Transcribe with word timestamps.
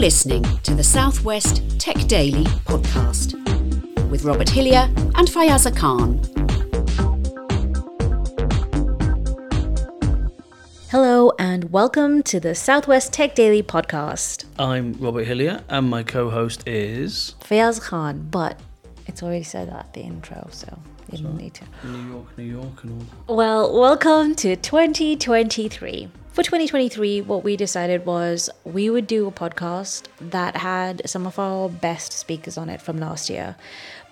listening 0.00 0.42
to 0.62 0.74
the 0.74 0.82
Southwest 0.82 1.78
Tech 1.78 1.94
Daily 2.06 2.44
podcast 2.64 3.34
with 4.08 4.24
Robert 4.24 4.48
Hillier 4.48 4.88
and 5.14 5.28
Fayaza 5.28 5.76
Khan. 5.76 6.18
Hello, 10.90 11.32
and 11.38 11.70
welcome 11.70 12.22
to 12.22 12.40
the 12.40 12.54
Southwest 12.54 13.12
Tech 13.12 13.34
Daily 13.34 13.62
podcast. 13.62 14.46
I'm 14.58 14.94
Robert 14.94 15.26
Hillier, 15.26 15.62
and 15.68 15.90
my 15.90 16.02
co 16.02 16.30
host 16.30 16.66
is. 16.66 17.34
Fayaz 17.40 17.78
Khan, 17.78 18.26
but 18.30 18.58
it's 19.06 19.22
already 19.22 19.42
said 19.42 19.68
that 19.68 19.80
at 19.80 19.92
the 19.92 20.00
intro, 20.00 20.48
so 20.50 20.78
you 21.12 21.18
don't 21.18 21.36
need 21.36 21.52
to. 21.52 21.64
New 21.84 22.10
York, 22.10 22.38
New 22.38 22.44
York, 22.44 22.84
and 22.84 23.06
all. 23.28 23.36
Well, 23.36 23.78
welcome 23.78 24.34
to 24.36 24.56
2023. 24.56 26.08
For 26.32 26.44
2023, 26.44 27.22
what 27.22 27.42
we 27.42 27.56
decided 27.56 28.06
was 28.06 28.48
we 28.62 28.88
would 28.88 29.08
do 29.08 29.26
a 29.26 29.32
podcast 29.32 30.04
that 30.20 30.56
had 30.56 31.02
some 31.10 31.26
of 31.26 31.40
our 31.40 31.68
best 31.68 32.12
speakers 32.12 32.56
on 32.56 32.68
it 32.68 32.80
from 32.80 32.98
last 32.98 33.28
year. 33.28 33.56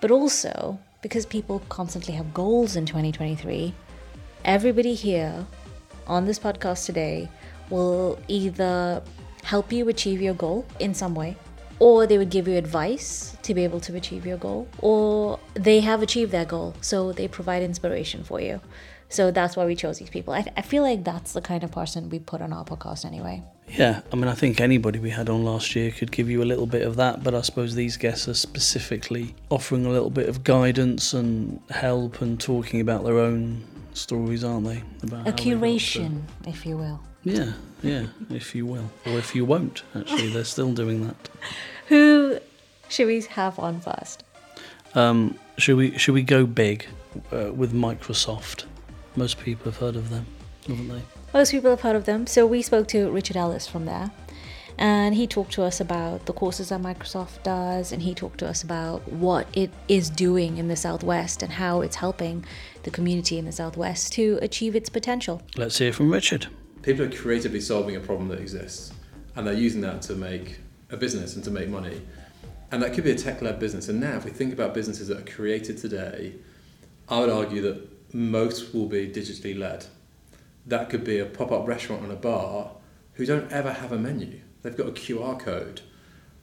But 0.01 0.11
also, 0.11 0.77
because 1.01 1.25
people 1.25 1.61
constantly 1.69 2.13
have 2.15 2.33
goals 2.33 2.75
in 2.75 2.85
2023, 2.85 3.73
everybody 4.43 4.95
here 4.95 5.45
on 6.07 6.25
this 6.25 6.37
podcast 6.37 6.85
today 6.85 7.29
will 7.69 8.19
either 8.27 9.01
help 9.43 9.71
you 9.71 9.87
achieve 9.87 10.21
your 10.21 10.33
goal 10.33 10.65
in 10.81 10.93
some 10.93 11.15
way, 11.15 11.37
or 11.79 12.05
they 12.05 12.17
would 12.17 12.29
give 12.29 12.49
you 12.49 12.57
advice 12.57 13.37
to 13.43 13.53
be 13.53 13.63
able 13.63 13.79
to 13.79 13.95
achieve 13.95 14.25
your 14.25 14.37
goal, 14.37 14.67
or 14.79 15.39
they 15.53 15.79
have 15.79 16.01
achieved 16.01 16.33
their 16.33 16.43
goal, 16.45 16.75
so 16.81 17.13
they 17.13 17.29
provide 17.29 17.63
inspiration 17.63 18.25
for 18.25 18.41
you. 18.41 18.59
So 19.09 19.31
that's 19.31 19.55
why 19.57 19.65
we 19.65 19.75
chose 19.75 19.97
these 19.99 20.09
people. 20.09 20.33
I, 20.33 20.45
I 20.55 20.61
feel 20.61 20.83
like 20.83 21.03
that's 21.03 21.33
the 21.33 21.41
kind 21.41 21.63
of 21.63 21.71
person 21.71 22.09
we 22.09 22.19
put 22.19 22.41
on 22.41 22.53
our 22.53 22.63
podcast 22.63 23.05
anyway. 23.05 23.41
Yeah, 23.67 24.01
I 24.11 24.15
mean, 24.15 24.27
I 24.27 24.33
think 24.35 24.61
anybody 24.61 24.99
we 24.99 25.09
had 25.09 25.29
on 25.29 25.43
last 25.43 25.75
year 25.75 25.91
could 25.91 26.11
give 26.11 26.29
you 26.29 26.41
a 26.43 26.45
little 26.45 26.65
bit 26.67 26.83
of 26.83 26.95
that, 26.97 27.23
but 27.23 27.33
I 27.35 27.41
suppose 27.41 27.75
these 27.75 27.97
guests 27.97 28.27
are 28.27 28.33
specifically 28.35 29.35
offering 29.49 29.85
a 29.85 29.89
little 29.89 30.09
bit 30.09 30.29
of 30.29 30.43
guidance 30.43 31.13
and 31.13 31.59
help 31.69 32.21
and 32.21 32.39
talking 32.39 32.81
about 32.81 33.03
their 33.03 33.17
own 33.19 33.63
stories, 33.93 34.43
aren't 34.43 34.65
they? 34.67 34.83
About 35.03 35.27
A 35.27 35.31
how 35.31 35.37
they 35.37 35.43
to- 35.43 35.55
curation, 35.57 36.21
if 36.47 36.65
you 36.65 36.77
will. 36.77 36.99
Yeah, 37.23 37.53
yeah, 37.83 38.05
if 38.29 38.55
you 38.55 38.65
will. 38.65 38.89
Or 39.05 39.13
if 39.13 39.35
you 39.35 39.43
won't, 39.43 39.83
actually, 39.95 40.29
they're 40.31 40.45
still 40.45 40.71
doing 40.73 41.05
that. 41.05 41.29
Who 41.87 42.39
should 42.87 43.07
we 43.07 43.21
have 43.21 43.59
on 43.59 43.81
first? 43.81 44.23
Um, 44.95 45.37
should 45.57 45.77
we 45.77 45.97
should 45.97 46.13
we 46.13 46.23
go 46.23 46.45
big 46.45 46.87
uh, 47.31 47.51
with 47.53 47.73
Microsoft? 47.73 48.65
Most 49.19 49.37
people 49.37 49.65
have 49.65 49.75
heard 49.75 49.97
of 49.97 50.09
them, 50.09 50.25
haven't 50.65 50.87
they? 50.87 51.01
Most 51.33 51.51
people 51.51 51.69
have 51.71 51.81
heard 51.81 51.97
of 51.97 52.05
them. 52.05 52.25
So 52.25 52.47
we 52.47 52.61
spoke 52.61 52.87
to 52.87 53.11
Richard 53.11 53.35
Ellis 53.35 53.67
from 53.67 53.83
there. 53.85 54.11
And 54.77 55.13
he 55.13 55.27
talked 55.27 55.51
to 55.53 55.63
us 55.63 55.81
about 55.81 56.25
the 56.25 56.31
courses 56.31 56.69
that 56.69 56.81
Microsoft 56.81 57.43
does, 57.43 57.91
and 57.91 58.01
he 58.01 58.15
talked 58.15 58.37
to 58.39 58.47
us 58.47 58.63
about 58.63 59.05
what 59.11 59.45
it 59.51 59.71
is 59.89 60.09
doing 60.09 60.55
in 60.57 60.69
the 60.69 60.77
Southwest 60.77 61.43
and 61.43 61.51
how 61.51 61.81
it's 61.81 61.97
helping 61.97 62.45
the 62.83 62.91
community 62.91 63.37
in 63.37 63.43
the 63.43 63.51
Southwest 63.51 64.13
to 64.13 64.39
achieve 64.41 64.73
its 64.73 64.87
potential. 64.87 65.41
Let's 65.57 65.77
hear 65.79 65.91
from 65.91 66.09
Richard. 66.09 66.47
people 66.81 67.03
are 67.03 67.11
creatively 67.11 67.59
solving 67.59 67.97
a 67.97 67.99
problem 67.99 68.29
that 68.29 68.39
exists 68.39 68.93
and 69.35 69.45
they're 69.45 69.53
using 69.53 69.81
that 69.81 70.01
to 70.03 70.13
make 70.15 70.59
a 70.91 70.95
business 70.95 71.35
and 71.35 71.43
to 71.43 71.51
make 71.51 71.67
money 71.67 72.01
and 72.71 72.81
that 72.81 72.93
could 72.93 73.03
be 73.03 73.11
a 73.11 73.15
tech-led 73.15 73.59
business 73.59 73.89
and 73.89 73.99
now 73.99 74.15
if 74.15 74.23
we 74.23 74.31
think 74.31 74.53
about 74.53 74.73
businesses 74.73 75.09
that 75.09 75.17
are 75.19 75.31
created 75.35 75.77
today 75.77 76.33
i 77.09 77.19
would 77.19 77.29
argue 77.29 77.61
that 77.61 77.98
most 78.13 78.73
will 78.73 78.87
be 78.87 79.07
digitally 79.07 79.57
led. 79.57 79.85
That 80.65 80.89
could 80.89 81.03
be 81.03 81.19
a 81.19 81.25
pop-up 81.25 81.67
restaurant 81.67 82.03
and 82.03 82.11
a 82.11 82.15
bar 82.15 82.71
who 83.13 83.25
don't 83.25 83.51
ever 83.51 83.71
have 83.71 83.91
a 83.91 83.97
menu. 83.97 84.41
They've 84.61 84.75
got 84.75 84.87
a 84.87 84.91
qr 84.91 85.39
code. 85.39 85.81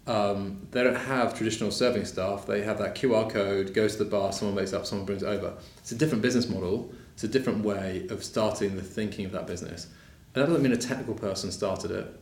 Um, 0.06 0.68
they 0.70 0.84
don't 0.84 0.94
have 0.94 1.36
traditional 1.36 1.70
serving 1.70 2.04
staff. 2.04 2.46
They 2.46 2.62
have 2.62 2.78
that 2.78 2.94
qr 2.94 3.30
code 3.30 3.74
goes 3.74 3.96
to 3.96 4.04
the 4.04 4.10
bar 4.10 4.32
someone 4.32 4.54
makes 4.54 4.72
up 4.72 4.86
someone 4.86 5.06
brings 5.06 5.22
it 5.22 5.26
over. 5.26 5.54
It's 5.78 5.92
a 5.92 5.96
different 5.96 6.22
business 6.22 6.48
model. 6.48 6.92
It's 7.14 7.24
a 7.24 7.28
different 7.28 7.64
way 7.64 8.06
of 8.10 8.22
starting 8.22 8.76
the 8.76 8.82
thinking 8.82 9.24
of 9.24 9.32
that 9.32 9.46
business. 9.46 9.86
And 10.34 10.42
that 10.42 10.46
doesn't 10.48 10.62
mean 10.62 10.72
a 10.72 10.76
technical 10.76 11.14
person 11.14 11.50
started 11.50 11.90
it, 11.90 12.20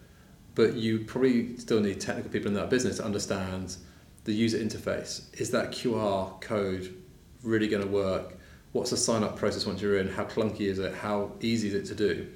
but 0.54 0.74
you 0.74 1.00
probably 1.00 1.56
still 1.56 1.80
need 1.80 2.00
technical 2.00 2.30
people 2.30 2.48
in 2.48 2.54
that 2.54 2.70
business 2.70 2.98
to 2.98 3.04
understand 3.04 3.76
the 4.22 4.32
user 4.32 4.58
interface. 4.58 5.22
Is 5.40 5.50
that 5.50 5.72
QR 5.72 6.40
code 6.40 6.94
really 7.42 7.66
going 7.66 7.82
to 7.82 7.88
work? 7.88 8.36
What's 8.74 8.90
the 8.90 8.96
sign 8.96 9.22
up 9.22 9.36
process 9.36 9.66
once 9.66 9.80
you're 9.80 9.98
in? 9.98 10.08
How 10.08 10.24
clunky 10.24 10.62
is 10.62 10.80
it? 10.80 10.92
How 10.96 11.30
easy 11.40 11.68
is 11.68 11.74
it 11.74 11.84
to 11.86 11.94
do? 11.94 12.26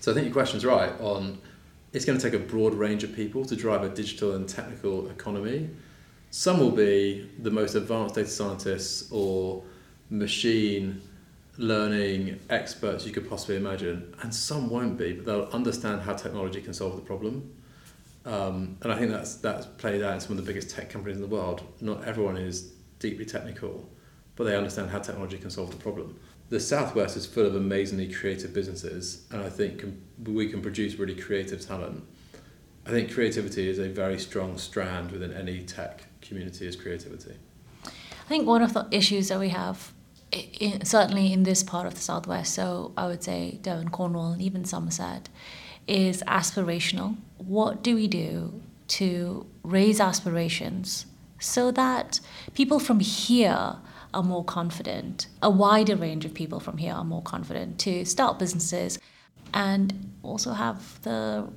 So 0.00 0.10
I 0.10 0.14
think 0.14 0.26
your 0.26 0.34
question's 0.34 0.66
right 0.66 0.92
on 1.00 1.38
it's 1.94 2.04
going 2.04 2.18
to 2.18 2.22
take 2.22 2.38
a 2.38 2.44
broad 2.44 2.74
range 2.74 3.04
of 3.04 3.16
people 3.16 3.42
to 3.46 3.56
drive 3.56 3.82
a 3.82 3.88
digital 3.88 4.34
and 4.34 4.46
technical 4.46 5.08
economy. 5.08 5.70
Some 6.30 6.60
will 6.60 6.72
be 6.72 7.30
the 7.38 7.50
most 7.50 7.74
advanced 7.74 8.16
data 8.16 8.28
scientists 8.28 9.10
or 9.10 9.62
machine 10.10 11.00
learning 11.56 12.38
experts 12.50 13.06
you 13.06 13.12
could 13.14 13.26
possibly 13.26 13.56
imagine, 13.56 14.14
and 14.20 14.34
some 14.34 14.68
won't 14.68 14.98
be, 14.98 15.14
but 15.14 15.24
they'll 15.24 15.48
understand 15.54 16.02
how 16.02 16.12
technology 16.12 16.60
can 16.60 16.74
solve 16.74 16.96
the 16.96 17.02
problem. 17.02 17.50
Um, 18.26 18.76
and 18.82 18.92
I 18.92 18.98
think 18.98 19.10
that's 19.10 19.36
that's 19.36 19.64
played 19.64 20.02
out 20.02 20.12
in 20.12 20.20
some 20.20 20.32
of 20.32 20.36
the 20.36 20.52
biggest 20.52 20.76
tech 20.76 20.90
companies 20.90 21.16
in 21.16 21.22
the 21.22 21.34
world. 21.34 21.62
Not 21.80 22.04
everyone 22.04 22.36
is 22.36 22.72
deeply 22.98 23.24
technical, 23.24 23.88
but 24.36 24.44
they 24.44 24.54
understand 24.54 24.90
how 24.90 24.98
technology 24.98 25.38
can 25.38 25.50
solve 25.50 25.70
the 25.70 25.76
problem. 25.76 26.18
The 26.48 26.60
Southwest 26.60 27.16
is 27.16 27.26
full 27.26 27.46
of 27.46 27.56
amazingly 27.56 28.12
creative 28.12 28.54
businesses, 28.54 29.26
and 29.32 29.42
I 29.42 29.48
think 29.48 29.84
we 30.24 30.48
can 30.48 30.62
produce 30.62 30.94
really 30.94 31.16
creative 31.16 31.66
talent. 31.66 32.04
I 32.86 32.90
think 32.90 33.12
creativity 33.12 33.68
is 33.68 33.80
a 33.80 33.88
very 33.88 34.18
strong 34.18 34.58
strand 34.58 35.10
within 35.10 35.32
any 35.32 35.62
tech 35.62 36.04
community. 36.20 36.66
Is 36.66 36.76
creativity. 36.76 37.34
I 37.84 38.28
think 38.28 38.46
one 38.46 38.62
of 38.62 38.74
the 38.74 38.86
issues 38.92 39.28
that 39.28 39.40
we 39.40 39.48
have, 39.48 39.92
in, 40.32 40.84
certainly 40.84 41.32
in 41.32 41.42
this 41.42 41.64
part 41.64 41.86
of 41.86 41.94
the 41.94 42.00
Southwest, 42.00 42.54
so 42.54 42.92
I 42.96 43.06
would 43.06 43.24
say 43.24 43.58
Devon, 43.62 43.88
Cornwall, 43.88 44.32
and 44.32 44.42
even 44.42 44.64
Somerset, 44.64 45.28
is 45.88 46.22
aspirational. 46.28 47.16
What 47.38 47.82
do 47.82 47.94
we 47.96 48.06
do 48.06 48.60
to 48.88 49.46
raise 49.64 50.00
aspirations 50.00 51.06
so 51.38 51.70
that 51.70 52.20
people 52.54 52.78
from 52.78 53.00
here 53.00 53.76
are 54.14 54.22
more 54.22 54.44
confident, 54.44 55.26
a 55.42 55.50
wider 55.50 55.96
range 55.96 56.24
of 56.24 56.32
people 56.34 56.60
from 56.60 56.78
here 56.78 56.94
are 56.94 57.04
more 57.04 57.22
confident 57.22 57.78
to 57.80 58.04
start 58.04 58.38
businesses 58.38 58.98
and 59.52 60.12
also 60.22 60.52
have 60.52 61.00
the 61.02 61.48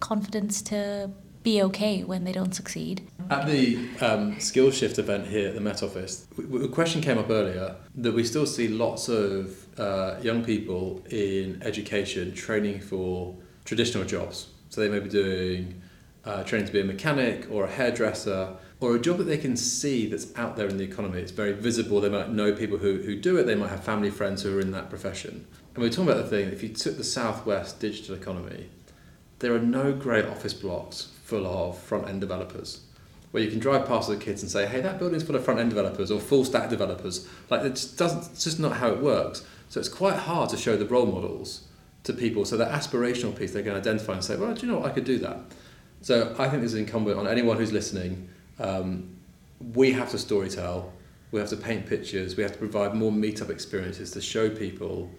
confidence 0.00 0.62
to 0.62 1.10
be 1.42 1.62
okay 1.62 2.04
when 2.04 2.24
they 2.24 2.32
don't 2.32 2.54
succeed? 2.54 3.06
At 3.30 3.46
the 3.46 3.78
um, 4.00 4.38
Skills 4.40 4.76
Shift 4.76 4.98
event 4.98 5.26
here 5.26 5.48
at 5.48 5.54
the 5.54 5.60
Met 5.60 5.82
Office, 5.82 6.26
a 6.38 6.68
question 6.68 7.00
came 7.00 7.18
up 7.18 7.30
earlier 7.30 7.76
that 7.96 8.12
we 8.12 8.24
still 8.24 8.46
see 8.46 8.68
lots 8.68 9.08
of 9.08 9.78
uh, 9.78 10.16
young 10.20 10.44
people 10.44 11.02
in 11.10 11.62
education 11.62 12.34
training 12.34 12.80
for 12.80 13.36
traditional 13.64 14.04
jobs. 14.04 14.48
So 14.70 14.80
they 14.80 14.88
may 14.88 15.00
be 15.00 15.08
doing 15.08 15.80
uh, 16.24 16.42
training 16.44 16.66
to 16.66 16.72
be 16.72 16.80
a 16.80 16.84
mechanic 16.84 17.46
or 17.50 17.64
a 17.64 17.70
hairdresser 17.70 18.56
or 18.80 18.94
a 18.94 19.00
job 19.00 19.18
that 19.18 19.24
they 19.24 19.38
can 19.38 19.56
see 19.56 20.06
that's 20.06 20.36
out 20.36 20.56
there 20.56 20.68
in 20.68 20.76
the 20.76 20.84
economy. 20.84 21.20
It's 21.20 21.32
very 21.32 21.52
visible. 21.52 22.00
They 22.00 22.08
might 22.08 22.30
know 22.30 22.52
people 22.52 22.78
who, 22.78 23.02
who 23.02 23.16
do 23.16 23.36
it. 23.36 23.44
They 23.44 23.56
might 23.56 23.70
have 23.70 23.82
family 23.82 24.10
friends 24.10 24.42
who 24.42 24.56
are 24.56 24.60
in 24.60 24.70
that 24.72 24.88
profession. 24.88 25.46
And 25.74 25.82
we're 25.82 25.90
talking 25.90 26.10
about 26.10 26.22
the 26.22 26.28
thing, 26.28 26.48
if 26.48 26.62
you 26.62 26.68
took 26.68 26.96
the 26.96 27.04
Southwest 27.04 27.80
digital 27.80 28.14
economy, 28.14 28.68
there 29.40 29.54
are 29.54 29.60
no 29.60 29.92
great 29.92 30.26
office 30.26 30.54
blocks 30.54 31.12
full 31.24 31.46
of 31.46 31.78
front 31.78 32.08
end 32.08 32.20
developers 32.20 32.80
where 33.30 33.42
you 33.42 33.50
can 33.50 33.58
drive 33.58 33.86
past 33.86 34.08
the 34.08 34.16
kids 34.16 34.42
and 34.42 34.50
say, 34.50 34.66
hey, 34.66 34.80
that 34.80 34.98
building's 34.98 35.22
full 35.22 35.36
of 35.36 35.44
front 35.44 35.60
end 35.60 35.70
developers 35.70 36.10
or 36.10 36.18
full 36.18 36.44
stack 36.44 36.70
developers. 36.70 37.28
Like, 37.50 37.62
it 37.62 37.70
just 37.70 37.98
doesn't, 37.98 38.32
it's 38.32 38.44
just 38.44 38.58
not 38.58 38.78
how 38.78 38.88
it 38.88 39.00
works. 39.00 39.44
So 39.68 39.80
it's 39.80 39.88
quite 39.88 40.16
hard 40.16 40.48
to 40.50 40.56
show 40.56 40.76
the 40.76 40.86
role 40.86 41.06
models 41.06 41.64
to 42.04 42.12
people. 42.14 42.44
So 42.44 42.56
that 42.56 42.72
aspirational 42.72 43.36
piece 43.36 43.52
they 43.52 43.62
can 43.62 43.74
identify 43.74 44.14
and 44.14 44.24
say, 44.24 44.36
well, 44.36 44.54
do 44.54 44.66
you 44.66 44.72
know 44.72 44.78
what? 44.78 44.90
I 44.90 44.94
could 44.94 45.04
do 45.04 45.18
that. 45.18 45.38
So 46.00 46.34
I 46.38 46.48
think 46.48 46.62
this 46.62 46.72
is 46.72 46.78
incumbent 46.78 47.18
on 47.18 47.26
anyone 47.26 47.58
who's 47.58 47.72
listening. 47.72 48.27
Um, 48.58 49.16
we 49.74 49.92
have 49.92 50.10
to 50.10 50.16
storytell, 50.16 50.90
we 51.30 51.40
have 51.40 51.48
to 51.50 51.56
paint 51.56 51.86
pictures, 51.86 52.36
we 52.36 52.42
have 52.42 52.52
to 52.52 52.58
provide 52.58 52.94
more 52.94 53.12
meetup 53.12 53.50
experiences 53.50 54.10
to 54.12 54.20
show 54.20 54.48
people 54.48 55.10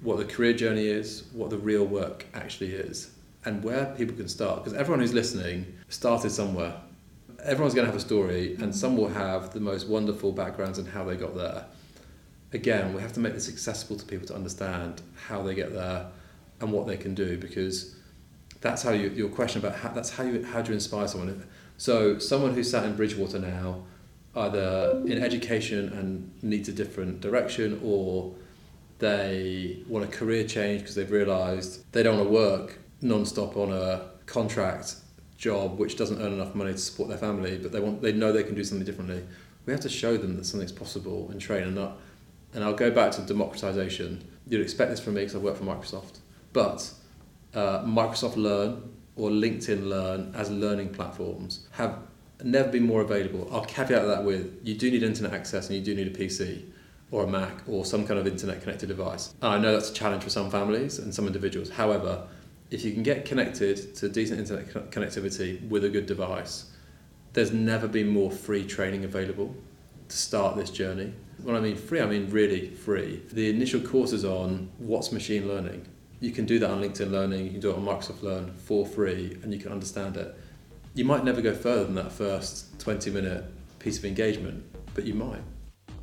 what 0.00 0.16
the 0.18 0.24
career 0.24 0.52
journey 0.52 0.86
is, 0.86 1.24
what 1.32 1.50
the 1.50 1.58
real 1.58 1.84
work 1.84 2.24
actually 2.34 2.72
is, 2.72 3.10
and 3.44 3.62
where 3.62 3.86
people 3.96 4.16
can 4.16 4.28
start. 4.28 4.64
Because 4.64 4.78
everyone 4.78 5.00
who's 5.00 5.12
listening 5.12 5.66
started 5.88 6.30
somewhere. 6.30 6.74
Everyone's 7.42 7.74
going 7.74 7.86
to 7.86 7.92
have 7.92 8.00
a 8.00 8.04
story, 8.04 8.56
and 8.56 8.74
some 8.74 8.96
will 8.96 9.08
have 9.08 9.52
the 9.52 9.60
most 9.60 9.88
wonderful 9.88 10.30
backgrounds 10.32 10.78
and 10.78 10.86
how 10.86 11.04
they 11.04 11.16
got 11.16 11.34
there. 11.34 11.64
Again, 12.52 12.92
we 12.92 13.00
have 13.00 13.12
to 13.14 13.20
make 13.20 13.32
this 13.32 13.48
accessible 13.48 13.96
to 13.96 14.04
people 14.04 14.26
to 14.26 14.34
understand 14.34 15.00
how 15.26 15.42
they 15.42 15.54
get 15.54 15.72
there 15.72 16.06
and 16.60 16.70
what 16.70 16.86
they 16.86 16.96
can 16.96 17.14
do, 17.14 17.38
because 17.38 17.96
that's 18.60 18.82
how 18.82 18.90
you, 18.90 19.08
your 19.10 19.30
question 19.30 19.64
about 19.64 19.78
how, 19.78 19.88
that's 19.88 20.10
how 20.10 20.24
you 20.24 20.44
how 20.44 20.60
do 20.60 20.68
you 20.68 20.74
inspire 20.74 21.08
someone. 21.08 21.46
So 21.80 22.18
someone 22.18 22.52
who's 22.52 22.70
sat 22.70 22.84
in 22.84 22.94
Bridgewater 22.94 23.38
now, 23.38 23.84
either 24.36 25.02
in 25.06 25.16
education 25.24 25.88
and 25.94 26.30
needs 26.42 26.68
a 26.68 26.72
different 26.72 27.22
direction, 27.22 27.80
or 27.82 28.34
they 28.98 29.78
want 29.88 30.04
a 30.04 30.08
career 30.08 30.46
change 30.46 30.82
because 30.82 30.94
they've 30.94 31.10
realised 31.10 31.90
they 31.92 32.02
don't 32.02 32.18
want 32.18 32.28
to 32.28 32.34
work 32.34 32.78
non-stop 33.00 33.56
on 33.56 33.72
a 33.72 34.10
contract 34.26 34.96
job 35.38 35.78
which 35.78 35.96
doesn't 35.96 36.20
earn 36.20 36.34
enough 36.34 36.54
money 36.54 36.72
to 36.72 36.78
support 36.78 37.08
their 37.08 37.16
family, 37.16 37.56
but 37.56 37.72
they 37.72 37.80
want 37.80 38.02
they 38.02 38.12
know 38.12 38.30
they 38.30 38.42
can 38.42 38.54
do 38.54 38.62
something 38.62 38.84
differently. 38.84 39.24
We 39.64 39.72
have 39.72 39.80
to 39.80 39.88
show 39.88 40.18
them 40.18 40.36
that 40.36 40.44
something's 40.44 40.72
possible 40.72 41.30
and 41.30 41.40
train 41.40 41.62
and 41.62 41.76
not. 41.76 41.96
And 42.52 42.62
I'll 42.62 42.74
go 42.74 42.90
back 42.90 43.12
to 43.12 43.22
democratization. 43.22 44.22
You'd 44.46 44.60
expect 44.60 44.90
this 44.90 45.00
from 45.00 45.14
me 45.14 45.22
because 45.22 45.34
I 45.34 45.38
work 45.38 45.56
for 45.56 45.64
Microsoft, 45.64 46.18
but 46.52 46.92
uh, 47.54 47.84
Microsoft 47.84 48.36
Learn 48.36 48.82
or 49.20 49.28
LinkedIn 49.28 49.86
Learn 49.86 50.32
as 50.34 50.50
learning 50.50 50.88
platforms 50.94 51.66
have 51.72 51.98
never 52.42 52.70
been 52.70 52.84
more 52.84 53.02
available. 53.02 53.46
I'll 53.52 53.66
caveat 53.66 54.06
that 54.06 54.24
with 54.24 54.58
you 54.64 54.74
do 54.74 54.90
need 54.90 55.02
internet 55.02 55.34
access 55.34 55.68
and 55.68 55.76
you 55.76 55.84
do 55.84 55.94
need 55.94 56.06
a 56.06 56.18
PC 56.18 56.62
or 57.10 57.24
a 57.24 57.26
Mac 57.26 57.52
or 57.68 57.84
some 57.84 58.06
kind 58.06 58.18
of 58.18 58.26
internet 58.26 58.62
connected 58.62 58.88
device. 58.88 59.34
I 59.42 59.58
know 59.58 59.72
that's 59.72 59.90
a 59.90 59.94
challenge 59.94 60.22
for 60.22 60.30
some 60.30 60.50
families 60.50 60.98
and 60.98 61.14
some 61.14 61.26
individuals. 61.26 61.68
However, 61.68 62.26
if 62.70 62.82
you 62.82 62.92
can 62.92 63.02
get 63.02 63.26
connected 63.26 63.94
to 63.96 64.08
decent 64.08 64.40
internet 64.40 64.90
connectivity 64.90 65.68
with 65.68 65.84
a 65.84 65.90
good 65.90 66.06
device, 66.06 66.70
there's 67.34 67.52
never 67.52 67.88
been 67.88 68.08
more 68.08 68.30
free 68.30 68.64
training 68.64 69.04
available 69.04 69.54
to 70.08 70.16
start 70.16 70.56
this 70.56 70.70
journey. 70.70 71.12
When 71.42 71.56
I 71.56 71.60
mean 71.60 71.76
free, 71.76 72.00
I 72.00 72.06
mean 72.06 72.30
really 72.30 72.70
free. 72.70 73.22
The 73.30 73.50
initial 73.50 73.80
courses 73.80 74.24
on 74.24 74.70
what's 74.78 75.12
machine 75.12 75.46
learning, 75.46 75.86
you 76.20 76.30
can 76.30 76.44
do 76.44 76.58
that 76.58 76.70
on 76.70 76.80
LinkedIn 76.80 77.10
Learning, 77.10 77.44
you 77.44 77.50
can 77.50 77.60
do 77.60 77.70
it 77.70 77.76
on 77.76 77.84
Microsoft 77.84 78.22
Learn 78.22 78.52
for 78.52 78.86
free, 78.86 79.38
and 79.42 79.52
you 79.52 79.58
can 79.58 79.72
understand 79.72 80.16
it. 80.16 80.36
You 80.94 81.04
might 81.04 81.24
never 81.24 81.40
go 81.40 81.54
further 81.54 81.84
than 81.84 81.94
that 81.94 82.12
first 82.12 82.78
20 82.80 83.10
minute 83.10 83.44
piece 83.78 83.98
of 83.98 84.04
engagement, 84.04 84.64
but 84.94 85.04
you 85.04 85.14
might. 85.14 85.42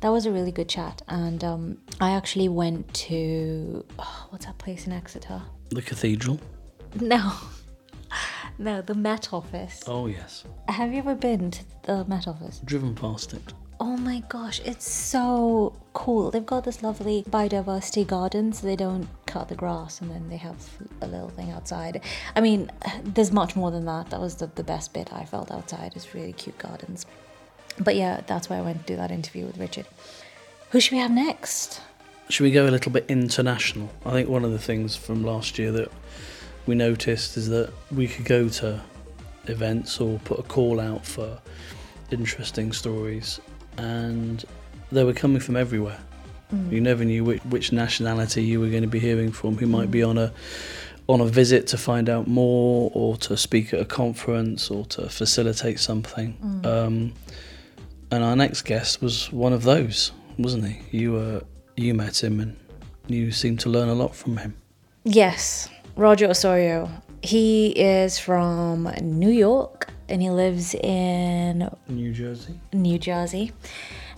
That 0.00 0.10
was 0.10 0.26
a 0.26 0.30
really 0.30 0.52
good 0.52 0.68
chat, 0.68 1.02
and 1.08 1.42
um, 1.42 1.78
I 2.00 2.10
actually 2.10 2.48
went 2.48 2.92
to 2.94 3.84
oh, 3.98 4.26
what's 4.30 4.46
that 4.46 4.58
place 4.58 4.86
in 4.86 4.92
Exeter? 4.92 5.42
The 5.70 5.82
cathedral. 5.82 6.40
No. 7.00 7.32
No, 8.60 8.82
the 8.82 8.94
Met 8.94 9.32
Office. 9.32 9.84
Oh, 9.86 10.08
yes. 10.08 10.42
Have 10.68 10.92
you 10.92 10.98
ever 10.98 11.14
been 11.14 11.52
to 11.52 11.64
the 11.84 12.04
Met 12.06 12.26
Office? 12.26 12.60
Driven 12.64 12.92
past 12.92 13.32
it. 13.32 13.52
Oh 13.80 13.96
my 13.96 14.24
gosh, 14.28 14.60
it's 14.64 14.90
so 14.90 15.72
cool. 15.92 16.32
They've 16.32 16.44
got 16.44 16.64
this 16.64 16.82
lovely 16.82 17.22
biodiversity 17.30 18.04
garden, 18.04 18.52
so 18.52 18.66
they 18.66 18.74
don't 18.74 19.08
cut 19.26 19.48
the 19.48 19.54
grass 19.54 20.00
and 20.00 20.10
then 20.10 20.28
they 20.28 20.36
have 20.36 20.56
a 21.00 21.06
little 21.06 21.28
thing 21.28 21.52
outside. 21.52 22.00
I 22.34 22.40
mean, 22.40 22.72
there's 23.04 23.30
much 23.30 23.54
more 23.54 23.70
than 23.70 23.84
that. 23.84 24.10
That 24.10 24.20
was 24.20 24.34
the, 24.36 24.48
the 24.48 24.64
best 24.64 24.92
bit 24.92 25.12
I 25.12 25.24
felt 25.24 25.52
outside, 25.52 25.96
is 25.96 26.12
really 26.12 26.32
cute 26.32 26.58
gardens. 26.58 27.06
But 27.78 27.94
yeah, 27.94 28.22
that's 28.26 28.50
why 28.50 28.56
I 28.56 28.62
went 28.62 28.84
to 28.84 28.92
do 28.92 28.96
that 28.96 29.12
interview 29.12 29.46
with 29.46 29.58
Richard. 29.58 29.86
Who 30.70 30.80
should 30.80 30.92
we 30.92 30.98
have 30.98 31.12
next? 31.12 31.80
Should 32.30 32.42
we 32.42 32.50
go 32.50 32.66
a 32.66 32.72
little 32.72 32.90
bit 32.90 33.04
international? 33.08 33.90
I 34.04 34.10
think 34.10 34.28
one 34.28 34.44
of 34.44 34.50
the 34.50 34.58
things 34.58 34.96
from 34.96 35.22
last 35.22 35.56
year 35.56 35.70
that 35.70 35.92
we 36.66 36.74
noticed 36.74 37.36
is 37.36 37.48
that 37.50 37.72
we 37.92 38.08
could 38.08 38.24
go 38.24 38.48
to 38.48 38.82
events 39.46 40.00
or 40.00 40.18
put 40.24 40.40
a 40.40 40.42
call 40.42 40.80
out 40.80 41.06
for 41.06 41.40
interesting 42.10 42.72
stories, 42.72 43.40
and 43.78 44.44
they 44.92 45.04
were 45.04 45.12
coming 45.12 45.40
from 45.40 45.56
everywhere. 45.56 45.98
Mm. 46.52 46.72
You 46.72 46.80
never 46.80 47.04
knew 47.04 47.24
which, 47.24 47.44
which, 47.44 47.72
nationality 47.72 48.42
you 48.42 48.60
were 48.60 48.68
going 48.68 48.82
to 48.82 48.88
be 48.88 48.98
hearing 48.98 49.32
from. 49.32 49.56
Who 49.56 49.66
might 49.66 49.90
be 49.90 50.02
on 50.02 50.18
a 50.18 50.32
on 51.06 51.20
a 51.20 51.26
visit 51.26 51.66
to 51.68 51.78
find 51.78 52.08
out 52.08 52.26
more, 52.26 52.90
or 52.94 53.16
to 53.16 53.36
speak 53.36 53.72
at 53.72 53.80
a 53.80 53.84
conference, 53.84 54.70
or 54.70 54.84
to 54.86 55.08
facilitate 55.08 55.80
something. 55.80 56.36
Mm. 56.42 56.66
Um, 56.66 57.12
and 58.10 58.24
our 58.24 58.36
next 58.36 58.62
guest 58.62 59.02
was 59.02 59.30
one 59.32 59.52
of 59.52 59.62
those, 59.62 60.12
wasn't 60.38 60.66
he? 60.66 60.98
You 60.98 61.12
were 61.12 61.42
you 61.76 61.94
met 61.94 62.22
him 62.22 62.40
and 62.40 62.56
you 63.06 63.30
seemed 63.32 63.60
to 63.60 63.68
learn 63.68 63.88
a 63.88 63.94
lot 63.94 64.14
from 64.14 64.36
him. 64.36 64.54
Yes, 65.04 65.68
Roger 65.96 66.28
Osorio. 66.28 66.90
He 67.22 67.70
is 67.70 68.18
from 68.18 68.84
New 69.00 69.30
York 69.30 69.88
and 70.08 70.22
he 70.22 70.30
lives 70.30 70.74
in 70.74 71.70
New 71.88 72.12
Jersey. 72.12 72.58
New 72.72 72.98
Jersey. 72.98 73.52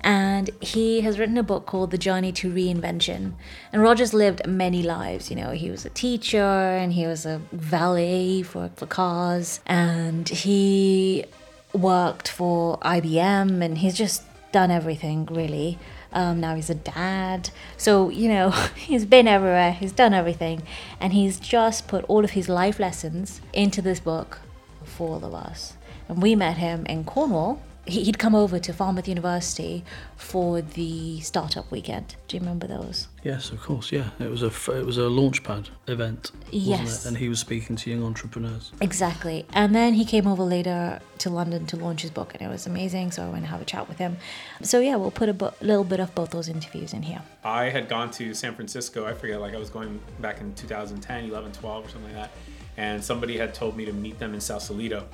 And 0.03 0.49
he 0.61 1.03
has 1.03 1.19
written 1.19 1.37
a 1.37 1.43
book 1.43 1.67
called 1.67 1.91
The 1.91 1.99
Journey 1.99 2.33
to 2.33 2.51
Reinvention. 2.51 3.35
And 3.73 3.83
Roger's 3.83 4.15
lived 4.15 4.47
many 4.47 4.83
lives. 4.83 5.31
You 5.31 5.37
know, 5.37 5.51
he 5.51 5.71
was 5.71 5.85
a 5.85 5.91
teacher 5.91 6.39
and 6.39 6.93
he 6.95 7.07
was 7.07 7.27
a 7.27 7.43
valet 7.53 8.43
for, 8.43 8.71
for 8.77 8.87
cars. 8.87 9.61
And 9.67 10.29
he 10.29 11.27
worked 11.73 12.29
for 12.29 12.79
IBM 12.79 13.63
and 13.63 13.79
he's 13.79 13.95
just 13.95 14.23
done 14.53 14.71
everything 14.71 15.27
really. 15.27 15.79
Um, 16.13 16.41
now 16.41 16.55
he's 16.55 16.71
a 16.71 16.75
dad. 16.75 17.51
So, 17.77 18.09
you 18.09 18.29
know, 18.29 18.51
he's 18.77 19.05
been 19.05 19.29
everywhere, 19.29 19.73
he's 19.73 19.93
done 19.93 20.15
everything, 20.15 20.63
and 20.99 21.13
he's 21.13 21.39
just 21.39 21.89
put 21.89 22.05
all 22.07 22.25
of 22.25 22.31
his 22.33 22.49
life 22.49 22.81
lessons 22.81 23.41
into 23.53 23.81
this 23.81 24.01
book 24.01 24.41
for 24.85 25.17
all 25.17 25.25
of 25.25 25.35
us. 25.35 25.75
And 26.11 26.21
we 26.21 26.35
met 26.35 26.57
him 26.57 26.87
in 26.87 27.05
Cornwall 27.05 27.63
he'd 27.87 28.19
come 28.19 28.35
over 28.35 28.59
to 28.59 28.73
Falmouth 28.73 29.09
University 29.09 29.85
for 30.17 30.61
the 30.61 31.21
startup 31.21 31.71
weekend. 31.71 32.17
Do 32.29 32.37
you 32.37 32.41
remember 32.41 32.67
those? 32.67 33.09
Yes, 33.23 33.51
of 33.51 33.61
course. 33.61 33.91
Yeah, 33.93 34.11
it 34.19 34.31
was 34.31 34.43
a 34.43 34.47
it 34.79 34.85
was 34.85 34.99
a 34.99 35.03
launchpad 35.03 35.69
event. 35.87 36.31
Yes, 36.51 37.07
and 37.07 37.17
he 37.17 37.29
was 37.29 37.39
speaking 37.41 37.77
to 37.77 37.91
young 37.91 38.05
entrepreneurs. 38.05 38.73
Exactly, 38.81 39.47
and 39.53 39.75
then 39.75 39.95
he 39.95 40.05
came 40.05 40.27
over 40.27 40.43
later 40.43 41.01
to 41.19 41.31
London 41.31 41.67
to 41.67 41.77
launch 41.77 42.03
his 42.03 42.11
book, 42.11 42.35
and 42.35 42.43
it 42.43 42.49
was 42.49 42.67
amazing. 42.67 43.13
So 43.13 43.25
I 43.25 43.29
went 43.31 43.45
to 43.45 43.51
have 43.51 43.63
a 43.63 43.65
chat 43.65 43.89
with 43.89 43.99
him. 43.99 44.17
So 44.63 44.81
yeah, 44.81 44.97
we'll 44.97 45.11
put 45.11 45.29
a 45.29 45.35
bo- 45.35 45.55
little 45.61 45.85
bit 45.85 46.01
of 46.01 46.15
both 46.15 46.31
those 46.31 46.49
interviews 46.49 46.93
in 46.93 47.03
here. 47.03 47.23
I 47.45 47.65
had 47.65 47.89
gone 47.89 48.11
to 48.13 48.35
San 48.35 48.55
Francisco. 48.55 49.07
I 49.07 49.15
forget, 49.15 49.41
like 49.41 49.55
I 49.55 49.59
was 49.59 49.71
going 49.71 50.01
back 50.21 50.41
in 50.41 50.55
2010, 50.55 51.25
11, 51.25 51.53
12, 51.53 51.87
or 51.87 51.89
something 51.89 52.15
like 52.15 52.23
that, 52.23 52.31
and 52.77 53.03
somebody 53.03 53.37
had 53.37 53.55
told 53.55 53.77
me 53.77 53.85
to 53.85 53.93
meet 53.93 54.19
them 54.19 54.35
in 54.35 54.41
Sausalito 54.41 55.07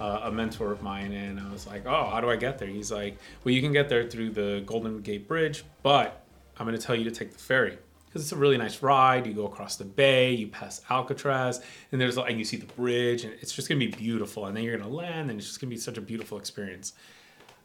uh, 0.00 0.20
a 0.24 0.30
mentor 0.30 0.72
of 0.72 0.82
mine, 0.82 1.12
and 1.12 1.40
I 1.40 1.50
was 1.50 1.66
like, 1.66 1.86
"Oh, 1.86 2.08
how 2.10 2.20
do 2.20 2.30
I 2.30 2.36
get 2.36 2.58
there?" 2.58 2.68
He's 2.68 2.92
like, 2.92 3.18
"Well, 3.44 3.54
you 3.54 3.60
can 3.60 3.72
get 3.72 3.88
there 3.88 4.08
through 4.08 4.30
the 4.30 4.62
Golden 4.64 5.00
Gate 5.00 5.26
Bridge, 5.26 5.64
but 5.82 6.24
I'm 6.58 6.66
going 6.66 6.78
to 6.78 6.84
tell 6.84 6.96
you 6.96 7.04
to 7.04 7.10
take 7.10 7.32
the 7.32 7.38
ferry." 7.38 7.78
Because 8.06 8.22
it's 8.22 8.32
a 8.32 8.36
really 8.36 8.56
nice 8.56 8.82
ride. 8.82 9.26
You 9.26 9.34
go 9.34 9.46
across 9.46 9.76
the 9.76 9.84
bay, 9.84 10.32
you 10.32 10.48
pass 10.48 10.80
Alcatraz, 10.88 11.60
and 11.92 12.00
there's 12.00 12.16
and 12.16 12.38
you 12.38 12.44
see 12.44 12.56
the 12.56 12.72
bridge, 12.72 13.24
and 13.24 13.34
it's 13.40 13.52
just 13.52 13.68
gonna 13.68 13.78
be 13.78 13.88
beautiful. 13.88 14.46
And 14.46 14.56
then 14.56 14.64
you're 14.64 14.78
gonna 14.78 14.90
land, 14.90 15.30
and 15.30 15.38
it's 15.38 15.46
just 15.46 15.60
gonna 15.60 15.70
be 15.70 15.76
such 15.76 15.98
a 15.98 16.00
beautiful 16.00 16.38
experience. 16.38 16.94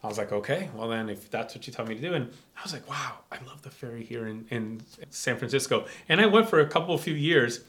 I 0.04 0.08
was 0.08 0.18
like, 0.18 0.34
okay, 0.34 0.70
well 0.76 0.90
then, 0.90 1.10
if 1.10 1.32
that's 1.32 1.56
what 1.56 1.66
you 1.66 1.72
tell 1.72 1.86
me 1.86 1.96
to 1.96 2.02
do, 2.02 2.14
and 2.14 2.30
I 2.58 2.62
was 2.62 2.74
like, 2.74 2.90
wow, 2.90 3.20
I 3.32 3.38
love 3.46 3.62
the 3.62 3.70
ferry 3.70 4.04
here 4.04 4.28
in, 4.28 4.46
in 4.50 4.82
San 5.10 5.38
Francisco, 5.38 5.86
and 6.10 6.20
I 6.20 6.26
went 6.26 6.50
for 6.50 6.60
a 6.60 6.68
couple 6.68 6.94
of 6.94 7.00
few 7.00 7.14
years, 7.14 7.62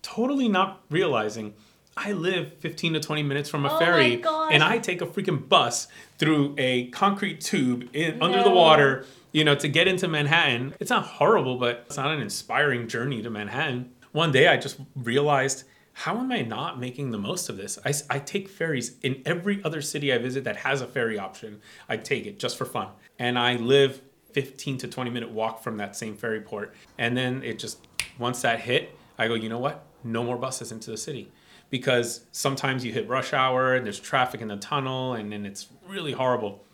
totally 0.00 0.48
not 0.48 0.82
realizing 0.88 1.52
I 1.96 2.12
live 2.12 2.54
15 2.54 2.94
to 2.94 3.00
20 3.00 3.22
minutes 3.22 3.48
from 3.48 3.64
a 3.64 3.72
oh 3.72 3.78
ferry 3.78 4.22
and 4.50 4.62
I 4.62 4.78
take 4.78 5.00
a 5.00 5.06
freaking 5.06 5.48
bus 5.48 5.88
through 6.18 6.54
a 6.58 6.88
concrete 6.88 7.40
tube 7.40 7.88
in, 7.92 8.18
no. 8.18 8.26
under 8.26 8.42
the 8.42 8.50
water, 8.50 9.06
you 9.32 9.44
know, 9.44 9.54
to 9.54 9.68
get 9.68 9.86
into 9.86 10.08
Manhattan. 10.08 10.74
It's 10.80 10.90
not 10.90 11.04
horrible, 11.04 11.56
but 11.56 11.84
it's 11.86 11.96
not 11.96 12.10
an 12.10 12.20
inspiring 12.20 12.88
journey 12.88 13.22
to 13.22 13.30
Manhattan. 13.30 13.92
One 14.12 14.32
day 14.32 14.48
I 14.48 14.56
just 14.56 14.78
realized, 14.96 15.64
how 15.92 16.18
am 16.18 16.32
I 16.32 16.42
not 16.42 16.80
making 16.80 17.12
the 17.12 17.18
most 17.18 17.48
of 17.48 17.56
this? 17.56 17.78
I, 17.84 17.92
I 18.10 18.18
take 18.18 18.48
ferries 18.48 18.96
in 19.02 19.22
every 19.24 19.62
other 19.62 19.80
city 19.80 20.12
I 20.12 20.18
visit 20.18 20.44
that 20.44 20.56
has 20.56 20.80
a 20.80 20.86
ferry 20.86 21.18
option. 21.18 21.60
I 21.88 21.96
take 21.96 22.26
it 22.26 22.40
just 22.40 22.56
for 22.56 22.64
fun. 22.64 22.88
And 23.18 23.38
I 23.38 23.54
live 23.54 24.00
15 24.32 24.78
to 24.78 24.88
20 24.88 25.10
minute 25.10 25.30
walk 25.30 25.62
from 25.62 25.76
that 25.76 25.94
same 25.94 26.16
ferry 26.16 26.40
port. 26.40 26.74
And 26.98 27.16
then 27.16 27.42
it 27.44 27.60
just, 27.60 27.86
once 28.18 28.42
that 28.42 28.60
hit, 28.60 28.96
I 29.16 29.28
go, 29.28 29.34
you 29.34 29.48
know 29.48 29.58
what? 29.58 29.84
No 30.02 30.24
more 30.24 30.36
buses 30.36 30.72
into 30.72 30.90
the 30.90 30.96
city 30.96 31.30
because 31.70 32.24
sometimes 32.32 32.84
you 32.84 32.92
hit 32.92 33.08
rush 33.08 33.32
hour 33.32 33.74
and 33.74 33.84
there's 33.84 34.00
traffic 34.00 34.40
in 34.40 34.48
the 34.48 34.56
tunnel 34.56 35.14
and 35.14 35.32
then 35.32 35.46
it's 35.46 35.68
really 35.86 36.12
horrible. 36.12 36.64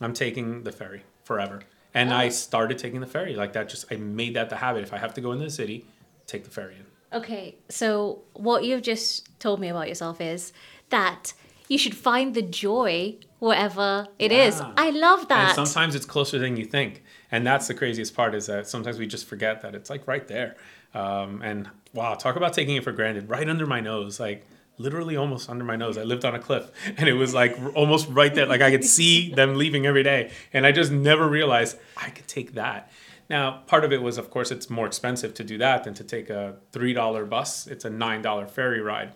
I'm 0.00 0.12
taking 0.12 0.62
the 0.64 0.72
ferry 0.72 1.02
forever. 1.24 1.62
And 1.94 2.12
I 2.12 2.28
started 2.28 2.78
taking 2.78 3.00
the 3.00 3.06
ferry 3.06 3.34
like 3.34 3.54
that. 3.54 3.68
Just 3.68 3.90
I 3.90 3.96
made 3.96 4.34
that 4.34 4.50
the 4.50 4.56
habit. 4.56 4.82
If 4.84 4.92
I 4.92 4.98
have 4.98 5.14
to 5.14 5.20
go 5.20 5.32
into 5.32 5.44
the 5.44 5.50
city, 5.50 5.84
take 6.26 6.44
the 6.44 6.50
ferry 6.50 6.76
in. 6.76 7.18
Okay, 7.18 7.56
so 7.68 8.20
what 8.34 8.64
you've 8.64 8.82
just 8.82 9.28
told 9.40 9.58
me 9.60 9.68
about 9.68 9.88
yourself 9.88 10.20
is 10.20 10.52
that 10.90 11.32
you 11.68 11.78
should 11.78 11.96
find 11.96 12.34
the 12.34 12.42
joy 12.42 13.16
wherever 13.38 14.08
it 14.18 14.30
yeah. 14.30 14.44
is. 14.44 14.60
I 14.76 14.90
love 14.90 15.28
that. 15.28 15.58
And 15.58 15.66
sometimes 15.66 15.94
it's 15.94 16.06
closer 16.06 16.38
than 16.38 16.56
you 16.56 16.64
think. 16.64 17.02
And 17.30 17.46
that's 17.46 17.66
the 17.66 17.74
craziest 17.74 18.14
part 18.14 18.34
is 18.34 18.46
that 18.46 18.66
sometimes 18.66 18.98
we 18.98 19.06
just 19.06 19.26
forget 19.26 19.62
that 19.62 19.74
it's 19.74 19.90
like 19.90 20.06
right 20.06 20.26
there. 20.28 20.56
Um, 20.94 21.42
and 21.42 21.68
wow, 21.92 22.14
talk 22.14 22.36
about 22.36 22.52
taking 22.52 22.76
it 22.76 22.84
for 22.84 22.92
granted, 22.92 23.28
right 23.28 23.48
under 23.48 23.66
my 23.66 23.80
nose, 23.80 24.18
like 24.18 24.46
literally 24.78 25.16
almost 25.16 25.50
under 25.50 25.64
my 25.64 25.76
nose. 25.76 25.98
I 25.98 26.04
lived 26.04 26.24
on 26.24 26.34
a 26.34 26.38
cliff 26.38 26.70
and 26.96 27.08
it 27.08 27.14
was 27.14 27.34
like 27.34 27.56
almost 27.74 28.08
right 28.08 28.34
there. 28.34 28.46
Like 28.46 28.60
I 28.60 28.70
could 28.70 28.84
see 28.84 29.32
them 29.32 29.56
leaving 29.56 29.86
every 29.86 30.02
day. 30.02 30.30
And 30.52 30.66
I 30.66 30.72
just 30.72 30.90
never 30.90 31.28
realized 31.28 31.78
I 31.96 32.10
could 32.10 32.28
take 32.28 32.54
that. 32.54 32.90
Now, 33.28 33.62
part 33.66 33.84
of 33.84 33.92
it 33.92 34.00
was, 34.00 34.16
of 34.16 34.30
course, 34.30 34.50
it's 34.50 34.70
more 34.70 34.86
expensive 34.86 35.34
to 35.34 35.44
do 35.44 35.58
that 35.58 35.84
than 35.84 35.92
to 35.94 36.04
take 36.04 36.30
a 36.30 36.56
$3 36.72 37.28
bus. 37.28 37.66
It's 37.66 37.84
a 37.84 37.90
$9 37.90 38.50
ferry 38.50 38.80
ride. 38.80 39.12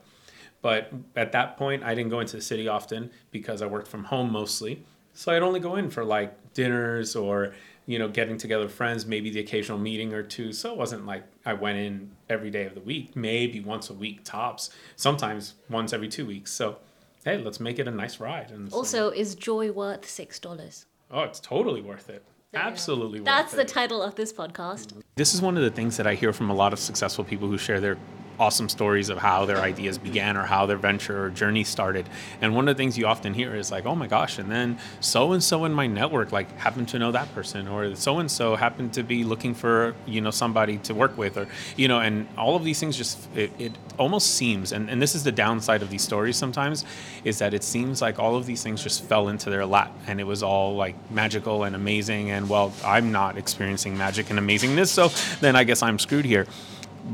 But 0.61 0.93
at 1.17 1.33
that 1.33 1.57
point, 1.57 1.83
I 1.83 1.95
didn't 1.95 2.11
go 2.11 2.21
into 2.21 2.37
the 2.37 2.43
city 2.43 2.69
often 2.69 3.11
because 3.31 3.63
I 3.63 3.67
worked 3.67 3.89
from 3.89 4.05
home 4.05 4.31
mostly. 4.31 4.85
So 5.15 5.33
I'd 5.33 5.43
only 5.43 5.61
go 5.61 5.77
in 5.77 5.91
for 5.91 6.05
like 6.05 6.55
dinners 6.55 7.17
or 7.17 7.55
you 7.87 7.99
know, 7.99 8.09
getting 8.09 8.37
together 8.39 8.65
with 8.65 8.73
friends, 8.75 9.07
maybe 9.07 9.31
the 9.31 9.41
occasional 9.41 9.79
meeting 9.79 10.13
or 10.15 10.23
two. 10.23 10.53
So 10.53 10.71
it 10.73 10.79
wasn't 10.79 11.05
like 11.07 11.25
I 11.45 11.53
went 11.55 11.79
in 11.79 12.11
every 12.29 12.51
day 12.51 12.65
of 12.67 12.75
the 12.75 12.81
week, 12.81 13.17
maybe 13.17 13.61
once 13.61 13.91
a 13.91 13.95
week 13.95 14.23
tops, 14.25 14.71
sometimes 14.97 15.55
once 15.69 15.93
every 15.93 16.09
two 16.09 16.27
weeks. 16.27 16.53
So 16.53 16.79
hey, 17.25 17.39
let's 17.39 17.61
make 17.61 17.79
it 17.79 17.87
a 17.87 17.91
nice 17.91 18.19
ride. 18.21 18.51
And 18.51 18.71
so- 18.71 18.77
Also, 18.79 19.11
is 19.11 19.35
joy 19.35 19.71
worth 19.73 20.09
six 20.09 20.39
dollars? 20.39 20.87
oh, 21.11 21.23
it's 21.23 21.41
totally 21.41 21.81
worth 21.83 22.09
it. 22.09 22.25
Absolutely 22.55 23.21
worth 23.21 23.27
That's 23.27 23.53
it. 23.55 23.57
the 23.57 23.65
title 23.65 24.03
of 24.03 24.15
this 24.15 24.33
podcast. 24.33 24.93
This 25.17 25.35
is 25.35 25.41
one 25.43 25.57
of 25.57 25.63
the 25.63 25.71
things 25.71 25.97
that 25.97 26.07
I 26.07 26.15
hear 26.15 26.33
from 26.33 26.51
a 26.51 26.55
lot 26.55 26.73
of 26.73 26.79
successful 26.79 27.25
people 27.25 27.49
who 27.49 27.57
share 27.59 27.81
their 27.81 27.97
awesome 28.39 28.69
stories 28.69 29.09
of 29.09 29.19
how 29.19 29.45
their 29.45 29.59
ideas 29.59 29.99
began 29.99 30.37
or 30.37 30.43
how 30.43 30.67
their 30.67 30.77
venture 30.77 31.25
or 31.25 31.31
journey 31.31 31.65
started. 31.65 32.09
And 32.41 32.55
one 32.55 32.69
of 32.69 32.77
the 32.77 32.81
things 32.81 32.99
you 32.99 33.07
often 33.07 33.35
hear 33.35 33.55
is 33.55 33.71
like, 33.71 33.87
oh 33.87 33.95
my 33.95 34.07
gosh, 34.07 34.39
and 34.39 34.51
then 34.51 34.79
so 35.01 35.33
and 35.33 35.43
so 35.43 35.65
in 35.65 35.73
my 35.73 35.87
network 35.87 36.33
like 36.33 36.51
happened 36.59 36.89
to 36.89 36.99
know 36.99 37.13
that 37.13 37.33
person 37.35 37.69
or 37.69 37.95
so 37.95 38.19
and 38.19 38.31
so 38.31 38.57
happened 38.57 38.93
to 38.95 39.03
be 39.03 39.25
looking 39.25 39.55
for, 39.55 39.95
you 40.07 40.21
know, 40.21 40.31
somebody 40.31 40.79
to 40.79 40.95
work 40.95 41.17
with 41.17 41.37
or 41.37 41.47
you 41.77 41.89
know, 41.89 42.01
and 42.01 42.27
all 42.37 42.57
of 42.57 42.65
these 42.65 42.81
things 42.81 42.97
just 42.97 43.19
it, 43.37 43.53
it 43.59 43.73
almost 43.99 44.35
seems 44.35 44.73
and, 44.73 44.91
and 44.91 45.01
this 45.01 45.15
is 45.15 45.25
the 45.25 45.33
downside 45.33 45.83
of 45.83 45.91
these 45.91 46.03
stories 46.03 46.37
sometimes 46.37 46.85
is 47.25 47.39
that 47.39 47.55
it 47.55 47.63
seems 47.63 48.01
like 48.01 48.19
all 48.19 48.37
of 48.37 48.47
these 48.47 48.63
things 48.63 48.83
just 48.83 49.05
fell 49.05 49.29
into 49.29 49.51
their 49.51 49.67
lap 49.67 49.93
and 50.07 50.21
it 50.21 50.25
was 50.25 50.43
all 50.43 50.75
like 50.75 50.95
magical 51.11 51.65
and 51.65 51.77
amazing 51.77 52.31
and 52.31 52.49
well, 52.49 52.73
I'm 52.85 53.13
not 53.13 53.37
experiencing 53.37 53.97
magic 53.97 54.31
and 54.31 54.39
amazingness, 54.39 54.89
so 54.89 55.09
then 55.41 55.57
I 55.57 55.65
guess 55.65 55.83
I'm 55.83 55.99
screwed 55.99 56.25
here 56.25 56.47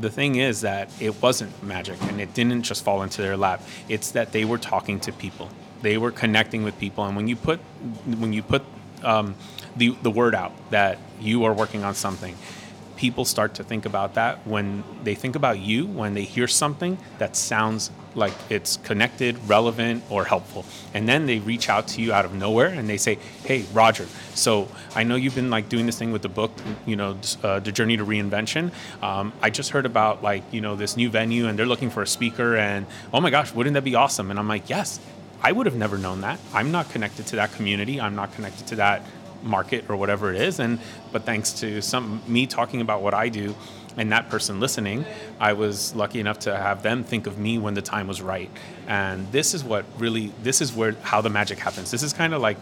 the 0.00 0.10
thing 0.10 0.36
is 0.36 0.60
that 0.62 0.90
it 1.00 1.20
wasn't 1.22 1.62
magic 1.62 2.00
and 2.02 2.20
it 2.20 2.34
didn't 2.34 2.62
just 2.62 2.84
fall 2.84 3.02
into 3.02 3.22
their 3.22 3.36
lap. 3.36 3.62
It's 3.88 4.10
that 4.12 4.32
they 4.32 4.44
were 4.44 4.58
talking 4.58 5.00
to 5.00 5.12
people. 5.12 5.48
They 5.82 5.96
were 5.96 6.10
connecting 6.10 6.64
with 6.64 6.78
people. 6.78 7.04
And 7.04 7.16
when 7.16 7.28
you 7.28 7.36
put 7.36 7.60
when 8.18 8.32
you 8.32 8.42
put 8.42 8.62
um, 9.02 9.34
the, 9.76 9.96
the 10.02 10.10
word 10.10 10.34
out 10.34 10.52
that 10.70 10.98
you 11.20 11.44
are 11.44 11.54
working 11.54 11.84
on 11.84 11.94
something 11.94 12.36
people 12.98 13.24
start 13.24 13.54
to 13.54 13.62
think 13.62 13.86
about 13.86 14.14
that 14.14 14.44
when 14.44 14.82
they 15.04 15.14
think 15.14 15.36
about 15.36 15.60
you 15.60 15.86
when 15.86 16.14
they 16.14 16.24
hear 16.24 16.48
something 16.48 16.98
that 17.18 17.36
sounds 17.36 17.92
like 18.16 18.32
it's 18.50 18.76
connected 18.78 19.38
relevant 19.48 20.02
or 20.10 20.24
helpful. 20.24 20.64
And 20.92 21.08
then 21.08 21.26
they 21.26 21.38
reach 21.38 21.68
out 21.68 21.86
to 21.88 22.02
you 22.02 22.12
out 22.12 22.24
of 22.24 22.34
nowhere 22.34 22.66
and 22.66 22.88
they 22.88 22.96
say 22.96 23.18
hey 23.44 23.64
roger 23.72 24.06
so 24.34 24.68
i 24.96 25.04
know 25.04 25.14
you've 25.14 25.36
been 25.36 25.48
like 25.48 25.68
doing 25.68 25.86
this 25.86 25.96
thing 25.98 26.10
with 26.10 26.22
the 26.22 26.28
book 26.28 26.50
you 26.86 26.96
know 26.96 27.16
uh, 27.44 27.60
the 27.60 27.70
journey 27.70 27.96
to 27.96 28.04
reinvention. 28.04 28.72
Um, 29.00 29.32
i 29.40 29.48
just 29.48 29.70
heard 29.70 29.86
about 29.86 30.22
like 30.22 30.42
you 30.50 30.60
know 30.60 30.74
this 30.74 30.96
new 30.96 31.08
venue 31.08 31.46
and 31.46 31.56
they're 31.56 31.66
looking 31.66 31.90
for 31.90 32.02
a 32.02 32.06
speaker 32.06 32.56
and 32.56 32.84
oh 33.14 33.20
my 33.20 33.30
gosh 33.30 33.54
wouldn't 33.54 33.74
that 33.74 33.84
be 33.84 33.94
awesome? 33.94 34.30
And 34.30 34.38
i'm 34.40 34.48
like 34.48 34.68
yes 34.68 34.98
i 35.40 35.52
would 35.52 35.66
have 35.66 35.76
never 35.76 35.98
known 35.98 36.22
that. 36.22 36.40
I'm 36.52 36.72
not 36.72 36.90
connected 36.90 37.26
to 37.28 37.36
that 37.36 37.52
community. 37.52 38.00
I'm 38.00 38.16
not 38.16 38.34
connected 38.34 38.66
to 38.68 38.76
that 38.76 39.02
market 39.42 39.84
or 39.88 39.96
whatever 39.96 40.32
it 40.32 40.40
is 40.40 40.58
and 40.58 40.78
but 41.12 41.24
thanks 41.24 41.52
to 41.52 41.80
some 41.80 42.22
me 42.26 42.46
talking 42.46 42.80
about 42.80 43.02
what 43.02 43.14
i 43.14 43.28
do 43.28 43.54
and 43.96 44.12
that 44.12 44.28
person 44.28 44.60
listening 44.60 45.04
i 45.40 45.52
was 45.52 45.94
lucky 45.94 46.20
enough 46.20 46.38
to 46.38 46.56
have 46.56 46.82
them 46.82 47.04
think 47.04 47.26
of 47.26 47.38
me 47.38 47.58
when 47.58 47.74
the 47.74 47.82
time 47.82 48.06
was 48.06 48.20
right. 48.20 48.50
And 48.86 49.30
this 49.32 49.54
is 49.54 49.64
what 49.64 49.84
really 49.98 50.32
this 50.42 50.60
is 50.60 50.72
where 50.72 50.92
how 51.02 51.20
the 51.20 51.30
magic 51.30 51.58
happens. 51.58 51.90
This 51.90 52.02
is 52.02 52.12
kind 52.12 52.34
of 52.34 52.42
like 52.42 52.58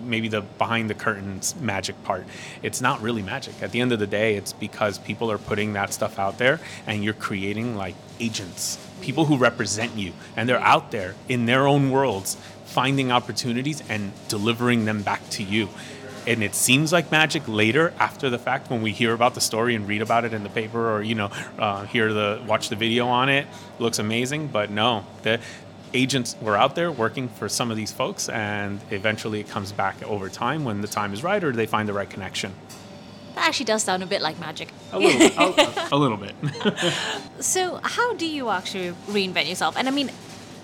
maybe 0.00 0.28
the 0.28 0.40
behind 0.40 0.88
the 0.88 0.94
curtains 0.94 1.54
magic 1.56 2.02
part. 2.04 2.24
It's 2.62 2.80
not 2.80 3.02
really 3.02 3.22
magic. 3.22 3.62
At 3.62 3.72
the 3.72 3.80
end 3.80 3.92
of 3.92 3.98
the 3.98 4.06
day 4.06 4.36
it's 4.36 4.52
because 4.52 4.98
people 4.98 5.30
are 5.30 5.38
putting 5.38 5.72
that 5.74 5.92
stuff 5.92 6.18
out 6.18 6.38
there 6.38 6.60
and 6.86 7.04
you're 7.04 7.14
creating 7.14 7.76
like 7.76 7.94
agents 8.20 8.78
people 9.00 9.26
who 9.26 9.36
represent 9.36 9.96
you. 9.96 10.12
And 10.36 10.48
they're 10.48 10.58
out 10.60 10.90
there 10.90 11.14
in 11.28 11.46
their 11.46 11.68
own 11.68 11.90
worlds 11.90 12.36
finding 12.64 13.10
opportunities 13.12 13.82
and 13.88 14.12
delivering 14.28 14.84
them 14.84 15.02
back 15.02 15.26
to 15.30 15.42
you 15.42 15.68
and 16.28 16.42
it 16.44 16.54
seems 16.54 16.92
like 16.92 17.10
magic 17.10 17.42
later 17.48 17.92
after 17.98 18.28
the 18.30 18.38
fact 18.38 18.70
when 18.70 18.82
we 18.82 18.92
hear 18.92 19.12
about 19.14 19.34
the 19.34 19.40
story 19.40 19.74
and 19.74 19.88
read 19.88 20.02
about 20.02 20.24
it 20.24 20.32
in 20.32 20.42
the 20.42 20.48
paper 20.50 20.90
or 20.94 21.02
you 21.02 21.14
know 21.14 21.30
uh, 21.58 21.84
hear 21.86 22.12
the 22.12 22.40
watch 22.46 22.68
the 22.68 22.76
video 22.76 23.06
on 23.08 23.28
it 23.28 23.46
looks 23.78 23.98
amazing 23.98 24.46
but 24.48 24.70
no 24.70 25.04
the 25.22 25.40
agents 25.94 26.36
were 26.42 26.56
out 26.56 26.74
there 26.74 26.92
working 26.92 27.28
for 27.28 27.48
some 27.48 27.70
of 27.70 27.76
these 27.76 27.90
folks 27.90 28.28
and 28.28 28.78
eventually 28.90 29.40
it 29.40 29.48
comes 29.48 29.72
back 29.72 29.96
over 30.02 30.28
time 30.28 30.64
when 30.64 30.82
the 30.82 30.88
time 30.88 31.12
is 31.14 31.22
right 31.24 31.42
or 31.42 31.50
they 31.52 31.66
find 31.66 31.88
the 31.88 31.94
right 31.94 32.10
connection 32.10 32.52
That 33.34 33.48
actually 33.48 33.66
does 33.72 33.82
sound 33.84 34.02
a 34.02 34.06
bit 34.06 34.20
like 34.20 34.38
magic. 34.38 34.68
a 34.92 34.98
little, 34.98 35.22
a, 35.38 35.88
a 35.92 35.96
little 35.96 36.18
bit 36.18 36.34
So, 37.40 37.80
how 37.82 38.14
do 38.14 38.26
you 38.26 38.50
actually 38.50 38.90
reinvent 39.06 39.48
yourself? 39.48 39.76
And 39.78 39.88
I 39.88 39.92
mean, 39.92 40.10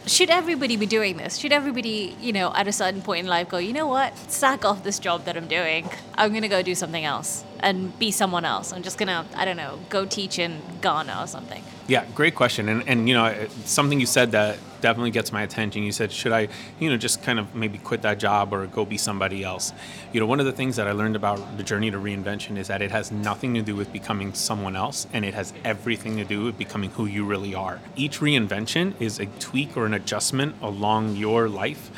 should 0.06 0.30
everybody 0.30 0.76
be 0.76 0.86
doing 0.86 1.16
this? 1.16 1.38
Should 1.38 1.52
everybody, 1.52 2.16
you 2.20 2.32
know, 2.32 2.52
at 2.54 2.68
a 2.68 2.72
certain 2.72 3.02
point 3.02 3.20
in 3.20 3.26
life 3.26 3.48
go, 3.48 3.58
you 3.58 3.72
know 3.72 3.86
what, 3.86 4.16
sack 4.30 4.64
off 4.64 4.84
this 4.84 4.98
job 4.98 5.24
that 5.24 5.36
I'm 5.36 5.48
doing. 5.48 5.88
I'm 6.14 6.30
going 6.30 6.42
to 6.42 6.48
go 6.48 6.62
do 6.62 6.74
something 6.74 7.04
else 7.04 7.44
and 7.60 7.98
be 7.98 8.10
someone 8.10 8.44
else. 8.44 8.72
I'm 8.72 8.82
just 8.82 8.98
going 8.98 9.08
to, 9.08 9.24
I 9.34 9.44
don't 9.44 9.56
know, 9.56 9.78
go 9.88 10.04
teach 10.04 10.38
in 10.38 10.60
Ghana 10.82 11.16
or 11.20 11.26
something. 11.26 11.62
Yeah, 11.86 12.04
great 12.14 12.34
question. 12.34 12.68
And, 12.68 12.88
and 12.88 13.08
you 13.08 13.14
know, 13.14 13.46
something 13.64 13.98
you 14.00 14.06
said 14.06 14.32
that 14.32 14.58
definitely 14.84 15.10
gets 15.10 15.32
my 15.32 15.42
attention. 15.42 15.82
You 15.82 15.92
said, 15.92 16.12
should 16.12 16.32
I, 16.32 16.48
you 16.78 16.90
know, 16.90 16.98
just 16.98 17.22
kind 17.22 17.38
of 17.38 17.54
maybe 17.54 17.78
quit 17.78 18.02
that 18.02 18.18
job 18.18 18.52
or 18.52 18.66
go 18.66 18.84
be 18.84 18.98
somebody 18.98 19.42
else? 19.42 19.72
You 20.12 20.20
know, 20.20 20.26
one 20.26 20.40
of 20.40 20.46
the 20.46 20.52
things 20.52 20.76
that 20.76 20.86
I 20.86 20.92
learned 20.92 21.16
about 21.16 21.56
the 21.56 21.62
journey 21.62 21.90
to 21.90 21.96
reinvention 21.96 22.58
is 22.58 22.68
that 22.68 22.82
it 22.82 22.90
has 22.90 23.10
nothing 23.10 23.54
to 23.54 23.62
do 23.62 23.74
with 23.74 23.90
becoming 23.94 24.34
someone 24.34 24.76
else 24.76 25.06
and 25.14 25.24
it 25.24 25.32
has 25.32 25.54
everything 25.64 26.18
to 26.18 26.24
do 26.24 26.44
with 26.44 26.58
becoming 26.58 26.90
who 26.90 27.06
you 27.06 27.24
really 27.24 27.54
are. 27.54 27.80
Each 27.96 28.20
reinvention 28.20 28.92
is 29.00 29.18
a 29.18 29.24
tweak 29.40 29.74
or 29.74 29.86
an 29.86 29.94
adjustment 29.94 30.54
along 30.60 31.16
your 31.16 31.48
life 31.48 31.90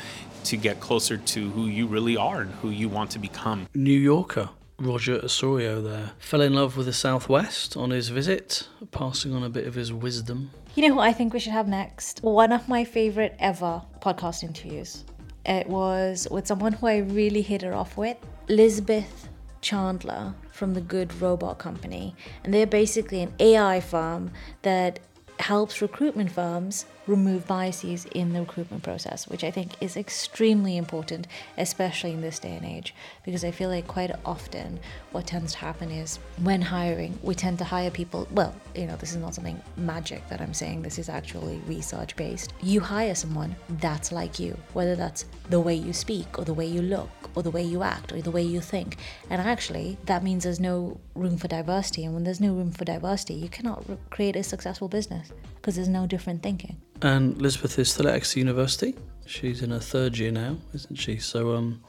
to 0.45 0.55
get 0.55 0.79
closer 0.79 1.17
to 1.17 1.49
who 1.49 1.65
you 1.65 1.87
really 1.87 2.15
are 2.15 2.39
and 2.39 2.53
who 2.61 2.69
you 2.69 2.87
want 2.87 3.11
to 3.11 3.19
become. 3.19 3.67
New 3.75 3.99
Yorker 3.99 4.47
Roger 4.79 5.15
Osorio 5.21 5.81
there 5.81 6.11
fell 6.19 6.39
in 6.39 6.53
love 6.53 6.77
with 6.77 6.85
the 6.85 6.93
Southwest 6.93 7.75
on 7.75 7.89
his 7.89 8.07
visit, 8.07 8.69
passing 8.91 9.33
on 9.33 9.43
a 9.43 9.49
bit 9.49 9.67
of 9.67 9.73
his 9.73 9.91
wisdom. 9.91 10.51
You 10.77 10.87
know 10.87 10.93
who 10.93 10.99
I 10.99 11.11
think 11.11 11.33
we 11.33 11.39
should 11.39 11.53
have 11.53 11.67
next? 11.67 12.19
One 12.21 12.51
of 12.51 12.69
my 12.69 12.83
favorite 12.83 13.35
ever 13.39 13.81
podcast 13.99 14.43
interviews. 14.43 15.05
It 15.43 15.67
was 15.67 16.27
with 16.29 16.45
someone 16.45 16.73
who 16.73 16.85
I 16.85 16.97
really 16.97 17.41
hit 17.41 17.63
it 17.63 17.73
off 17.73 17.97
with, 17.97 18.15
Elizabeth 18.47 19.27
Chandler 19.61 20.35
from 20.51 20.75
the 20.75 20.81
Good 20.81 21.19
Robot 21.19 21.57
Company. 21.57 22.13
And 22.43 22.53
they're 22.53 22.67
basically 22.67 23.23
an 23.23 23.33
AI 23.39 23.79
firm 23.79 24.29
that 24.61 24.99
helps 25.39 25.81
recruitment 25.81 26.31
firms 26.31 26.85
remove 27.07 27.47
biases 27.47 28.05
in 28.11 28.33
the 28.33 28.41
recruitment 28.41 28.83
process, 28.83 29.27
which 29.27 29.43
I 29.43 29.51
think 29.51 29.71
is 29.81 29.97
extremely 29.97 30.77
important, 30.77 31.27
especially 31.57 32.11
in 32.11 32.21
this 32.21 32.39
day 32.39 32.55
and 32.55 32.65
age, 32.65 32.93
because 33.23 33.43
I 33.43 33.51
feel 33.51 33.69
like 33.69 33.87
quite 33.87 34.11
often 34.25 34.79
what 35.11 35.25
tends 35.25 35.53
to 35.53 35.59
happen 35.59 35.89
is 35.89 36.17
when 36.43 36.61
hiring, 36.61 37.17
we 37.23 37.33
tend 37.33 37.57
to 37.59 37.63
hire 37.63 37.89
people. 37.89 38.27
Well, 38.31 38.53
you 38.75 38.85
know, 38.85 38.95
this 38.97 39.11
is 39.11 39.17
not 39.17 39.35
something 39.35 39.61
magic 39.77 40.27
that 40.29 40.41
I'm 40.41 40.53
saying, 40.53 40.81
this 40.81 40.99
is 40.99 41.09
actually 41.09 41.57
research 41.67 42.15
based. 42.15 42.53
You 42.61 42.81
hire 42.81 43.15
someone 43.15 43.55
that's 43.69 44.11
like 44.11 44.39
you, 44.39 44.57
whether 44.73 44.95
that's 44.95 45.25
the 45.49 45.59
way 45.59 45.75
you 45.75 45.93
speak, 45.93 46.37
or 46.37 46.43
the 46.43 46.53
way 46.53 46.65
you 46.65 46.81
look, 46.81 47.09
or 47.35 47.43
the 47.43 47.51
way 47.51 47.63
you 47.63 47.83
act, 47.83 48.11
or 48.11 48.21
the 48.21 48.31
way 48.31 48.41
you 48.41 48.59
think. 48.59 48.97
And 49.29 49.41
actually, 49.41 49.97
that 50.05 50.23
means 50.23 50.43
there's 50.43 50.59
no 50.59 50.99
room 51.15 51.37
for 51.37 51.47
diversity. 51.47 52.03
And 52.03 52.13
when 52.13 52.23
there's 52.23 52.41
no 52.41 52.53
room 52.53 52.71
for 52.71 52.85
diversity, 52.85 53.35
you 53.35 53.49
cannot 53.49 53.87
re- 53.87 53.97
create 54.09 54.35
a 54.35 54.43
successful 54.43 54.87
business 54.87 55.31
because 55.55 55.75
there's 55.75 55.87
no 55.87 56.05
different 56.05 56.43
thinking. 56.43 56.77
And 57.01 57.37
Elizabeth 57.37 57.77
is 57.79 57.91
still 57.91 58.07
at 58.07 58.15
Exeter 58.15 58.39
University. 58.39 58.95
She's 59.25 59.61
in 59.61 59.71
her 59.71 59.79
third 59.79 60.17
year 60.17 60.31
now, 60.31 60.57
isn't 60.73 60.95
she? 60.95 61.17
So, 61.17 61.55
um, 61.55 61.83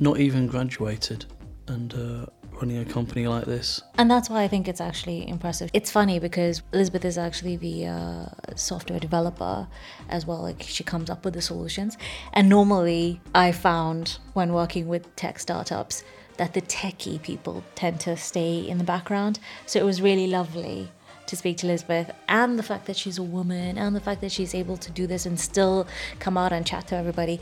not 0.00 0.18
even 0.20 0.46
graduated 0.46 1.24
and 1.66 1.94
uh, 1.94 2.26
running 2.60 2.78
a 2.78 2.84
company 2.84 3.26
like 3.26 3.44
this. 3.44 3.82
And 3.96 4.10
that's 4.10 4.28
why 4.28 4.42
I 4.42 4.48
think 4.48 4.68
it's 4.68 4.80
actually 4.80 5.28
impressive. 5.28 5.70
It's 5.72 5.90
funny 5.90 6.18
because 6.18 6.62
Elizabeth 6.72 7.04
is 7.04 7.18
actually 7.18 7.56
the 7.56 7.86
uh, 7.86 8.26
software 8.54 9.00
developer 9.00 9.66
as 10.08 10.26
well. 10.26 10.42
Like 10.42 10.62
she 10.62 10.84
comes 10.84 11.10
up 11.10 11.24
with 11.24 11.34
the 11.34 11.42
solutions. 11.42 11.96
And 12.32 12.48
normally, 12.48 13.20
I 13.34 13.52
found 13.52 14.18
when 14.34 14.52
working 14.52 14.88
with 14.88 15.14
tech 15.16 15.38
startups 15.38 16.04
that 16.36 16.54
the 16.54 16.62
techie 16.62 17.20
people 17.20 17.64
tend 17.74 18.00
to 18.00 18.16
stay 18.16 18.60
in 18.60 18.78
the 18.78 18.84
background. 18.84 19.40
So 19.66 19.78
it 19.80 19.84
was 19.84 20.00
really 20.00 20.26
lovely 20.28 20.88
to 21.28 21.36
speak 21.36 21.56
to 21.58 21.66
Elizabeth 21.66 22.10
and 22.26 22.58
the 22.58 22.62
fact 22.62 22.86
that 22.86 22.96
she's 22.96 23.18
a 23.18 23.22
woman 23.22 23.78
and 23.78 23.94
the 23.94 24.00
fact 24.00 24.20
that 24.22 24.32
she's 24.32 24.54
able 24.54 24.76
to 24.76 24.90
do 24.90 25.06
this 25.06 25.26
and 25.26 25.38
still 25.38 25.86
come 26.18 26.36
out 26.36 26.52
and 26.52 26.66
chat 26.66 26.86
to 26.88 26.96
everybody. 26.96 27.40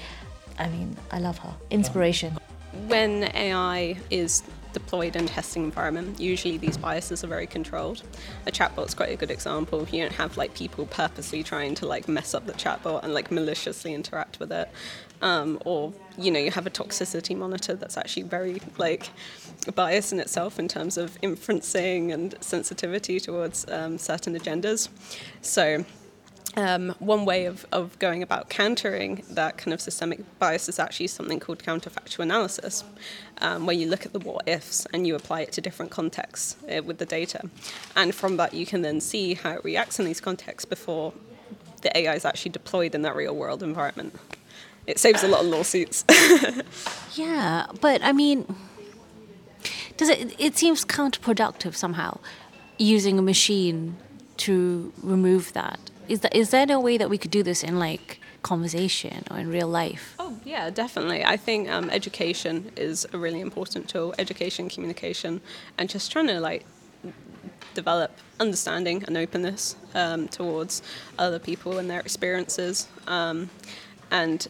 I 0.58 0.68
mean, 0.68 0.96
I 1.10 1.18
love 1.18 1.38
her. 1.38 1.54
Inspiration. 1.70 2.36
when 2.88 3.24
AI 3.34 3.96
is 4.10 4.42
deployed 4.76 5.16
in 5.16 5.24
testing 5.24 5.64
environment, 5.64 6.20
usually 6.20 6.58
these 6.58 6.76
biases 6.76 7.24
are 7.24 7.28
very 7.28 7.46
controlled. 7.46 8.02
A 8.46 8.52
chatbot's 8.52 8.92
quite 8.92 9.08
a 9.08 9.16
good 9.16 9.30
example. 9.30 9.86
You 9.90 10.02
don't 10.02 10.12
have 10.12 10.36
like 10.36 10.52
people 10.52 10.84
purposely 10.84 11.42
trying 11.42 11.74
to 11.76 11.86
like 11.86 12.08
mess 12.08 12.34
up 12.34 12.44
the 12.44 12.52
chatbot 12.52 13.02
and 13.02 13.14
like 13.14 13.30
maliciously 13.30 13.94
interact 13.94 14.38
with 14.38 14.52
it. 14.52 14.68
Um, 15.22 15.58
or 15.64 15.94
you 16.18 16.30
know 16.30 16.38
you 16.38 16.50
have 16.50 16.66
a 16.66 16.70
toxicity 16.70 17.34
monitor 17.34 17.74
that's 17.74 17.96
actually 17.96 18.24
very 18.24 18.60
like 18.76 19.08
biased 19.74 20.12
in 20.12 20.20
itself 20.20 20.58
in 20.58 20.68
terms 20.68 20.98
of 20.98 21.18
inferencing 21.22 22.12
and 22.12 22.34
sensitivity 22.42 23.18
towards 23.18 23.66
um, 23.70 23.96
certain 23.96 24.34
agendas. 24.38 24.90
So 25.40 25.86
um, 26.56 26.94
one 26.98 27.24
way 27.24 27.44
of, 27.44 27.66
of 27.70 27.98
going 27.98 28.22
about 28.22 28.48
countering 28.48 29.22
that 29.30 29.58
kind 29.58 29.74
of 29.74 29.80
systemic 29.80 30.20
bias 30.38 30.68
is 30.68 30.78
actually 30.78 31.08
something 31.08 31.38
called 31.38 31.58
counterfactual 31.58 32.20
analysis, 32.20 32.82
um, 33.38 33.66
where 33.66 33.76
you 33.76 33.88
look 33.88 34.06
at 34.06 34.12
the 34.12 34.18
what 34.18 34.48
ifs 34.48 34.86
and 34.92 35.06
you 35.06 35.14
apply 35.14 35.42
it 35.42 35.52
to 35.52 35.60
different 35.60 35.90
contexts 35.90 36.56
uh, 36.74 36.82
with 36.82 36.98
the 36.98 37.06
data. 37.06 37.48
And 37.94 38.14
from 38.14 38.36
that, 38.38 38.54
you 38.54 38.64
can 38.64 38.82
then 38.82 39.00
see 39.00 39.34
how 39.34 39.52
it 39.52 39.64
reacts 39.64 39.98
in 39.98 40.06
these 40.06 40.20
contexts 40.20 40.64
before 40.64 41.12
the 41.82 41.96
AI 41.96 42.14
is 42.14 42.24
actually 42.24 42.52
deployed 42.52 42.94
in 42.94 43.02
that 43.02 43.14
real 43.14 43.36
world 43.36 43.62
environment. 43.62 44.14
It 44.86 44.98
saves 44.98 45.22
a 45.22 45.28
lot 45.28 45.40
of 45.40 45.46
lawsuits. 45.46 46.04
Yeah, 47.14 47.64
but 47.80 48.02
I 48.02 48.12
mean, 48.12 48.44
does 49.96 50.10
it? 50.10 50.38
It 50.38 50.58
seems 50.58 50.84
counterproductive 50.84 51.74
somehow, 51.74 52.18
using 52.76 53.18
a 53.18 53.22
machine 53.22 53.96
to 54.38 54.92
remove 55.02 55.54
that. 55.54 55.80
Is 56.08 56.20
that 56.20 56.34
is 56.34 56.50
there 56.50 56.66
no 56.66 56.80
way 56.80 56.96
that 56.98 57.10
we 57.10 57.18
could 57.18 57.30
do 57.30 57.42
this 57.42 57.62
in 57.64 57.78
like 57.78 58.20
conversation 58.42 59.24
or 59.30 59.38
in 59.38 59.48
real 59.48 59.68
life? 59.68 60.14
Oh, 60.18 60.38
yeah, 60.44 60.70
definitely. 60.70 61.24
I 61.24 61.36
think 61.36 61.68
um, 61.68 61.90
education 61.90 62.70
is 62.76 63.06
a 63.12 63.18
really 63.18 63.40
important 63.40 63.88
tool. 63.88 64.14
Education, 64.18 64.68
communication, 64.68 65.40
and 65.78 65.88
just 65.88 66.12
trying 66.12 66.28
to 66.28 66.38
like 66.38 66.64
develop 67.74 68.12
understanding 68.40 69.04
and 69.06 69.16
openness 69.16 69.76
um, 69.94 70.28
towards 70.28 70.82
other 71.18 71.38
people 71.38 71.78
and 71.78 71.90
their 71.90 72.00
experiences. 72.00 72.88
Um, 73.06 73.50
and 74.10 74.46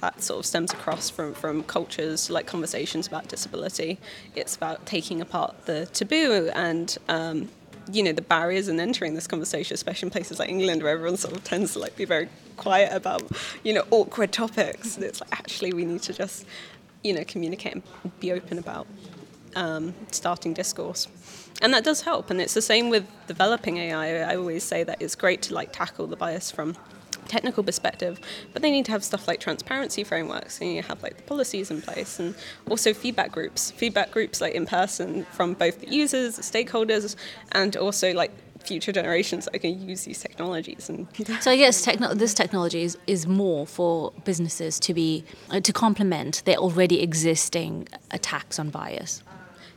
that 0.00 0.22
sort 0.22 0.40
of 0.40 0.46
stems 0.46 0.72
across 0.72 1.10
from, 1.10 1.34
from 1.34 1.62
cultures 1.64 2.30
like 2.30 2.46
conversations 2.46 3.06
about 3.06 3.28
disability. 3.28 3.98
It's 4.34 4.56
about 4.56 4.86
taking 4.86 5.20
apart 5.20 5.66
the 5.66 5.86
taboo 5.86 6.50
and 6.54 6.96
um, 7.08 7.48
you 7.90 8.02
know 8.02 8.12
the 8.12 8.22
barriers 8.22 8.68
in 8.68 8.78
entering 8.78 9.14
this 9.14 9.26
conversation, 9.26 9.74
especially 9.74 10.06
in 10.06 10.10
places 10.10 10.38
like 10.38 10.48
England 10.48 10.82
where 10.82 10.92
everyone 10.92 11.16
sort 11.16 11.36
of 11.36 11.44
tends 11.44 11.72
to 11.72 11.78
like 11.78 11.96
be 11.96 12.04
very 12.04 12.28
quiet 12.56 12.92
about 12.92 13.22
you 13.64 13.72
know 13.72 13.84
awkward 13.90 14.32
topics. 14.32 14.98
It's 14.98 15.20
like 15.20 15.30
actually 15.32 15.72
we 15.72 15.84
need 15.84 16.02
to 16.02 16.12
just 16.12 16.46
you 17.02 17.12
know 17.12 17.24
communicate 17.26 17.74
and 17.74 17.82
be 18.20 18.32
open 18.32 18.58
about 18.58 18.86
um, 19.56 19.94
starting 20.10 20.54
discourse. 20.54 21.08
And 21.60 21.72
that 21.74 21.84
does 21.84 22.02
help, 22.02 22.30
and 22.30 22.40
it's 22.40 22.54
the 22.54 22.62
same 22.62 22.90
with 22.90 23.06
developing 23.26 23.76
AI. 23.76 24.30
I 24.32 24.36
always 24.36 24.64
say 24.64 24.82
that 24.84 25.00
it's 25.00 25.14
great 25.14 25.42
to 25.42 25.54
like 25.54 25.72
tackle 25.72 26.06
the 26.06 26.16
bias 26.16 26.50
from 26.50 26.76
technical 27.32 27.64
perspective, 27.64 28.20
but 28.52 28.62
they 28.62 28.70
need 28.70 28.84
to 28.84 28.92
have 28.92 29.02
stuff 29.02 29.26
like 29.26 29.40
transparency 29.40 30.04
frameworks, 30.04 30.60
and 30.60 30.74
you 30.74 30.82
have 30.82 31.02
like 31.02 31.16
the 31.16 31.22
policies 31.22 31.70
in 31.70 31.80
place, 31.80 32.18
and 32.20 32.34
also 32.68 32.92
feedback 32.92 33.32
groups. 33.32 33.70
Feedback 33.70 34.10
groups 34.10 34.40
like 34.40 34.54
in 34.54 34.66
person 34.66 35.24
from 35.36 35.54
both 35.54 35.80
the 35.80 35.88
users, 35.88 36.36
the 36.36 36.42
stakeholders, 36.42 37.16
and 37.52 37.76
also 37.76 38.12
like 38.12 38.32
future 38.62 38.92
generations 38.92 39.48
that 39.50 39.58
can 39.58 39.88
use 39.88 40.04
these 40.04 40.20
technologies. 40.20 40.88
And 40.88 41.08
So 41.40 41.50
I 41.50 41.56
guess 41.56 41.82
techno- 41.82 42.14
this 42.14 42.34
technology 42.34 42.82
is, 42.82 42.96
is 43.06 43.26
more 43.26 43.66
for 43.66 44.12
businesses 44.24 44.78
to 44.80 44.94
be 44.94 45.24
uh, 45.50 45.60
to 45.60 45.72
complement 45.72 46.42
their 46.44 46.56
already 46.56 47.02
existing 47.02 47.88
attacks 48.10 48.58
on 48.58 48.70
bias. 48.70 49.22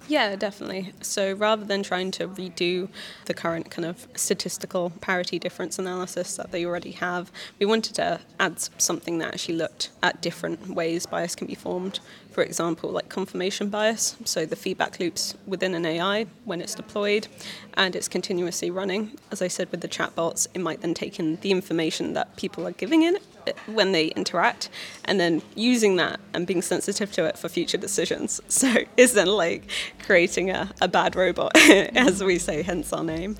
Yeah, 0.08 0.36
definitely. 0.36 0.94
So 1.02 1.34
rather 1.34 1.66
than 1.66 1.82
trying 1.82 2.12
to 2.12 2.28
redo 2.28 2.90
the 3.26 3.34
current 3.34 3.72
kind 3.72 3.86
of 3.86 4.08
statistical 4.16 4.92
parity 5.02 5.40
difference 5.40 5.80
analysis 5.80 6.36
that 6.38 6.52
they 6.52 6.64
already 6.66 6.92
have, 6.92 7.32
we 7.60 7.66
wanted 7.66 7.96
to 7.96 8.20
add 8.40 8.60
something 8.78 9.18
that 9.20 9.34
actually 9.34 9.56
looked 9.56 9.90
at 10.04 10.22
different 10.22 10.70
ways 10.70 11.06
bias 11.06 11.36
can 11.36 11.48
be 11.48 11.56
formed. 11.56 12.00
For 12.36 12.44
example, 12.44 12.90
like 12.90 13.08
confirmation 13.08 13.70
bias, 13.70 14.18
so 14.26 14.46
the 14.46 14.58
feedback 14.58 15.00
loops 15.00 15.36
within 15.48 15.74
an 15.74 15.86
AI 15.86 16.26
when 16.44 16.60
it's 16.60 16.76
deployed 16.76 17.30
and 17.76 17.96
it's 17.96 18.10
continuously 18.10 18.70
running. 18.70 19.18
As 19.32 19.42
I 19.42 19.48
said 19.48 19.72
with 19.72 19.80
the 19.80 19.88
chatbots, 19.88 20.46
it 20.54 20.60
might 20.60 20.82
then 20.82 20.94
take 20.94 21.18
in 21.18 21.38
the 21.38 21.52
information 21.52 22.12
that 22.12 22.36
people 22.36 22.68
are 22.68 22.74
giving 22.74 23.04
in 23.04 23.18
it 23.48 23.58
when 23.68 23.94
they 23.94 24.08
interact 24.08 24.70
and 25.06 25.18
then 25.18 25.44
using 25.56 25.96
that 25.96 26.20
and 26.34 26.46
being 26.46 26.62
sensitive 26.62 27.10
to 27.14 27.24
it 27.24 27.38
for 27.38 27.48
future 27.48 27.78
decisions. 27.78 28.42
So 28.50 28.74
it's 28.98 29.14
then 29.14 29.28
like 29.28 29.70
creating 30.06 30.50
a, 30.50 30.70
a 30.82 30.90
bad 30.90 31.16
robot, 31.16 31.56
as 31.56 32.22
we 32.22 32.38
say, 32.38 32.64
hence 32.64 32.92
our 32.92 33.06
name. 33.06 33.38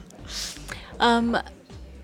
Um, 1.02 1.38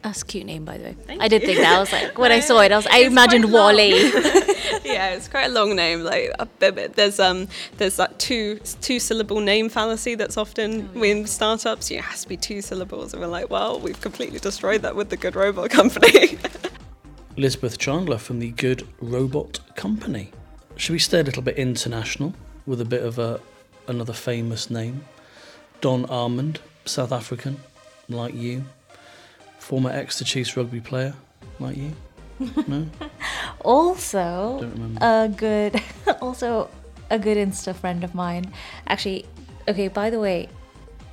that's 0.03 0.21
a 0.21 0.25
cute 0.25 0.45
name, 0.45 0.65
by 0.65 0.77
the 0.77 0.83
way. 0.85 0.95
Thank 1.05 1.21
I 1.21 1.27
did 1.27 1.41
you. 1.41 1.47
think 1.47 1.59
that. 1.59 1.75
I 1.77 1.79
was 1.79 1.91
like, 1.91 2.17
when 2.17 2.31
I 2.31 2.39
saw 2.49 2.59
it, 2.61 2.71
I 2.71 2.75
was, 2.77 2.87
I 2.87 2.99
It's 2.99 3.07
imagined 3.11 3.45
quite 3.45 3.53
long. 3.53 3.65
Wally. 3.75 3.89
yeah, 4.83 5.09
it's 5.11 5.27
quite 5.27 5.45
a 5.45 5.53
long 5.53 5.75
name. 5.75 6.01
Like 6.03 6.31
a 6.39 6.45
bit- 6.45 6.75
bit- 6.75 6.93
there's 6.95 7.19
um 7.19 7.47
there's 7.77 7.97
that 7.97 8.17
two 8.19 8.59
two 8.81 8.99
syllable 8.99 9.39
name 9.39 9.69
fallacy 9.69 10.15
that's 10.15 10.37
often 10.37 10.89
in 11.03 11.25
startups. 11.27 11.91
It 11.91 12.01
has 12.01 12.23
to 12.23 12.29
be 12.29 12.37
two 12.37 12.61
syllables, 12.61 13.13
and 13.13 13.21
we're 13.21 13.27
like, 13.27 13.49
well, 13.49 13.79
we've 13.79 13.99
completely 14.01 14.39
destroyed 14.39 14.81
that 14.81 14.95
with 14.95 15.09
the 15.09 15.17
Good 15.17 15.35
Robot 15.35 15.69
Company. 15.69 16.37
Elizabeth 17.37 17.77
Chandler 17.77 18.17
from 18.17 18.39
the 18.39 18.51
Good 18.51 18.87
Robot 18.99 19.59
Company. 19.75 20.31
Should 20.75 20.93
we 20.93 20.99
stay 20.99 21.19
a 21.19 21.23
little 21.23 21.41
bit 21.43 21.57
international 21.57 22.33
with 22.65 22.81
a 22.81 22.85
bit 22.85 23.03
of 23.03 23.19
a 23.19 23.39
another 23.87 24.13
famous 24.13 24.69
name? 24.69 25.05
Don 25.79 26.05
Armand, 26.05 26.59
South 26.85 27.11
African, 27.11 27.57
like 28.09 28.33
you. 28.35 28.63
Former 29.71 29.89
Exeter 29.89 30.25
Chiefs 30.25 30.57
rugby 30.57 30.81
player, 30.81 31.13
like 31.61 31.77
you. 31.77 31.95
No, 32.67 32.85
also, 33.61 34.57
don't 34.59 34.73
remember. 34.73 34.99
a 34.99 35.29
good, 35.29 35.81
also 36.21 36.69
a 37.09 37.17
good 37.17 37.37
Insta 37.37 37.73
friend 37.73 38.03
of 38.03 38.13
mine. 38.13 38.51
Actually, 38.87 39.25
okay. 39.69 39.87
By 39.87 40.09
the 40.09 40.19
way, 40.19 40.49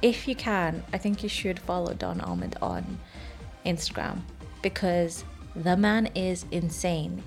if 0.02 0.26
you 0.26 0.34
can, 0.34 0.82
I 0.92 0.98
think 0.98 1.22
you 1.22 1.28
should 1.28 1.60
follow 1.60 1.94
Don 1.94 2.20
Armand 2.20 2.56
on 2.60 2.98
Instagram 3.64 4.22
because 4.60 5.22
the 5.54 5.76
man 5.76 6.06
is 6.16 6.44
insane. 6.50 7.22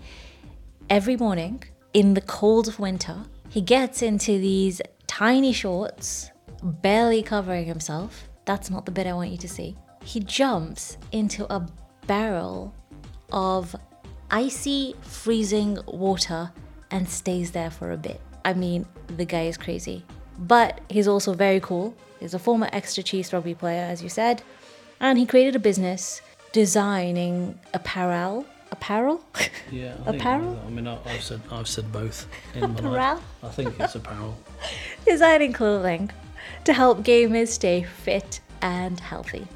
Every 0.90 1.16
morning 1.16 1.64
in 1.94 2.14
the 2.14 2.20
cold 2.20 2.68
of 2.68 2.78
winter, 2.78 3.24
he 3.48 3.62
gets 3.62 4.02
into 4.02 4.34
these 4.38 4.82
tiny 5.08 5.54
shorts, 5.54 6.30
barely 6.62 7.24
covering 7.24 7.68
himself. 7.68 8.28
That's 8.44 8.70
not 8.70 8.86
the 8.86 8.92
bit 8.92 9.08
I 9.08 9.14
want 9.14 9.30
you 9.30 9.38
to 9.38 9.48
see. 9.48 9.78
He 10.04 10.20
jumps 10.20 10.98
into 11.12 11.52
a 11.54 11.68
barrel 12.08 12.74
of 13.32 13.76
icy, 14.30 14.96
freezing 15.02 15.78
water 15.88 16.52
and 16.90 17.08
stays 17.08 17.52
there 17.52 17.72
for 17.72 17.92
a 17.92 17.98
bit. 17.98 18.20
I 18.44 18.54
mean, 18.54 18.86
the 19.08 19.26
guy 19.26 19.44
is 19.44 19.58
crazy. 19.58 20.04
But 20.38 20.82
he's 20.90 21.08
also 21.08 21.34
very 21.34 21.60
cool. 21.60 21.96
He's 22.20 22.34
a 22.34 22.40
former 22.40 22.70
Exeter 22.72 23.02
Chiefs 23.02 23.32
rugby 23.34 23.54
player, 23.54 23.84
as 23.84 24.02
you 24.02 24.10
said. 24.10 24.42
And 25.00 25.18
he 25.18 25.26
created 25.26 25.56
a 25.56 25.60
business 25.60 26.22
designing 26.52 27.60
apparel. 27.74 28.46
Apparel? 28.72 29.24
yeah, 29.72 29.96
I 30.06 30.12
apparel? 30.12 30.60
I 30.66 30.70
mean, 30.70 30.88
I've 30.88 31.22
said 31.22 31.42
I've 31.52 31.68
said 31.68 31.92
both 31.92 32.28
in 32.56 32.62
my 32.62 32.68
life. 32.68 32.80
Apparel? 32.80 33.22
I 33.44 33.50
think 33.50 33.80
it's 33.80 33.96
apparel. 33.96 34.38
designing 35.06 35.54
clothing 35.54 36.10
to 36.64 36.74
help 36.74 37.04
gamers 37.04 37.50
stay 37.50 37.84
fit 37.84 38.40
and 38.62 39.00
healthy. 39.00 39.48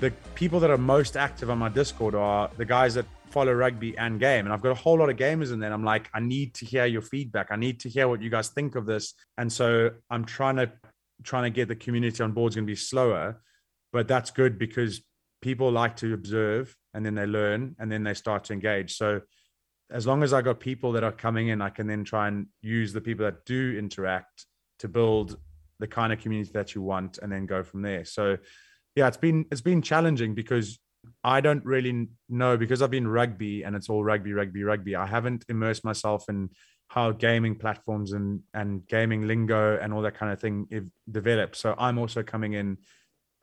The 0.00 0.10
people 0.34 0.60
that 0.60 0.70
are 0.70 0.78
most 0.78 1.16
active 1.16 1.50
on 1.50 1.58
my 1.58 1.68
Discord 1.68 2.14
are 2.14 2.50
the 2.56 2.64
guys 2.64 2.94
that 2.94 3.06
follow 3.30 3.52
rugby 3.52 3.96
and 3.98 4.20
game. 4.20 4.44
And 4.44 4.52
I've 4.52 4.62
got 4.62 4.70
a 4.70 4.76
whole 4.76 4.98
lot 4.98 5.10
of 5.10 5.16
gamers 5.16 5.52
in 5.52 5.58
there. 5.58 5.72
I'm 5.72 5.84
like, 5.84 6.08
I 6.14 6.20
need 6.20 6.54
to 6.54 6.64
hear 6.64 6.86
your 6.86 7.02
feedback. 7.02 7.48
I 7.50 7.56
need 7.56 7.80
to 7.80 7.88
hear 7.88 8.06
what 8.08 8.22
you 8.22 8.30
guys 8.30 8.48
think 8.48 8.76
of 8.76 8.86
this. 8.86 9.14
And 9.38 9.52
so 9.52 9.90
I'm 10.10 10.24
trying 10.24 10.56
to 10.56 10.72
trying 11.22 11.44
to 11.44 11.50
get 11.50 11.68
the 11.68 11.76
community 11.76 12.22
on 12.22 12.32
board 12.32 12.52
is 12.52 12.56
going 12.56 12.66
to 12.66 12.70
be 12.70 12.76
slower, 12.76 13.40
but 13.92 14.08
that's 14.08 14.30
good 14.30 14.58
because 14.58 15.02
people 15.40 15.70
like 15.70 15.96
to 15.96 16.12
observe 16.12 16.76
and 16.92 17.04
then 17.04 17.14
they 17.14 17.26
learn 17.26 17.74
and 17.78 17.90
then 17.90 18.02
they 18.02 18.14
start 18.14 18.44
to 18.44 18.52
engage. 18.52 18.96
So 18.96 19.20
as 19.90 20.06
long 20.06 20.22
as 20.22 20.32
I 20.32 20.42
got 20.42 20.60
people 20.60 20.92
that 20.92 21.04
are 21.04 21.12
coming 21.12 21.48
in, 21.48 21.60
I 21.60 21.70
can 21.70 21.86
then 21.86 22.04
try 22.04 22.28
and 22.28 22.46
use 22.62 22.92
the 22.92 23.00
people 23.00 23.24
that 23.24 23.44
do 23.44 23.76
interact 23.78 24.46
to 24.80 24.88
build 24.88 25.38
the 25.78 25.86
kind 25.86 26.12
of 26.12 26.20
community 26.20 26.50
that 26.54 26.74
you 26.74 26.82
want 26.82 27.18
and 27.18 27.30
then 27.30 27.46
go 27.46 27.62
from 27.62 27.82
there. 27.82 28.04
So 28.04 28.38
yeah, 28.94 29.08
it's 29.08 29.16
been 29.16 29.46
it's 29.50 29.60
been 29.60 29.82
challenging 29.82 30.34
because 30.34 30.78
I 31.22 31.40
don't 31.40 31.64
really 31.64 32.08
know 32.28 32.56
because 32.56 32.82
I've 32.82 32.90
been 32.90 33.08
rugby 33.08 33.62
and 33.62 33.74
it's 33.74 33.88
all 33.88 34.04
rugby, 34.04 34.32
rugby, 34.32 34.62
rugby. 34.62 34.96
I 34.96 35.06
haven't 35.06 35.44
immersed 35.48 35.84
myself 35.84 36.28
in 36.28 36.50
how 36.88 37.12
gaming 37.12 37.56
platforms 37.56 38.12
and 38.12 38.40
and 38.52 38.86
gaming 38.86 39.26
lingo 39.26 39.78
and 39.78 39.92
all 39.92 40.02
that 40.02 40.16
kind 40.16 40.32
of 40.32 40.40
thing 40.40 40.66
if 40.70 40.84
developed. 41.10 41.56
So 41.56 41.74
I'm 41.78 41.98
also 41.98 42.22
coming 42.22 42.52
in 42.52 42.78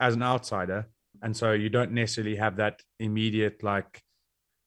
as 0.00 0.14
an 0.14 0.22
outsider, 0.22 0.88
and 1.22 1.36
so 1.36 1.52
you 1.52 1.68
don't 1.68 1.92
necessarily 1.92 2.36
have 2.36 2.56
that 2.56 2.80
immediate 2.98 3.62
like 3.62 4.02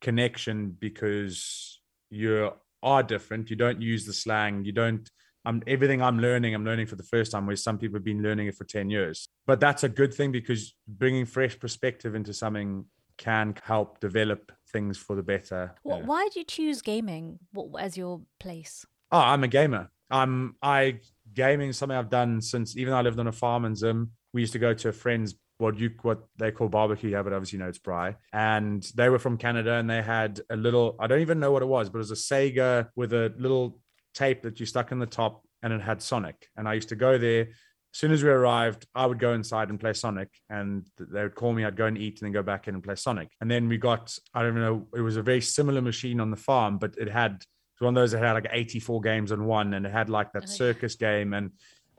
connection 0.02 0.76
because 0.80 1.82
you 2.10 2.52
are 2.84 3.04
different. 3.04 3.50
You 3.50 3.56
don't 3.56 3.82
use 3.82 4.06
the 4.06 4.14
slang. 4.14 4.66
You 4.66 4.72
don't. 4.72 5.10
I'm 5.46 5.62
everything 5.68 6.02
I'm 6.02 6.20
learning. 6.20 6.54
I'm 6.54 6.66
learning 6.66 6.88
for 6.88 6.96
the 6.96 7.04
first 7.04 7.32
time. 7.32 7.48
Where 7.48 7.56
some 7.56 7.78
people 7.78 7.98
have 7.98 8.06
been 8.06 8.22
learning 8.22 8.48
it 8.48 8.56
for 8.56 8.66
ten 8.66 8.90
years. 8.90 9.30
But 9.48 9.60
that's 9.60 9.84
a 9.84 9.90
good 9.90 10.14
thing 10.14 10.32
because 10.32 10.76
bringing 10.88 11.26
fresh 11.26 11.58
perspective 11.60 12.16
into 12.16 12.34
something 12.34 12.86
can 13.18 13.56
help 13.64 14.00
develop 14.00 14.52
things 14.72 14.98
for 14.98 15.16
the 15.16 15.24
better. 15.24 15.74
Wh- 15.84 15.90
Yeah. 15.90 16.02
Why 16.06 16.24
did 16.26 16.36
you 16.36 16.44
choose 16.44 16.82
gaming 16.82 17.40
as 17.80 17.96
your 17.98 18.22
place? 18.40 18.86
Oh, 19.12 19.20
I'm 19.20 19.44
a 19.44 19.48
gamer. 19.48 19.90
I'm 20.12 20.56
I 20.62 21.00
gaming 21.34 21.70
is 21.70 21.78
something 21.78 21.98
I've 21.98 22.10
done 22.10 22.42
since 22.42 22.78
even 22.78 22.92
though 22.92 22.98
I 22.98 23.02
lived 23.02 23.20
on 23.20 23.28
a 23.28 23.32
farm 23.32 23.66
in 23.66 23.76
Zim. 23.76 24.12
We 24.34 24.42
used 24.42 24.54
to 24.54 24.60
go 24.60 24.74
to 24.74 24.90
a 24.90 24.92
friend's 24.92 25.36
what 25.58 25.80
you 25.80 25.92
what 26.02 26.28
they 26.38 26.52
call 26.52 26.68
barbecue 26.68 27.10
here, 27.12 27.24
but 27.24 27.32
obviously 27.32 27.58
you 27.58 27.64
know 27.64 27.70
it's 27.70 27.80
braai. 27.80 28.16
And 28.34 28.84
they 28.96 29.08
were 29.10 29.20
from 29.20 29.38
Canada 29.38 29.74
and 29.76 29.90
they 29.90 30.02
had 30.02 30.42
a 30.50 30.56
little 30.58 30.96
I 31.00 31.08
don't 31.08 31.22
even 31.22 31.40
know 31.40 31.52
what 31.52 31.62
it 31.62 31.68
was, 31.68 31.90
but 31.90 32.00
it 32.00 32.06
was 32.10 32.12
a 32.12 32.16
Sega 32.16 32.90
with 32.96 33.14
a 33.14 33.34
little 33.38 33.80
tape 34.14 34.42
that 34.44 34.60
you 34.60 34.66
stuck 34.66 34.92
in 34.92 35.00
the 35.00 35.06
top 35.06 35.44
and 35.64 35.72
it 35.72 35.82
had 35.82 36.02
Sonic. 36.02 36.50
And 36.58 36.68
I 36.68 36.74
used 36.74 36.90
to 36.90 36.96
go 36.96 37.18
there, 37.18 37.48
as 37.96 38.00
soon 38.00 38.12
as 38.12 38.22
we 38.22 38.30
arrived, 38.30 38.86
I 38.94 39.06
would 39.06 39.20
go 39.20 39.32
inside 39.32 39.70
and 39.70 39.80
play 39.80 39.94
Sonic, 39.94 40.28
and 40.50 40.86
they 41.00 41.24
would 41.24 41.34
call 41.34 41.54
me. 41.54 41.64
I'd 41.64 41.78
go 41.78 41.86
and 41.86 41.98
eat, 41.98 42.20
and 42.20 42.28
then 42.28 42.34
go 42.34 42.44
back 42.44 42.68
in 42.68 42.74
and 42.74 42.84
play 42.84 42.96
Sonic. 42.96 43.30
And 43.40 43.50
then 43.50 43.70
we 43.70 43.78
got, 43.78 44.14
I 44.34 44.44
don't 44.44 44.54
know, 44.56 44.86
it 44.94 45.00
was 45.00 45.16
a 45.16 45.22
very 45.22 45.40
similar 45.40 45.82
machine 45.82 46.20
on 46.20 46.30
the 46.30 46.36
farm, 46.36 46.78
but 46.78 46.98
it 46.98 47.08
had 47.08 47.32
it 47.32 47.80
was 47.80 47.86
one 47.86 47.96
of 47.96 48.02
those 48.02 48.12
that 48.12 48.22
had 48.22 48.34
like 48.34 48.48
84 48.52 49.00
games 49.00 49.32
on 49.32 49.46
one, 49.46 49.74
and 49.76 49.86
it 49.86 49.94
had 49.94 50.10
like 50.10 50.34
that 50.34 50.50
circus 50.50 50.96
game, 50.96 51.34
and 51.34 51.52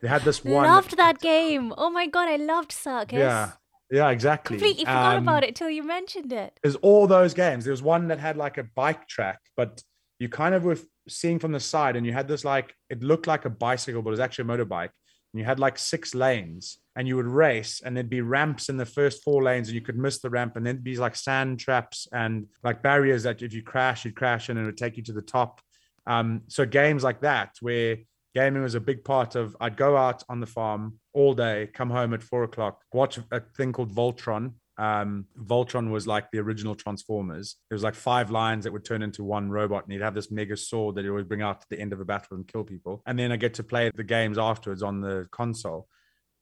they 0.02 0.08
had 0.08 0.20
this 0.20 0.44
one. 0.44 0.66
Loved 0.66 0.98
that 0.98 1.18
game. 1.18 1.72
Oh 1.78 1.88
my 1.88 2.06
god, 2.06 2.28
I 2.28 2.36
loved 2.36 2.72
Circus. 2.72 3.18
Yeah, 3.18 3.52
yeah, 3.90 4.10
exactly. 4.10 4.58
Completely 4.58 4.84
forgot 4.84 5.16
Um, 5.16 5.22
about 5.22 5.44
it 5.44 5.56
till 5.56 5.70
you 5.70 5.82
mentioned 5.82 6.30
it. 6.30 6.60
There's 6.62 6.76
all 6.76 7.06
those 7.06 7.32
games. 7.32 7.64
There 7.64 7.72
was 7.72 7.82
one 7.82 8.08
that 8.08 8.18
had 8.18 8.36
like 8.36 8.58
a 8.58 8.64
bike 8.64 9.08
track, 9.08 9.40
but 9.56 9.82
you 10.18 10.28
kind 10.28 10.54
of 10.54 10.62
were 10.62 10.76
seeing 11.08 11.38
from 11.38 11.52
the 11.52 11.60
side, 11.60 11.96
and 11.96 12.04
you 12.04 12.12
had 12.12 12.28
this 12.28 12.44
like 12.44 12.74
it 12.90 13.02
looked 13.02 13.26
like 13.26 13.46
a 13.46 13.50
bicycle, 13.50 14.02
but 14.02 14.10
it 14.10 14.18
was 14.18 14.20
actually 14.20 14.52
a 14.52 14.58
motorbike. 14.58 14.90
And 15.36 15.40
you 15.42 15.44
had 15.44 15.60
like 15.60 15.78
six 15.78 16.14
lanes, 16.14 16.78
and 16.96 17.06
you 17.06 17.16
would 17.16 17.26
race, 17.26 17.82
and 17.84 17.94
there'd 17.94 18.08
be 18.08 18.22
ramps 18.22 18.70
in 18.70 18.78
the 18.78 18.86
first 18.86 19.22
four 19.22 19.42
lanes, 19.42 19.68
and 19.68 19.74
you 19.74 19.82
could 19.82 19.98
miss 19.98 20.18
the 20.18 20.30
ramp, 20.30 20.56
and 20.56 20.64
then 20.64 20.78
be 20.78 20.96
like 20.96 21.14
sand 21.14 21.60
traps 21.60 22.08
and 22.10 22.46
like 22.64 22.82
barriers 22.82 23.24
that 23.24 23.42
if 23.42 23.52
you 23.52 23.62
crash, 23.62 24.06
you'd 24.06 24.16
crash 24.16 24.48
in, 24.48 24.56
and 24.56 24.64
it 24.64 24.68
would 24.70 24.78
take 24.78 24.96
you 24.96 25.02
to 25.02 25.12
the 25.12 25.20
top. 25.20 25.60
Um, 26.06 26.40
so 26.48 26.64
games 26.64 27.04
like 27.04 27.20
that, 27.20 27.50
where 27.60 27.98
gaming 28.34 28.62
was 28.62 28.76
a 28.76 28.80
big 28.80 29.04
part 29.04 29.34
of, 29.34 29.54
I'd 29.60 29.76
go 29.76 29.94
out 29.94 30.22
on 30.30 30.40
the 30.40 30.46
farm 30.46 31.00
all 31.12 31.34
day, 31.34 31.68
come 31.74 31.90
home 31.90 32.14
at 32.14 32.22
four 32.22 32.44
o'clock, 32.44 32.80
watch 32.94 33.18
a 33.30 33.42
thing 33.58 33.74
called 33.74 33.94
Voltron, 33.94 34.54
um, 34.78 35.26
Voltron 35.38 35.90
was 35.90 36.06
like 36.06 36.30
the 36.30 36.38
original 36.38 36.74
Transformers. 36.74 37.56
It 37.70 37.74
was 37.74 37.82
like 37.82 37.94
five 37.94 38.30
lines 38.30 38.64
that 38.64 38.72
would 38.72 38.84
turn 38.84 39.02
into 39.02 39.24
one 39.24 39.50
robot, 39.50 39.84
and 39.84 39.92
he'd 39.92 40.02
have 40.02 40.14
this 40.14 40.30
mega 40.30 40.56
sword 40.56 40.96
that 40.96 41.04
he 41.04 41.10
would 41.10 41.28
bring 41.28 41.42
out 41.42 41.62
at 41.62 41.68
the 41.70 41.80
end 41.80 41.92
of 41.92 42.00
a 42.00 42.04
battle 42.04 42.36
and 42.36 42.46
kill 42.46 42.64
people. 42.64 43.02
And 43.06 43.18
then 43.18 43.32
I 43.32 43.36
get 43.36 43.54
to 43.54 43.62
play 43.62 43.90
the 43.94 44.04
games 44.04 44.38
afterwards 44.38 44.82
on 44.82 45.00
the 45.00 45.26
console. 45.30 45.88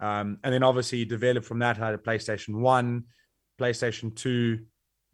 Um, 0.01 0.39
and 0.43 0.53
then 0.53 0.63
obviously 0.63 1.05
developed 1.05 1.47
from 1.47 1.61
that. 1.61 1.81
I 1.81 1.87
had 1.87 1.95
a 1.95 1.99
PlayStation 1.99 2.57
One, 2.57 3.05
PlayStation 3.61 4.15
Two, 4.15 4.61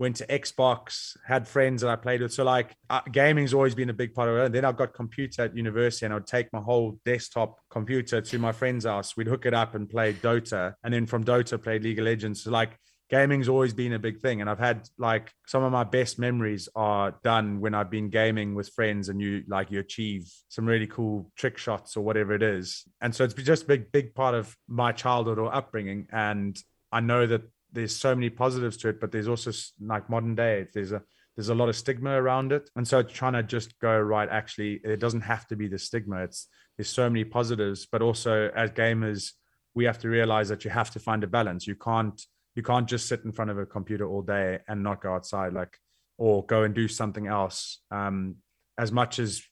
went 0.00 0.16
to 0.16 0.26
Xbox, 0.26 1.14
had 1.26 1.46
friends 1.46 1.82
that 1.82 1.90
I 1.90 1.96
played 1.96 2.22
with. 2.22 2.32
So 2.32 2.42
like 2.42 2.74
uh, 2.88 3.02
gaming's 3.12 3.52
always 3.52 3.74
been 3.74 3.90
a 3.90 3.94
big 3.94 4.14
part 4.14 4.30
of 4.30 4.36
it. 4.36 4.46
And 4.46 4.54
then 4.54 4.64
I've 4.64 4.78
got 4.78 4.94
computer 4.94 5.42
at 5.42 5.54
university 5.54 6.06
and 6.06 6.14
I'd 6.14 6.26
take 6.26 6.50
my 6.54 6.60
whole 6.60 6.98
desktop 7.04 7.58
computer 7.68 8.22
to 8.22 8.38
my 8.38 8.50
friend's 8.50 8.86
house. 8.86 9.14
We'd 9.14 9.26
hook 9.26 9.44
it 9.44 9.52
up 9.52 9.74
and 9.74 9.90
play 9.90 10.14
Dota. 10.14 10.72
And 10.82 10.94
then 10.94 11.04
from 11.04 11.22
Dota 11.22 11.62
played 11.62 11.84
League 11.84 11.98
of 11.98 12.06
Legends. 12.06 12.44
So 12.44 12.50
like 12.50 12.78
gaming's 13.10 13.48
always 13.48 13.74
been 13.74 13.92
a 13.92 13.98
big 13.98 14.20
thing. 14.20 14.40
And 14.40 14.48
I've 14.48 14.58
had 14.58 14.88
like 14.96 15.32
some 15.46 15.62
of 15.62 15.72
my 15.72 15.84
best 15.84 16.18
memories 16.18 16.68
are 16.76 17.14
done 17.24 17.60
when 17.60 17.74
I've 17.74 17.90
been 17.90 18.08
gaming 18.08 18.54
with 18.54 18.68
friends 18.70 19.08
and 19.08 19.20
you 19.20 19.42
like 19.48 19.70
you 19.70 19.80
achieve 19.80 20.32
some 20.48 20.64
really 20.64 20.86
cool 20.86 21.30
trick 21.36 21.58
shots 21.58 21.96
or 21.96 22.04
whatever 22.04 22.34
it 22.34 22.42
is. 22.42 22.84
And 23.00 23.14
so 23.14 23.24
it's 23.24 23.34
just 23.34 23.64
a 23.64 23.66
big, 23.66 23.92
big 23.92 24.14
part 24.14 24.34
of 24.34 24.56
my 24.68 24.92
childhood 24.92 25.38
or 25.38 25.54
upbringing. 25.54 26.06
And 26.12 26.56
I 26.92 27.00
know 27.00 27.26
that 27.26 27.42
there's 27.72 27.94
so 27.94 28.14
many 28.14 28.30
positives 28.30 28.76
to 28.78 28.88
it, 28.88 29.00
but 29.00 29.10
there's 29.12 29.28
also 29.28 29.50
like 29.80 30.08
modern 30.08 30.34
day, 30.34 30.68
there's 30.72 30.92
a 30.92 31.02
there's 31.36 31.48
a 31.48 31.54
lot 31.54 31.68
of 31.68 31.76
stigma 31.76 32.10
around 32.10 32.52
it. 32.52 32.68
And 32.76 32.86
so 32.86 33.02
trying 33.02 33.32
to 33.32 33.42
just 33.42 33.78
go, 33.78 33.98
right, 33.98 34.28
actually, 34.28 34.80
it 34.84 35.00
doesn't 35.00 35.22
have 35.22 35.46
to 35.46 35.56
be 35.56 35.68
the 35.68 35.78
stigma. 35.78 36.24
It's 36.24 36.48
there's 36.76 36.90
so 36.90 37.08
many 37.08 37.24
positives, 37.24 37.86
but 37.90 38.02
also 38.02 38.50
as 38.54 38.70
gamers, 38.70 39.32
we 39.74 39.84
have 39.84 39.98
to 40.00 40.08
realize 40.08 40.48
that 40.48 40.64
you 40.64 40.70
have 40.70 40.90
to 40.90 40.98
find 40.98 41.24
a 41.24 41.28
balance. 41.28 41.66
You 41.66 41.76
can't 41.76 42.20
you 42.54 42.62
can't 42.62 42.88
just 42.88 43.06
sit 43.08 43.24
in 43.24 43.32
front 43.32 43.50
of 43.50 43.58
a 43.58 43.66
computer 43.66 44.08
all 44.08 44.22
day 44.22 44.58
and 44.68 44.82
not 44.82 45.02
go 45.02 45.14
outside, 45.14 45.52
like 45.52 45.78
or 46.18 46.44
go 46.46 46.64
and 46.64 46.74
do 46.74 46.86
something 46.86 47.26
else. 47.26 47.78
Um, 47.90 48.36
as 48.78 48.92
much 48.92 49.18
as 49.18 49.42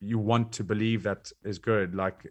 you 0.00 0.18
want 0.18 0.52
to 0.52 0.64
believe 0.64 1.02
that 1.04 1.30
is 1.44 1.58
good, 1.58 1.94
like 1.94 2.26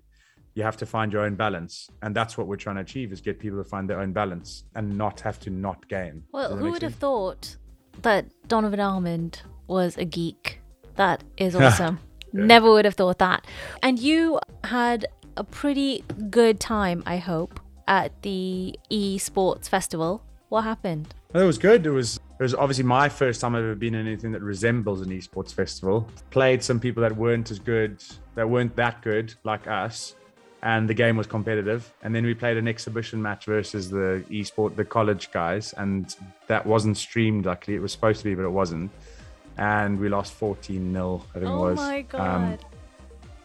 you 0.55 0.63
have 0.63 0.77
to 0.77 0.85
find 0.85 1.11
your 1.11 1.23
own 1.23 1.35
balance 1.35 1.89
and 2.01 2.15
that's 2.15 2.37
what 2.37 2.47
we're 2.47 2.55
trying 2.55 2.75
to 2.75 2.81
achieve 2.81 3.11
is 3.11 3.21
get 3.21 3.39
people 3.39 3.57
to 3.57 3.67
find 3.67 3.89
their 3.89 3.99
own 3.99 4.13
balance 4.13 4.65
and 4.75 4.97
not 4.97 5.19
have 5.19 5.39
to 5.39 5.49
not 5.49 5.87
game 5.87 6.23
Well, 6.31 6.55
who 6.55 6.71
would 6.71 6.83
have 6.83 6.95
thought 6.95 7.55
that 8.03 8.25
Donovan 8.47 8.79
Armand 8.79 9.41
was 9.67 9.97
a 9.97 10.05
geek? 10.05 10.61
That 10.95 11.23
is 11.37 11.55
awesome. 11.57 11.99
Never 12.33 12.71
would 12.71 12.85
have 12.85 12.95
thought 12.95 13.19
that. 13.19 13.45
And 13.81 13.99
you 13.99 14.39
had 14.63 15.05
a 15.37 15.43
pretty 15.43 16.03
good 16.29 16.59
time, 16.59 17.03
I 17.05 17.17
hope, 17.17 17.59
at 17.87 18.21
the 18.21 18.77
esports 18.91 19.67
festival. 19.69 20.23
What 20.49 20.63
happened? 20.63 21.13
it 21.35 21.41
was 21.43 21.57
good 21.57 21.83
it 21.87 21.89
was 21.89 22.17
it 22.39 22.43
was 22.43 22.53
obviously 22.53 22.83
my 22.83 23.09
first 23.09 23.41
time 23.41 23.55
i've 23.55 23.63
ever 23.63 23.73
been 23.73 23.95
in 23.95 24.05
anything 24.05 24.31
that 24.31 24.41
resembles 24.43 25.01
an 25.01 25.09
esports 25.09 25.51
festival 25.51 26.07
played 26.29 26.61
some 26.61 26.79
people 26.79 27.01
that 27.01 27.15
weren't 27.17 27.49
as 27.49 27.57
good 27.57 28.03
that 28.35 28.47
weren't 28.47 28.75
that 28.75 29.01
good 29.01 29.33
like 29.43 29.65
us 29.65 30.13
and 30.61 30.87
the 30.87 30.93
game 30.93 31.17
was 31.17 31.25
competitive 31.25 31.91
and 32.03 32.13
then 32.13 32.23
we 32.23 32.35
played 32.35 32.55
an 32.55 32.67
exhibition 32.67 33.19
match 33.19 33.45
versus 33.45 33.89
the 33.89 34.23
esport 34.29 34.75
the 34.75 34.85
college 34.85 35.31
guys 35.31 35.73
and 35.79 36.15
that 36.45 36.63
wasn't 36.63 36.95
streamed 36.95 37.47
luckily 37.47 37.75
it 37.75 37.81
was 37.81 37.91
supposed 37.91 38.19
to 38.19 38.25
be 38.25 38.35
but 38.35 38.43
it 38.45 38.51
wasn't 38.51 38.91
and 39.57 39.99
we 39.99 40.07
lost 40.07 40.33
14 40.33 40.93
nil 40.93 41.25
i 41.33 41.39
think 41.39 41.49
Oh 41.49 41.65
it 41.67 41.71
was 41.71 41.79
Oh 41.79 41.81
my 41.81 41.97
Um, 41.97 42.05
god. 42.51 42.65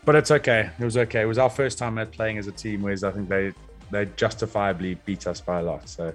but 0.05 0.15
it's 0.15 0.31
okay. 0.31 0.69
It 0.79 0.85
was 0.85 0.99
okay. 0.99 1.23
It 1.23 1.27
was 1.27 1.39
our 1.39 1.49
first 1.51 1.79
time 1.79 1.97
at 1.97 2.11
playing 2.13 2.37
as 2.37 2.47
a 2.49 2.53
team, 2.53 2.83
whereas 2.83 3.03
I 3.03 3.13
think 3.13 3.29
they 3.31 3.53
they 3.91 4.07
justifiably 4.17 4.95
beat 5.05 5.27
us 5.27 5.41
by 5.41 5.61
a 5.61 5.63
lot. 5.63 5.89
So 5.89 6.09
uh, 6.09 6.13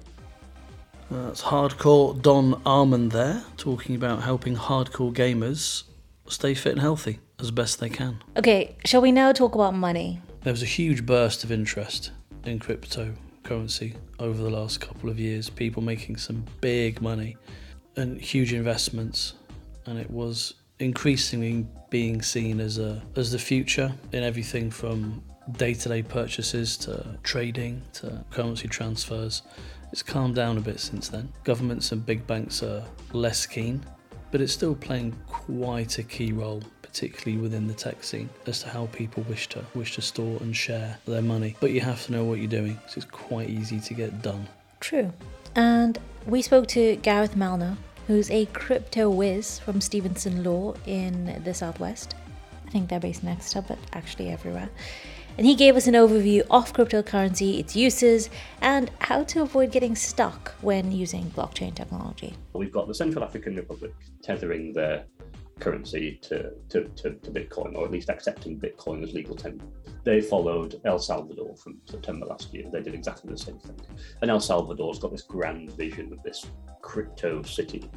That's 1.10 1.42
hardcore 1.42 2.22
Don 2.22 2.62
Armand 2.66 3.12
there, 3.12 3.44
talking 3.58 3.96
about 3.96 4.24
helping 4.24 4.56
hardcore 4.56 5.14
gamers 5.14 5.84
stay 6.28 6.54
fit 6.54 6.74
and 6.74 6.82
healthy 6.82 7.20
as 7.40 7.52
best 7.52 7.80
they 7.80 7.90
can. 7.90 8.24
okay, 8.38 8.76
shall 8.86 9.02
we 9.02 9.12
now 9.12 9.32
talk 9.32 9.56
about 9.56 9.74
money? 9.74 10.22
There 10.42 10.54
was 10.54 10.62
a 10.64 10.68
huge 10.68 11.06
burst 11.06 11.44
of 11.44 11.52
interest 11.52 12.12
in 12.46 12.60
cryptocurrency 12.60 13.96
over 14.20 14.42
the 14.42 14.50
last 14.50 14.80
couple 14.82 15.10
of 15.10 15.20
years, 15.20 15.50
people 15.50 15.82
making 15.82 16.18
some 16.18 16.46
big 16.62 17.02
money 17.02 17.38
and 17.96 18.20
huge 18.20 18.54
investments, 18.54 19.34
and 19.86 20.00
it 20.00 20.10
was 20.10 20.56
increasingly 20.80 21.66
being 21.90 22.22
seen 22.22 22.60
as 22.60 22.78
a 22.80 23.02
as 23.16 23.32
the 23.32 23.40
future 23.40 23.94
in 24.12 24.24
everything 24.24 24.72
from 24.72 25.24
day-to-day 25.52 26.04
purchases 26.04 26.78
to 26.78 27.18
trading 27.24 27.82
to 27.94 28.24
currency 28.32 28.68
transfers. 28.68 29.42
It's 29.92 30.02
calmed 30.02 30.36
down 30.36 30.58
a 30.58 30.62
bit 30.62 30.80
since 30.80 31.10
then. 31.10 31.32
Governments 31.44 31.92
and 31.92 32.06
big 32.06 32.26
banks 32.26 32.64
are 32.64 32.84
less 33.12 33.46
keen, 33.46 33.84
but 34.32 34.42
it's 34.42 34.54
still 34.54 34.74
playing 34.74 35.16
quite 35.28 36.00
a 36.00 36.04
key 36.04 36.32
role, 36.32 36.64
particularly 36.82 37.42
within 37.42 37.68
the 37.68 37.74
tech 37.74 38.04
scene, 38.04 38.30
as 38.48 38.62
to 38.62 38.70
how 38.70 38.88
people 38.88 39.24
wish 39.30 39.48
to 39.50 39.64
wish 39.76 39.96
to 39.96 40.02
store 40.02 40.38
and 40.42 40.56
share 40.56 40.98
their 41.06 41.22
money. 41.22 41.56
But 41.60 41.72
you 41.72 41.82
have 41.82 42.04
to 42.06 42.12
know 42.12 42.24
what 42.24 42.40
you're 42.40 42.48
doing, 42.48 42.80
so 42.88 42.94
it's 42.98 43.06
quite 43.06 43.50
easy 43.50 43.80
to 43.82 43.94
get 43.94 44.22
done. 44.22 44.48
True. 44.80 45.14
And 45.56 46.00
we 46.26 46.42
spoke 46.42 46.68
to 46.70 46.96
Gareth 46.98 47.36
Malner, 47.36 47.78
who's 48.08 48.32
a 48.32 48.48
crypto 48.48 49.10
whiz 49.10 49.60
from 49.60 49.80
Stevenson 49.80 50.44
Law 50.44 50.74
in 50.88 51.42
the 51.44 51.54
Southwest. 51.54 52.16
I 52.66 52.70
think 52.72 52.90
they're 52.90 53.00
based 53.00 53.24
next 53.24 53.56
Exeter, 53.56 53.76
but 53.76 53.78
actually 53.94 54.30
everywhere. 54.30 54.70
And 55.38 55.48
he 55.48 55.56
gave 55.56 55.76
us 55.76 55.88
an 55.88 55.96
overview 55.96 56.42
of 56.52 56.74
cryptocurrency, 56.74 57.60
its 57.60 57.76
uses, 57.76 58.30
and 58.62 58.92
how 59.00 59.24
to 59.24 59.42
avoid 59.42 59.72
getting 59.72 59.96
stuck 59.96 60.54
when 60.62 60.92
using 60.92 61.24
blockchain 61.32 61.74
technology. 61.74 62.36
We've 62.54 62.72
got 62.72 62.88
the 62.88 62.94
Central 62.94 63.24
African 63.24 63.56
Republic 63.56 63.94
tethering 64.22 64.74
their 64.74 65.06
currency 65.60 66.20
to, 66.24 66.52
to, 66.70 66.84
to, 66.84 67.14
to 67.14 67.32
Bitcoin, 67.32 67.76
or 67.76 67.86
at 67.86 67.92
least 67.92 68.10
accepting 68.10 68.60
Bitcoin 68.60 69.04
as 69.04 69.14
legal 69.14 69.36
tender. 69.36 69.66
They 70.04 70.22
followed 70.22 70.80
El 70.86 71.00
Salvador 71.00 71.56
from 71.56 71.80
September 71.86 72.26
last 72.26 72.54
year. 72.54 72.66
They 72.72 72.82
did 72.82 72.94
exactly 72.94 73.32
the 73.32 73.38
same 73.38 73.58
thing. 73.58 73.80
And 74.22 74.30
El 74.30 74.40
Salvador's 74.40 75.00
got 75.00 75.12
this 75.12 75.22
grand 75.24 75.72
vision 75.72 76.12
of 76.14 76.22
this 76.22 76.46
crypto 76.82 77.42
city 77.42 77.90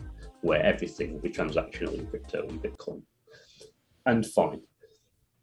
where 0.42 0.62
everything 0.62 1.12
will 1.12 1.20
be 1.20 1.30
transactional 1.30 1.98
in 1.98 2.06
crypto 2.06 2.46
and 2.48 2.62
Bitcoin. 2.62 3.02
And 4.06 4.24
fine. 4.24 4.62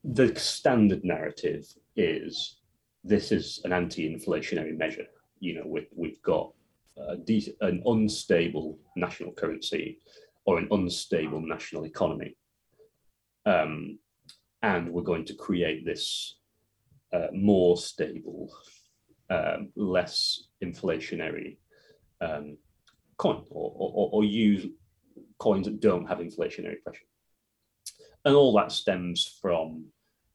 The 0.05 0.33
standard 0.35 1.03
narrative 1.03 1.65
is 1.95 2.57
this 3.03 3.31
is 3.31 3.61
an 3.65 3.73
anti-inflationary 3.73 4.77
measure. 4.77 5.05
You 5.39 5.55
know, 5.55 5.63
we, 5.65 5.87
we've 5.95 6.21
got 6.21 6.53
a 6.97 7.17
de- 7.17 7.55
an 7.61 7.83
unstable 7.85 8.79
national 8.95 9.33
currency 9.33 9.99
or 10.45 10.57
an 10.57 10.67
unstable 10.71 11.41
national 11.41 11.85
economy. 11.85 12.37
Um, 13.45 13.99
and 14.61 14.89
we're 14.89 15.01
going 15.01 15.25
to 15.25 15.35
create 15.35 15.85
this 15.85 16.37
uh, 17.11 17.27
more 17.33 17.77
stable, 17.77 18.51
um, 19.29 19.69
less 19.75 20.45
inflationary 20.63 21.57
um, 22.21 22.57
coin 23.17 23.43
or, 23.49 23.73
or, 23.75 24.09
or 24.13 24.23
use 24.23 24.67
coins 25.37 25.65
that 25.65 25.81
don't 25.81 26.07
have 26.07 26.19
inflationary 26.19 26.81
pressure. 26.81 27.05
And 28.25 28.35
all 28.35 28.53
that 28.53 28.71
stems 28.71 29.37
from 29.41 29.85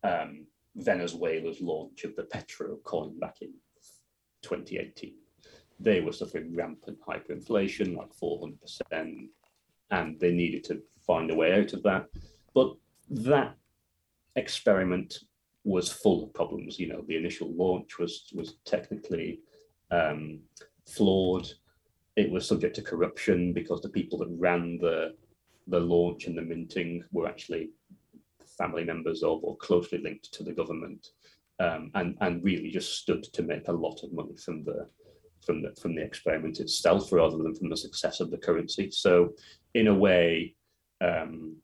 um, 0.05 0.47
Venezuela's 0.79 1.61
launch 1.61 2.05
of 2.05 2.17
the 2.17 2.25
Petro 2.25 2.77
coin 2.85 3.19
back 3.19 3.37
in 3.41 3.53
2018 4.43 5.15
they 5.81 6.01
were 6.01 6.13
suffering 6.13 6.55
rampant 6.55 6.99
hyperinflation, 7.07 7.97
like 7.97 8.11
400%, 8.21 9.29
and 9.91 10.21
they 10.21 10.33
needed 10.33 10.65
to 10.65 10.83
find 11.07 11.31
a 11.31 11.35
way 11.35 11.61
out 11.61 11.73
of 11.73 11.83
that. 11.85 12.07
But 12.55 12.75
that 13.11 13.55
experiment 14.37 15.19
was 15.65 15.93
full 15.93 16.25
of 16.25 16.35
problems. 16.35 16.79
You 16.79 16.89
know, 16.89 17.05
the 17.07 17.17
initial 17.17 17.53
launch 17.55 17.99
was 17.99 18.31
was 18.35 18.57
technically 18.65 19.41
um, 19.91 20.41
flawed. 20.89 21.49
It 22.17 22.31
was 22.31 22.47
subject 22.47 22.75
to 22.77 22.83
corruption 22.83 23.53
because 23.53 23.81
the 23.81 23.89
people 23.89 24.19
that 24.19 24.31
ran 24.31 24.79
the 24.79 25.15
the 25.69 25.81
launch 25.81 26.27
and 26.27 26.37
the 26.37 26.43
minting 26.43 27.05
were 27.13 27.29
actually 27.29 27.71
family 28.59 28.85
members 28.85 29.23
of 29.23 29.43
or 29.43 29.57
closely 29.59 29.99
linked 29.99 30.33
to 30.35 30.43
the 30.43 30.53
government, 30.53 31.09
um, 31.61 31.91
and 31.95 32.17
and 32.21 32.45
really 32.45 32.71
just 32.71 32.99
stood 32.99 33.23
to 33.23 33.43
make 33.43 33.69
a 33.69 33.73
lot 33.73 34.03
of 34.03 34.13
money 34.13 34.37
from 34.37 34.65
the 34.65 34.89
from 35.47 35.63
the 35.63 35.75
from 35.81 35.95
the 35.95 36.03
experiment 36.03 36.61
itself 36.61 37.13
rather 37.13 37.39
than 37.39 37.55
from 37.55 37.71
the 37.71 37.77
success 37.77 38.21
of 38.21 38.31
the 38.31 38.39
currency. 38.39 38.91
So, 38.91 39.35
in 39.75 39.87
a 39.87 39.95
way, 39.95 40.55
um, 41.01 41.57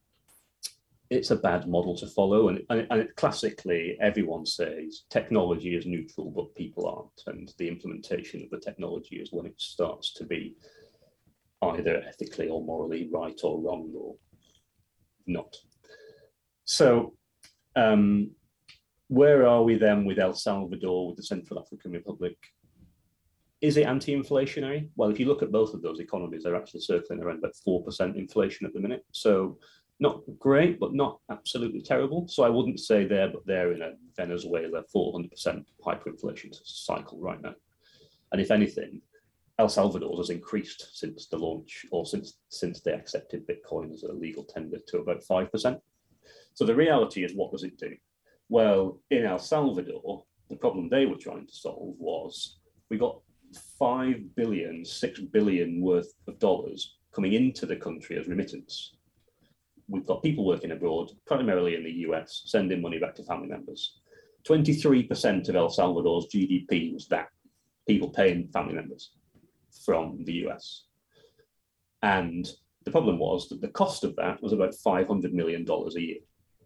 it's 1.11 1.31
a 1.31 1.37
bad 1.37 1.69
model 1.69 1.97
to 1.97 2.07
follow. 2.07 2.49
And, 2.49 2.63
and, 2.71 2.87
and, 2.91 3.09
classically, 3.17 3.97
everyone 4.01 4.47
says 4.47 5.05
technology 5.11 5.77
is 5.77 5.87
neutral, 5.87 6.31
but 6.31 6.55
people 6.55 6.87
aren't. 6.87 7.37
And 7.37 7.53
the 7.59 7.69
implementation 7.69 8.43
of 8.43 8.51
the 8.51 8.59
technology 8.59 9.17
is 9.17 9.33
when 9.33 9.47
it 9.47 9.61
starts 9.61 10.13
to 10.15 10.25
be 10.25 10.57
either 11.63 12.03
ethically 12.07 12.49
or 12.49 12.63
morally 12.63 13.09
right 13.13 13.39
or 13.43 13.61
wrong 13.61 13.93
or 13.97 14.17
not. 15.27 15.55
So, 16.65 17.15
um, 17.77 18.31
where 19.09 19.47
are 19.47 19.63
we 19.63 19.77
then 19.77 20.05
with 20.05 20.19
El 20.19 20.35
Salvador, 20.35 21.09
with 21.09 21.17
the 21.17 21.23
Central 21.23 21.61
African 21.61 21.93
Republic? 21.93 22.37
Is 23.61 23.77
it 23.77 23.87
anti 23.87 24.15
inflationary? 24.15 24.89
Well, 24.97 25.11
if 25.11 25.21
you 25.21 25.27
look 25.27 25.43
at 25.43 25.53
both 25.53 25.75
of 25.75 25.83
those 25.83 26.01
economies, 26.01 26.45
they're 26.45 26.57
actually 26.57 26.81
circling 26.81 27.23
around 27.23 27.39
about 27.39 27.55
4% 27.67 28.17
inflation 28.17 28.67
at 28.67 28.75
the 28.75 28.81
minute. 28.81 29.05
So, 29.13 29.59
not 30.01 30.23
great, 30.39 30.81
but 30.81 30.95
not 30.95 31.21
absolutely 31.31 31.81
terrible. 31.81 32.27
So 32.29 32.43
I 32.43 32.49
wouldn't 32.49 32.81
say 32.81 33.05
there, 33.05 33.29
but 33.29 33.47
they're 33.47 33.73
in 33.73 33.83
a 33.83 33.93
Venezuela 34.17 34.83
400% 34.95 35.65
hyperinflation 35.87 36.55
cycle 36.65 37.21
right 37.21 37.41
now. 37.41 37.55
And 38.33 38.41
if 38.41 38.51
anything, 38.51 39.01
El 39.59 39.69
Salvador 39.69 40.17
has 40.17 40.31
increased 40.31 40.99
since 40.99 41.29
the 41.29 41.39
launch 41.39 41.87
or 41.93 42.05
since 42.05 42.39
since 42.49 42.81
they 42.81 42.93
accepted 42.93 43.47
Bitcoin 43.47 43.93
as 43.93 44.03
a 44.03 44.13
legal 44.13 44.43
tender 44.45 44.79
to 44.89 44.99
about 44.99 45.23
5%. 45.23 45.81
So 46.55 46.65
the 46.65 46.75
reality 46.75 47.25
is, 47.25 47.35
what 47.35 47.53
does 47.53 47.65
it 47.65 47.79
do? 47.79 47.95
Well, 48.49 49.01
in 49.11 49.25
El 49.25 49.39
Salvador, 49.39 50.25
the 50.49 50.57
problem 50.57 50.89
they 50.89 51.07
were 51.07 51.17
trying 51.17 51.47
to 51.47 51.55
solve 51.55 51.95
was 51.99 52.59
we 52.91 52.99
got 52.99 53.21
5 53.79 54.35
billion, 54.35 54.85
6 54.85 55.21
billion 55.33 55.81
worth 55.81 56.13
of 56.29 56.39
dollars 56.39 56.97
coming 57.15 57.33
into 57.33 57.67
the 57.67 57.77
country 57.77 58.19
as 58.19 58.29
remittance 58.29 58.95
we've 59.89 60.07
got 60.07 60.23
people 60.23 60.45
working 60.45 60.73
abroad, 60.73 61.11
primarily 61.27 61.75
in 61.75 61.85
the 61.85 61.93
US, 62.09 62.43
sending 62.47 62.81
money 62.81 62.99
back 62.99 63.15
to 63.17 63.25
family 63.25 63.49
members. 63.49 63.99
23% 64.49 65.49
of 65.49 65.57
El 65.57 65.71
Salvador's 65.71 66.27
GDP 66.27 66.93
was 66.93 67.09
that 67.09 67.29
people 67.87 68.11
paying 68.11 68.49
family 68.49 68.75
members 68.75 69.13
from 69.85 70.25
the 70.25 70.47
US. 70.47 70.85
And 72.03 72.47
the 72.85 72.91
problem 72.91 73.19
was 73.19 73.49
that 73.49 73.61
the 73.61 73.69
cost 73.69 74.05
of 74.05 74.15
that 74.17 74.43
was 74.43 74.53
about 74.53 74.75
$500 74.75 75.33
million 75.33 75.67
a 75.69 76.01
year 76.01 76.19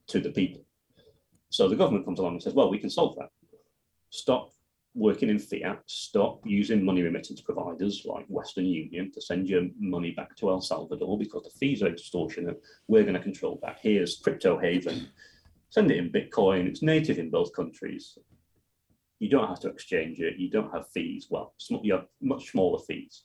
to 0.09 0.21
the 0.21 0.31
people. 0.31 0.65
So 1.51 1.69
the 1.69 1.77
government 1.77 2.05
comes 2.05 2.19
along 2.19 2.35
and 2.35 2.43
says, 2.43 2.55
well, 2.55 2.71
we 2.71 2.79
can 2.79 2.91
solve 2.91 3.17
that. 3.17 3.31
Stop 4.11 4.51
working 4.95 5.29
in 5.29 5.39
fiat, 5.39 5.83
stop 5.87 6.41
using 6.45 6.85
money 6.85 7.03
remittance 7.03 7.41
providers 7.41 8.03
like 8.05 8.27
Western 8.29 8.67
Union 8.67 9.13
to 9.13 9.21
send 9.21 9.49
your 9.49 9.63
money 9.79 10.11
back 10.11 10.35
to 10.37 10.51
El 10.51 10.61
Salvador 10.61 11.19
because 11.19 11.45
the 11.45 11.59
fees 11.59 11.83
are 11.83 11.89
extortionate. 11.89 12.61
We're 12.89 13.05
going 13.05 13.15
to 13.15 13.21
control 13.21 13.61
that. 13.63 13.79
Here's 13.81 14.19
crypto 14.19 14.59
haven. 14.59 15.09
Send 15.71 15.91
it 15.91 15.99
in 15.99 16.11
Bitcoin. 16.11 16.67
It's 16.67 16.83
native 16.83 17.19
in 17.19 17.31
both 17.31 17.55
countries. 17.55 18.19
You 19.21 19.29
don't 19.29 19.49
have 19.49 19.61
to 19.61 19.69
exchange 19.69 20.21
it. 20.21 20.39
You 20.39 20.51
don't 20.51 20.73
have 20.73 20.89
fees. 20.89 21.27
Well, 21.31 21.55
you 21.83 21.93
have 21.93 22.07
much 22.21 22.51
smaller 22.51 22.79
fees. 22.79 23.25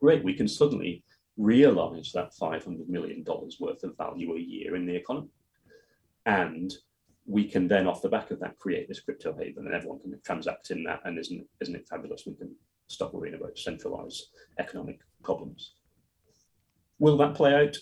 Great. 0.00 0.24
We 0.24 0.34
can 0.34 0.48
suddenly 0.48 1.04
realize 1.36 2.10
that 2.12 2.32
$500 2.40 2.88
million 2.88 3.24
worth 3.60 3.84
of 3.84 3.96
value 3.96 4.34
a 4.34 4.40
year 4.40 4.76
in 4.76 4.86
the 4.86 4.96
economy. 4.96 5.28
And 6.28 6.72
we 7.26 7.44
can 7.44 7.68
then 7.68 7.86
off 7.86 8.02
the 8.02 8.08
back 8.08 8.30
of 8.30 8.40
that 8.40 8.58
create 8.58 8.88
this 8.88 9.00
crypto 9.00 9.34
haven 9.34 9.66
and 9.66 9.74
everyone 9.74 10.00
can 10.00 10.18
transact 10.24 10.70
in 10.70 10.82
that 10.82 11.00
and 11.04 11.18
isn't 11.18 11.46
isn't 11.60 11.76
it 11.76 11.86
fabulous 11.86 12.24
we 12.26 12.34
can 12.34 12.50
stop 12.88 13.12
worrying 13.12 13.34
about 13.34 13.58
centralized 13.58 14.28
economic 14.58 14.98
problems 15.22 15.74
will 16.98 17.18
that 17.18 17.34
play 17.34 17.54
out 17.54 17.76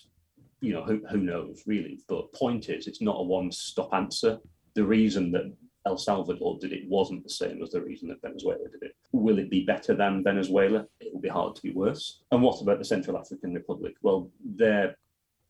you 0.61 0.73
know 0.73 0.83
who, 0.83 1.01
who 1.09 1.19
knows 1.19 1.63
really 1.65 2.01
but 2.09 2.33
point 2.33 2.69
is 2.69 2.89
it's 2.89 3.01
not 3.01 3.21
a 3.21 3.23
one 3.23 3.53
stop 3.53 3.95
answer 3.95 4.39
the 4.75 4.85
reason 4.85 5.31
that 5.31 5.53
El 5.87 5.97
Salvador 5.97 6.59
did 6.61 6.73
it 6.73 6.89
wasn't 6.89 7.23
the 7.23 7.31
same 7.31 7.63
as 7.63 7.71
the 7.71 7.81
reason 7.81 8.09
that 8.09 8.21
Venezuela 8.21 8.69
did 8.69 8.83
it. 8.83 8.97
Will 9.13 9.39
it 9.39 9.49
be 9.49 9.65
better 9.65 9.95
than 9.95 10.25
Venezuela? 10.25 10.85
It 10.99 11.15
will 11.15 11.21
be 11.21 11.29
hard 11.29 11.55
to 11.55 11.63
be 11.63 11.71
worse. 11.71 12.25
And 12.33 12.43
what 12.43 12.61
about 12.61 12.81
the 12.81 12.85
Central 12.85 13.17
African 13.17 13.55
Republic? 13.55 13.95
Well, 14.03 14.29
their 14.45 14.97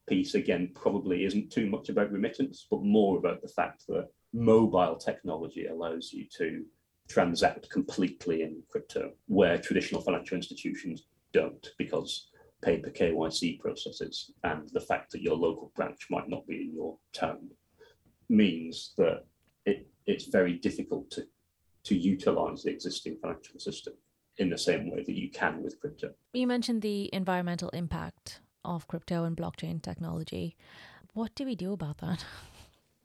piece 0.06 0.34
again 0.34 0.70
probably 0.74 1.24
isn't 1.24 1.50
too 1.50 1.68
much 1.68 1.88
about 1.88 2.12
remittance, 2.12 2.66
but 2.70 2.82
more 2.82 3.18
about 3.18 3.42
the 3.42 3.48
fact 3.48 3.84
that 3.88 4.08
mobile 4.32 4.96
technology 4.96 5.66
allows 5.66 6.12
you 6.12 6.26
to 6.38 6.64
transact 7.08 7.70
completely 7.70 8.42
in 8.42 8.62
crypto, 8.68 9.12
where 9.26 9.58
traditional 9.58 10.00
financial 10.00 10.36
institutions 10.36 11.06
don't, 11.32 11.68
because 11.78 12.28
paper 12.62 12.90
KYC 12.90 13.60
processes 13.60 14.32
and 14.44 14.68
the 14.72 14.80
fact 14.80 15.12
that 15.12 15.22
your 15.22 15.36
local 15.36 15.72
branch 15.76 16.06
might 16.10 16.28
not 16.28 16.46
be 16.46 16.62
in 16.62 16.74
your 16.74 16.96
town 17.12 17.50
means 18.28 18.92
that 18.96 19.24
it, 19.66 19.86
it's 20.06 20.26
very 20.26 20.54
difficult 20.54 21.10
to, 21.10 21.26
to 21.84 21.94
utilize 21.94 22.62
the 22.62 22.70
existing 22.70 23.16
financial 23.20 23.60
system 23.60 23.94
in 24.38 24.50
the 24.50 24.58
same 24.58 24.90
way 24.90 25.02
that 25.02 25.16
you 25.16 25.30
can 25.30 25.62
with 25.62 25.80
crypto. 25.80 26.12
You 26.32 26.46
mentioned 26.46 26.82
the 26.82 27.08
environmental 27.12 27.68
impact 27.70 28.40
of 28.66 28.88
crypto 28.88 29.24
and 29.24 29.36
blockchain 29.36 29.82
technology. 29.82 30.56
What 31.14 31.34
do 31.34 31.44
we 31.44 31.54
do 31.54 31.72
about 31.72 31.98
that? 31.98 32.24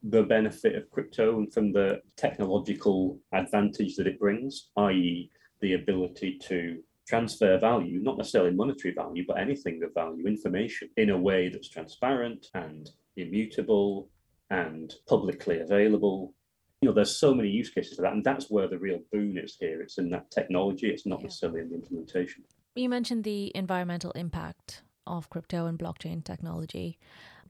The 0.03 0.23
benefit 0.23 0.75
of 0.75 0.89
crypto 0.89 1.37
and 1.37 1.53
from 1.53 1.73
the 1.73 2.01
technological 2.17 3.19
advantage 3.33 3.97
that 3.97 4.07
it 4.07 4.17
brings, 4.17 4.69
i.e., 4.75 5.29
the 5.59 5.73
ability 5.73 6.39
to 6.47 6.81
transfer 7.07 7.59
value, 7.59 7.99
not 8.01 8.17
necessarily 8.17 8.51
monetary 8.51 8.95
value, 8.95 9.23
but 9.27 9.37
anything 9.37 9.83
of 9.83 9.93
value, 9.93 10.25
information, 10.25 10.89
in 10.97 11.11
a 11.11 11.17
way 11.17 11.49
that's 11.49 11.69
transparent 11.69 12.47
and 12.55 12.89
immutable 13.15 14.09
and 14.49 14.93
publicly 15.07 15.59
available. 15.59 16.33
You 16.81 16.89
know, 16.89 16.95
there's 16.95 17.19
so 17.19 17.33
many 17.33 17.49
use 17.49 17.69
cases 17.69 17.95
for 17.95 18.01
that, 18.01 18.13
and 18.13 18.23
that's 18.23 18.49
where 18.49 18.67
the 18.67 18.79
real 18.79 19.01
boon 19.11 19.37
is 19.37 19.55
here. 19.59 19.81
It's 19.81 19.97
in 19.97 20.09
that 20.11 20.31
technology, 20.31 20.87
it's 20.87 21.05
not 21.05 21.19
yeah. 21.19 21.25
necessarily 21.25 21.61
in 21.61 21.69
the 21.69 21.75
implementation. 21.75 22.43
You 22.75 22.89
mentioned 22.89 23.23
the 23.23 23.51
environmental 23.55 24.11
impact 24.11 24.81
of 25.07 25.29
crypto 25.29 25.65
and 25.65 25.77
blockchain 25.77 26.23
technology. 26.23 26.97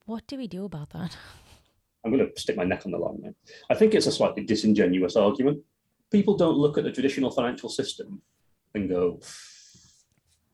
What 0.06 0.26
do 0.28 0.38
we 0.38 0.48
do 0.48 0.66
about 0.66 0.92
that? 0.92 1.18
I'm 2.04 2.12
going 2.12 2.28
to 2.28 2.42
stick 2.42 2.58
my 2.58 2.64
neck 2.64 2.82
on 2.86 2.92
the 2.92 2.98
line 2.98 3.36
I 3.70 3.76
think 3.76 3.94
it's 3.94 4.08
a 4.08 4.12
slightly 4.12 4.44
disingenuous 4.44 5.16
argument. 5.16 5.60
People 6.12 6.36
don't 6.36 6.58
look 6.58 6.78
at 6.78 6.84
the 6.84 6.92
traditional 6.92 7.32
financial 7.32 7.70
system 7.70 8.22
and 8.74 8.90
go, 8.90 9.20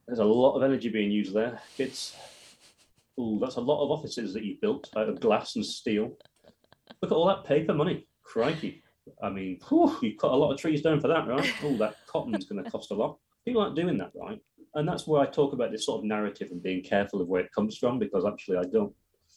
there's 0.08 0.20
a 0.20 0.26
lot 0.26 0.56
of 0.56 0.64
energy 0.64 0.90
being 0.90 1.12
used 1.12 1.34
there, 1.34 1.62
kids. 1.76 2.16
Ooh, 3.20 3.40
that's 3.42 3.56
a 3.56 3.62
lot 3.62 3.84
of 3.84 3.92
offices 3.92 4.34
that 4.34 4.44
you've 4.44 4.62
built 4.62 4.90
out 4.96 5.10
of 5.10 5.20
glass 5.20 5.56
and 5.56 5.66
steel. 5.66 6.18
Look 7.02 7.12
at 7.12 7.16
all 7.16 7.28
that 7.28 7.46
paper 7.46 7.74
money. 7.74 8.08
Crikey. 8.24 8.84
I 9.24 9.30
mean, 9.30 9.60
whew, 9.68 9.98
you've 10.02 10.18
cut 10.18 10.32
a 10.32 10.36
lot 10.36 10.52
of 10.52 10.60
trees 10.60 10.82
down 10.82 11.00
for 11.00 11.08
that, 11.08 11.28
right? 11.28 11.54
Oh, 11.64 11.78
that 11.78 11.96
cotton's 12.08 12.46
going 12.46 12.64
to 12.64 12.70
cost 12.70 12.92
a 12.92 12.94
lot. 12.94 13.18
People 13.46 13.62
aren't 13.62 13.76
doing 13.76 13.98
that, 13.98 14.12
right? 14.16 14.40
And 14.78 14.88
that's 14.88 15.08
where 15.08 15.22
I 15.22 15.26
talk 15.26 15.54
about 15.54 15.72
this 15.72 15.88
sort 15.88 16.00
of 16.00 16.06
narrative 16.06 16.50
and 16.52 16.62
being 16.62 16.84
careful 16.84 17.20
of 17.20 17.28
where 17.28 17.42
it 17.42 17.52
comes 17.52 17.78
from 17.78 17.98
because 17.98 18.26
actually 18.26 18.58
I 18.58 18.64
don't. 18.72 18.94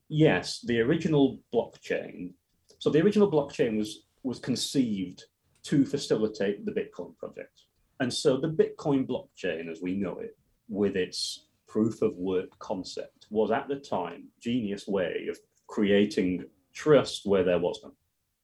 Yes, 0.09 0.61
the 0.61 0.81
original 0.81 1.40
blockchain. 1.53 2.35
So 2.79 2.90
the 2.90 3.00
original 3.00 3.31
blockchain 3.31 3.79
was 3.79 4.05
was 4.22 4.38
conceived 4.38 5.24
to 5.62 5.85
facilitate 5.85 6.64
the 6.66 6.72
Bitcoin 6.72 7.16
project, 7.16 7.62
and 8.00 8.12
so 8.12 8.37
the 8.37 8.50
Bitcoin 8.50 9.07
blockchain, 9.07 9.70
as 9.70 9.81
we 9.81 9.94
know 9.94 10.18
it, 10.18 10.37
with 10.68 10.94
its 10.94 11.46
proof 11.66 12.03
of 12.03 12.14
work 12.16 12.50
concept, 12.59 13.26
was 13.31 13.50
at 13.50 13.66
the 13.66 13.76
time 13.76 14.29
genius 14.40 14.87
way 14.87 15.26
of 15.31 15.38
creating 15.68 16.44
trust 16.74 17.24
where 17.24 17.44
there 17.44 17.59
was 17.59 17.81
none. 17.83 17.92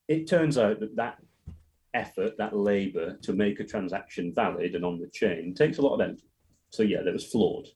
It 0.09 0.27
turns 0.27 0.57
out 0.57 0.81
that 0.81 0.97
that 0.97 1.19
effort, 1.93 2.39
that 2.39 2.57
labor 2.57 3.19
to 3.23 3.33
make 3.35 3.61
a 3.61 3.65
transaction 3.65 4.33
valid 4.35 4.75
and 4.75 4.85
on 4.85 4.99
the 4.99 5.09
chain 5.09 5.55
takes 5.55 5.79
a 5.79 5.83
lot 5.83 5.95
of 5.95 6.01
energy. 6.01 6.29
So 6.77 6.83
yeah, 6.83 7.01
that 7.03 7.13
was 7.15 7.25
flawed. 7.25 7.69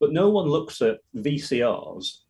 But 0.00 0.12
no 0.12 0.30
one 0.30 0.46
looks 0.46 0.80
at 0.80 1.00
VCRs 1.14 2.20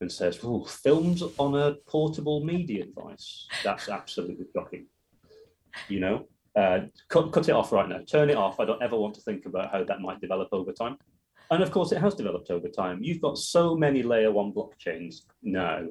and 0.00 0.10
says, 0.10 0.40
"Oh, 0.42 0.64
films 0.64 1.22
on 1.38 1.54
a 1.54 1.76
portable 1.86 2.44
media 2.44 2.86
device." 2.86 3.46
That's 3.62 3.88
absolutely 3.88 4.46
shocking. 4.52 4.86
You 5.88 6.00
know, 6.00 6.26
uh, 6.56 6.80
cut 7.08 7.32
cut 7.32 7.48
it 7.48 7.54
off 7.54 7.70
right 7.70 7.88
now. 7.88 8.00
Turn 8.04 8.30
it 8.30 8.36
off. 8.36 8.58
I 8.58 8.64
don't 8.64 8.82
ever 8.82 8.96
want 8.96 9.14
to 9.14 9.20
think 9.20 9.46
about 9.46 9.70
how 9.70 9.84
that 9.84 10.00
might 10.00 10.20
develop 10.20 10.48
over 10.50 10.72
time. 10.72 10.98
And 11.52 11.62
of 11.62 11.70
course, 11.70 11.92
it 11.92 12.00
has 12.00 12.16
developed 12.16 12.50
over 12.50 12.68
time. 12.68 12.98
You've 13.00 13.22
got 13.22 13.38
so 13.38 13.76
many 13.76 14.02
layer 14.02 14.32
one 14.32 14.52
blockchains 14.52 15.22
now, 15.42 15.86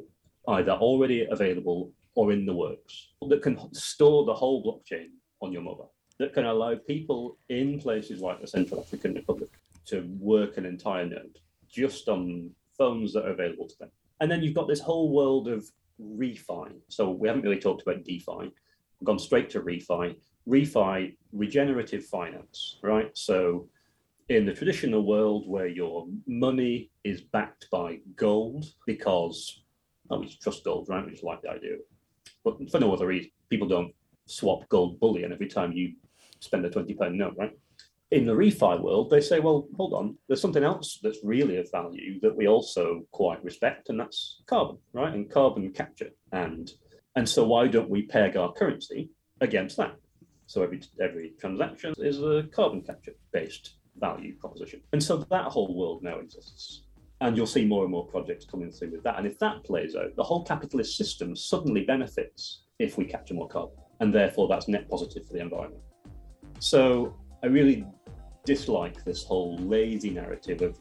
either 0.50 0.74
already 0.74 1.26
available 1.26 1.94
or 2.16 2.34
in 2.34 2.46
the 2.46 2.54
works 2.54 3.14
that 3.30 3.42
can 3.42 3.58
store 3.74 4.26
the 4.26 4.34
whole 4.34 4.62
blockchain 4.62 5.12
on 5.42 5.54
your 5.54 5.62
mobile, 5.62 5.93
that 6.20 6.34
can 6.34 6.46
allow 6.46 6.76
people 6.76 7.38
in 7.50 7.80
places 7.80 8.22
like 8.22 8.40
the 8.42 8.48
Central 8.48 8.82
African 8.82 9.16
Republic 9.16 9.50
to 9.86 10.08
work 10.20 10.58
an 10.58 10.66
entire 10.66 11.06
node 11.06 11.40
just 11.70 12.08
on 12.08 12.50
phones 12.78 13.14
that 13.14 13.26
are 13.26 13.32
available 13.32 13.68
to 13.68 13.78
them. 13.80 13.90
And 14.20 14.30
then 14.30 14.42
you've 14.42 14.54
got 14.54 14.68
this 14.68 14.80
whole 14.80 15.12
world 15.12 15.48
of 15.48 15.66
refi. 16.02 16.72
So 16.88 17.10
we 17.10 17.28
haven't 17.28 17.44
really 17.44 17.60
talked 17.60 17.82
about 17.82 18.04
DeFi. 18.04 18.26
We've 18.40 19.06
gone 19.06 19.20
straight 19.20 19.50
to 19.52 19.62
refi. 19.62 20.16
Refi, 20.48 21.16
regenerative 21.32 22.06
finance, 22.06 22.80
right? 22.84 23.10
So 23.14 23.68
in 24.30 24.46
the 24.46 24.54
traditional 24.54 25.06
world 25.06 25.48
where 25.48 25.68
your 25.68 26.08
money 26.28 26.90
is 27.04 27.22
backed 27.22 27.68
by 27.72 28.00
gold 28.16 28.66
because 28.86 29.64
we 30.10 30.30
trust 30.42 30.64
gold, 30.64 30.88
right? 30.90 31.06
We 31.06 31.12
just 31.12 31.24
like 31.24 31.42
the 31.42 31.50
idea. 31.50 31.78
But 32.44 32.70
for 32.70 32.80
no 32.80 32.94
other 32.94 33.08
reason, 33.08 33.32
people 33.50 33.68
don't 33.68 33.94
swap 34.26 34.68
gold 34.70 35.00
bullion 35.00 35.32
every 35.32 35.48
time 35.48 35.72
you 35.72 35.94
spend 36.40 36.66
a 36.66 36.70
20 36.70 36.94
pound 36.94 37.18
note, 37.18 37.36
right? 37.38 37.58
In 38.12 38.26
the 38.26 38.34
refi 38.34 38.80
world, 38.80 39.10
they 39.10 39.22
say, 39.22 39.40
well, 39.40 39.68
hold 39.76 39.94
on, 39.94 40.16
there's 40.28 40.42
something 40.42 40.64
else 40.64 41.00
that's 41.02 41.24
really 41.24 41.58
of 41.58 41.72
value 41.72 42.20
that 42.22 42.36
we 42.36 42.48
also 42.48 43.02
quite 43.12 43.44
respect, 43.44 43.90
and 43.90 44.00
that's 44.00 44.44
carbon, 44.46 44.78
right? 44.94 45.14
And 45.14 45.32
carbon 45.32 45.72
capture. 45.72 46.12
And 46.32 46.72
and 47.16 47.28
so 47.28 47.46
why 47.46 47.68
don't 47.68 47.90
we 47.90 48.04
peg 48.04 48.38
our 48.38 48.52
currency 48.54 49.10
against 49.42 49.78
that? 49.78 49.96
So 50.46 50.62
every 50.62 50.82
every 51.02 51.34
transaction 51.40 51.94
is 51.98 52.22
a 52.22 52.44
carbon 52.54 52.82
capture 52.82 53.14
based 53.32 53.78
value 54.00 54.36
proposition. 54.36 54.82
And 54.92 55.02
so 55.02 55.18
that 55.18 55.46
whole 55.46 55.76
world 55.76 56.04
now 56.04 56.20
exists. 56.20 56.84
And 57.22 57.38
you'll 57.38 57.48
see 57.48 57.66
more 57.66 57.84
and 57.84 57.92
more 57.92 58.06
projects 58.06 58.46
coming 58.46 58.72
through 58.72 58.92
with 58.92 59.04
that. 59.04 59.18
And 59.18 59.26
if 59.26 59.40
that 59.40 59.64
plays 59.64 59.96
out, 59.96 60.16
the 60.16 60.24
whole 60.24 60.44
capitalist 60.44 60.98
system 60.98 61.36
suddenly 61.36 61.86
benefits 61.86 62.64
if 62.80 62.98
we 62.98 63.06
capture 63.06 63.34
more 63.34 63.48
carbon. 63.48 63.78
And 64.04 64.14
therefore, 64.14 64.50
that's 64.50 64.68
net 64.68 64.90
positive 64.90 65.26
for 65.26 65.32
the 65.32 65.40
environment. 65.40 65.82
So 66.60 67.16
I 67.42 67.48
really 67.48 67.88
dislike 68.44 69.02
this 69.06 69.24
whole 69.24 69.58
lazy 69.60 70.10
narrative 70.10 70.62
of, 70.62 70.78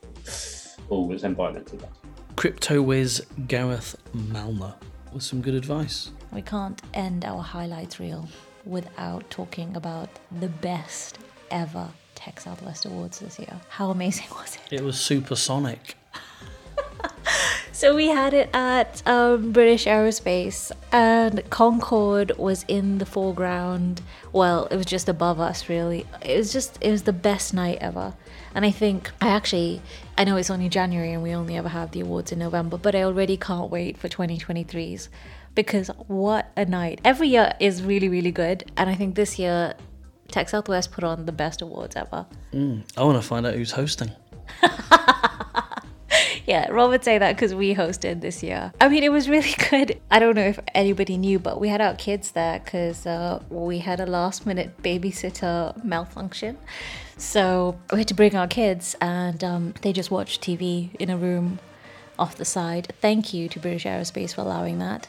oh, 0.90 1.12
it's 1.12 1.22
environmentally 1.22 1.78
bad. 1.78 1.90
Crypto 2.34 2.82
whiz 2.82 3.24
Gareth 3.46 3.94
Malner 4.12 4.74
with 5.12 5.22
some 5.22 5.40
good 5.40 5.54
advice. 5.54 6.10
We 6.32 6.42
can't 6.42 6.82
end 6.94 7.24
our 7.24 7.40
highlights 7.40 8.00
reel 8.00 8.28
without 8.64 9.30
talking 9.30 9.76
about 9.76 10.08
the 10.40 10.48
best 10.48 11.20
ever 11.52 11.88
Tech 12.16 12.40
Southwest 12.40 12.86
Awards 12.86 13.20
this 13.20 13.38
year. 13.38 13.54
How 13.68 13.90
amazing 13.90 14.26
was 14.32 14.56
it? 14.56 14.80
It 14.80 14.82
was 14.82 14.98
supersonic. 14.98 15.94
So 17.74 17.94
we 17.96 18.08
had 18.08 18.34
it 18.34 18.50
at 18.52 19.02
um, 19.08 19.50
British 19.50 19.86
Aerospace, 19.86 20.72
and 20.92 21.42
Concorde 21.48 22.36
was 22.36 22.66
in 22.68 22.98
the 22.98 23.06
foreground. 23.06 24.02
Well, 24.30 24.66
it 24.66 24.76
was 24.76 24.84
just 24.84 25.08
above 25.08 25.40
us, 25.40 25.70
really. 25.70 26.06
It 26.20 26.36
was 26.36 26.52
just, 26.52 26.76
it 26.82 26.90
was 26.90 27.04
the 27.04 27.14
best 27.14 27.54
night 27.54 27.78
ever. 27.80 28.14
And 28.54 28.66
I 28.66 28.70
think, 28.70 29.10
I 29.22 29.28
actually, 29.28 29.80
I 30.18 30.24
know 30.24 30.36
it's 30.36 30.50
only 30.50 30.68
January 30.68 31.12
and 31.12 31.22
we 31.22 31.34
only 31.34 31.56
ever 31.56 31.70
have 31.70 31.92
the 31.92 32.00
awards 32.00 32.30
in 32.30 32.38
November, 32.38 32.76
but 32.76 32.94
I 32.94 33.04
already 33.04 33.38
can't 33.38 33.70
wait 33.70 33.96
for 33.96 34.06
2023's 34.06 35.08
because 35.54 35.88
what 36.08 36.52
a 36.56 36.66
night. 36.66 37.00
Every 37.04 37.28
year 37.28 37.54
is 37.58 37.82
really, 37.82 38.10
really 38.10 38.32
good. 38.32 38.70
And 38.76 38.90
I 38.90 38.94
think 38.94 39.14
this 39.14 39.38
year, 39.38 39.74
Tech 40.28 40.50
Southwest 40.50 40.92
put 40.92 41.04
on 41.04 41.24
the 41.24 41.32
best 41.32 41.62
awards 41.62 41.96
ever. 41.96 42.26
Mm, 42.52 42.84
I 42.98 43.04
want 43.04 43.20
to 43.20 43.26
find 43.26 43.46
out 43.46 43.54
who's 43.54 43.72
hosting. 43.72 44.12
yeah, 46.46 46.70
Rob 46.70 46.90
would 46.90 47.04
say 47.04 47.18
that 47.18 47.36
because 47.36 47.54
we 47.54 47.74
hosted 47.74 48.20
this 48.20 48.42
year. 48.42 48.72
I 48.80 48.88
mean, 48.88 49.02
it 49.02 49.12
was 49.12 49.28
really 49.28 49.54
good. 49.70 50.00
I 50.10 50.18
don't 50.18 50.34
know 50.34 50.46
if 50.46 50.58
anybody 50.74 51.16
knew, 51.16 51.38
but 51.38 51.60
we 51.60 51.68
had 51.68 51.80
our 51.80 51.94
kids 51.94 52.32
there 52.32 52.58
because 52.58 53.06
uh, 53.06 53.42
we 53.48 53.78
had 53.78 54.00
a 54.00 54.06
last 54.06 54.46
minute 54.46 54.82
babysitter 54.82 55.82
malfunction. 55.84 56.58
So 57.16 57.78
we 57.92 57.98
had 57.98 58.08
to 58.08 58.14
bring 58.14 58.34
our 58.34 58.48
kids, 58.48 58.96
and 59.00 59.42
um, 59.44 59.74
they 59.82 59.92
just 59.92 60.10
watched 60.10 60.42
TV 60.42 60.94
in 60.96 61.10
a 61.10 61.16
room 61.16 61.60
off 62.18 62.36
the 62.36 62.44
side. 62.44 62.92
Thank 63.00 63.32
you 63.32 63.48
to 63.48 63.60
British 63.60 63.84
Aerospace 63.84 64.34
for 64.34 64.40
allowing 64.40 64.78
that. 64.80 65.08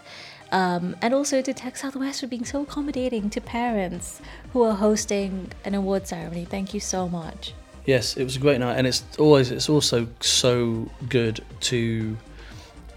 Um, 0.51 0.95
and 1.01 1.15
also 1.15 1.41
to 1.41 1.51
Tech 1.51 1.77
Southwest 1.77 2.21
for 2.21 2.27
being 2.27 2.45
so 2.45 2.61
accommodating 2.61 3.31
to 3.31 3.41
parents 3.41 4.21
who 4.51 4.61
are 4.61 4.75
hosting 4.75 5.51
an 5.65 5.73
award 5.73 6.07
ceremony. 6.07 6.45
Thank 6.45 6.75
you 6.75 6.79
so 6.79 7.09
much. 7.09 7.53
Yes, 7.85 8.15
it 8.17 8.23
was 8.23 8.35
a 8.35 8.39
great 8.39 8.59
night, 8.59 8.77
and 8.77 8.87
it's 8.87 9.03
always 9.19 9.51
it's 9.51 9.69
also 9.69 10.07
so 10.21 10.89
good 11.09 11.43
to 11.61 12.17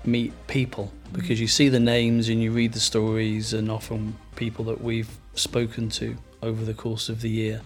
meet 0.05 0.33
people 0.47 0.93
because 1.13 1.41
you 1.41 1.49
see 1.49 1.69
the 1.69 1.81
names 1.81 2.29
and 2.29 2.41
you 2.43 2.53
read 2.53 2.73
the 2.73 2.81
stories, 2.81 3.53
and 3.53 3.71
often 3.71 4.17
people 4.37 4.65
that 4.67 4.81
we've 4.81 5.11
spoken 5.35 5.89
to 5.89 6.17
over 6.43 6.65
the 6.65 6.75
course 6.75 7.09
of 7.09 7.21
the 7.21 7.31
year. 7.31 7.61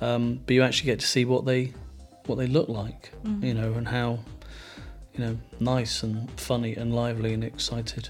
Um, 0.00 0.40
but 0.46 0.54
you 0.54 0.62
actually 0.62 0.86
get 0.86 1.00
to 1.00 1.06
see 1.06 1.24
what 1.24 1.44
they 1.44 1.72
what 2.26 2.36
they 2.38 2.46
look 2.46 2.68
like, 2.68 3.10
Mm. 3.24 3.42
you 3.42 3.54
know, 3.54 3.72
and 3.74 3.86
how 3.88 4.18
you 5.14 5.24
know 5.24 5.38
nice 5.60 6.02
and 6.02 6.30
funny 6.40 6.76
and 6.76 6.94
lively 6.94 7.34
and 7.34 7.42
excited 7.44 8.08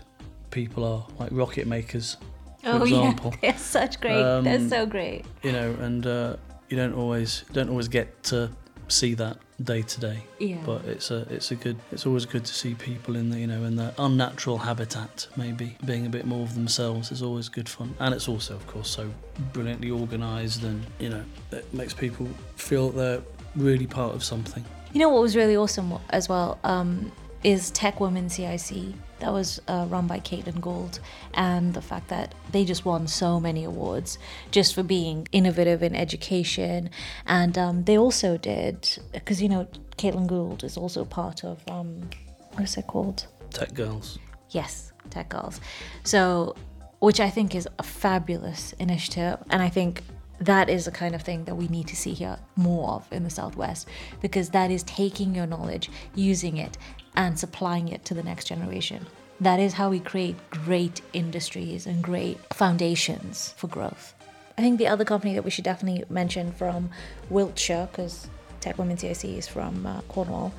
people 0.51 0.85
are, 0.85 1.07
like 1.19 1.31
Rocketmakers, 1.31 2.17
for 2.63 2.69
oh 2.71 2.83
example. 2.83 3.35
yeah, 3.43 3.51
they're 3.51 3.59
such 3.59 4.01
great. 4.01 4.23
they're 4.43 4.59
Um, 4.59 4.69
so 4.69 4.87
great. 4.87 5.25
You 5.43 5.53
know, 5.53 5.77
and 5.81 6.07
uh, 6.07 6.37
you 6.69 6.77
don't 6.77 6.95
always 6.95 7.45
don't 7.53 7.69
always 7.69 7.89
get 7.89 8.23
to 8.25 8.51
see 8.89 9.15
that 9.15 9.39
day 9.63 9.83
to 9.83 10.01
day. 10.01 10.25
Yeah. 10.39 10.59
But 10.65 10.85
it's 10.85 11.11
a 11.11 11.27
it's 11.31 11.51
a 11.51 11.55
good 11.55 11.77
it's 11.93 12.07
always 12.07 12.27
good 12.27 12.45
to 12.45 12.55
see 12.55 12.75
people 12.75 13.17
in 13.17 13.31
the 13.31 13.39
you 13.39 13.47
know 13.47 13.65
in 13.65 13.77
their 13.77 13.93
unnatural 13.99 14.59
habitat 14.59 15.27
maybe 15.37 15.77
being 15.85 16.07
a 16.07 16.09
bit 16.09 16.27
more 16.27 16.43
of 16.43 16.55
themselves 16.55 17.11
is 17.11 17.23
always 17.23 17.49
good 17.49 17.69
fun 17.69 17.95
and 17.99 18.15
it's 18.15 18.29
also 18.29 18.55
of 18.55 18.67
course 18.67 18.89
so 18.89 19.11
brilliantly 19.53 19.91
organised 19.91 20.63
and 20.63 20.85
you 20.99 21.09
know 21.09 21.25
it 21.53 21.73
makes 21.75 21.95
people 21.95 22.29
feel 22.57 22.91
that 22.91 22.97
they're 22.97 23.23
really 23.57 23.87
part 23.87 24.15
of 24.15 24.23
something. 24.23 24.65
You 24.93 25.01
know 25.01 25.09
what 25.09 25.23
was 25.23 25.37
really 25.37 25.57
awesome 25.57 25.93
as 26.11 26.29
well 26.29 26.59
um, 26.65 27.13
is 27.45 27.71
Tech 27.71 28.01
Women 28.01 28.29
CIC. 28.29 28.95
That 29.21 29.33
was 29.33 29.61
uh, 29.67 29.87
run 29.89 30.07
by 30.07 30.21
Caitlin 30.21 30.61
Gould, 30.61 31.01
and 31.35 31.75
the 31.75 31.83
fact 31.83 32.09
that 32.09 32.35
they 32.53 32.65
just 32.65 32.85
won 32.85 33.09
so 33.09 33.41
many 33.41 33.65
awards 33.65 34.19
just 34.51 34.75
for 34.75 34.83
being 34.83 35.27
innovative 35.33 35.83
in 35.83 35.97
education. 35.97 36.91
And 37.27 37.59
um, 37.59 37.85
they 37.85 37.99
also 37.99 38.37
did, 38.37 38.89
because 39.13 39.43
you 39.43 39.49
know, 39.49 39.67
Caitlin 39.97 40.29
Gould 40.29 40.63
is 40.63 40.77
also 40.77 41.05
part 41.05 41.45
of, 41.45 41.61
um, 41.69 42.09
what 42.53 42.63
is 42.63 42.77
it 42.77 42.87
called? 42.87 43.27
Tech 43.51 43.75
girls. 43.75 44.19
Yes, 44.51 44.93
Tech 45.11 45.29
Girls. 45.29 45.61
So, 46.05 46.55
which 47.01 47.21
I 47.21 47.31
think 47.31 47.55
is 47.55 47.69
a 47.79 47.83
fabulous 47.83 48.73
initiative. 48.75 49.39
And 49.51 49.63
I 49.63 49.69
think 49.69 50.03
that 50.41 50.69
is 50.69 50.85
the 50.85 50.91
kind 50.91 51.15
of 51.15 51.23
thing 51.23 51.45
that 51.45 51.57
we 51.57 51.69
need 51.69 51.89
to 51.89 51.97
see 51.97 52.13
here 52.13 52.39
more 52.57 52.91
of 52.91 53.13
in 53.13 53.25
the 53.25 53.31
Southwest 53.31 53.89
because 54.21 54.51
that 54.51 54.71
is 54.71 54.83
taking 54.85 55.35
your 55.35 55.47
knowledge, 55.47 55.91
using 56.15 56.57
it, 56.57 56.79
and 57.19 57.37
supplying 57.39 57.89
it 57.89 58.05
to 58.07 58.15
the 58.15 58.23
next 58.23 58.47
generation. 58.47 59.05
That 59.41 59.61
is 59.61 59.75
how 59.75 59.91
we 59.91 60.01
create 60.01 60.37
great 60.51 61.03
industries 61.13 61.87
and 61.87 62.03
great 62.03 62.39
foundations 62.55 63.53
for 63.57 63.67
growth. 63.67 64.15
I 64.57 64.63
think 64.63 64.79
the 64.79 64.87
other 64.87 65.05
company 65.05 65.35
that 65.35 65.45
we 65.45 65.51
should 65.51 65.65
definitely 65.65 66.05
mention 66.09 66.53
from 66.53 66.91
Wiltshire, 67.29 67.89
because 67.91 68.29
Tech 68.61 68.79
Women 68.79 68.97
CIC 68.97 69.25
is 69.25 69.49
from 69.49 69.85
uh, 69.85 70.01
Cornwall, 70.03 70.55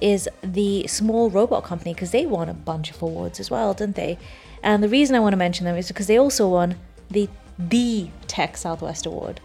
is 0.00 0.28
the 0.42 0.86
small 0.86 1.28
robot 1.28 1.64
company 1.64 1.92
because 1.92 2.10
they 2.10 2.24
won 2.24 2.48
a 2.48 2.54
bunch 2.54 2.90
of 2.90 3.02
awards 3.02 3.38
as 3.38 3.50
well, 3.50 3.74
didn't 3.74 3.96
they? 3.96 4.18
And 4.62 4.82
the 4.82 4.88
reason 4.88 5.14
I 5.14 5.20
want 5.20 5.34
to 5.34 5.38
mention 5.38 5.66
them 5.66 5.76
is 5.76 5.88
because 5.88 6.06
they 6.06 6.18
also 6.18 6.48
won 6.48 6.76
the 7.10 7.28
the 7.58 8.08
Tech 8.28 8.56
Southwest 8.56 9.04
Award, 9.04 9.40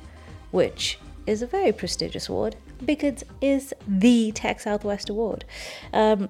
which 0.52 1.00
is 1.26 1.42
a 1.42 1.48
very 1.48 1.72
prestigious 1.72 2.30
award 2.30 2.56
because 2.86 3.24
it 3.24 3.28
is 3.42 3.74
the 3.88 4.32
Tech 4.34 4.60
Southwest 4.60 5.10
Award. 5.10 5.46
Um, 5.94 6.30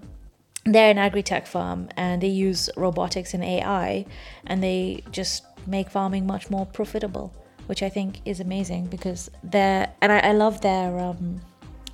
they're 0.65 0.91
an 0.91 0.97
agri-tech 0.97 1.45
firm 1.45 1.89
and 1.97 2.21
they 2.21 2.27
use 2.27 2.69
robotics 2.77 3.33
and 3.33 3.43
AI 3.43 4.05
and 4.47 4.63
they 4.63 5.03
just 5.11 5.43
make 5.67 5.89
farming 5.89 6.25
much 6.25 6.49
more 6.49 6.65
profitable, 6.65 7.33
which 7.67 7.83
I 7.83 7.89
think 7.89 8.21
is 8.25 8.39
amazing 8.39 8.87
because 8.87 9.29
they're 9.43 9.91
and 10.01 10.11
I, 10.11 10.19
I 10.19 10.31
love 10.33 10.61
their 10.61 10.97
um, 10.99 11.41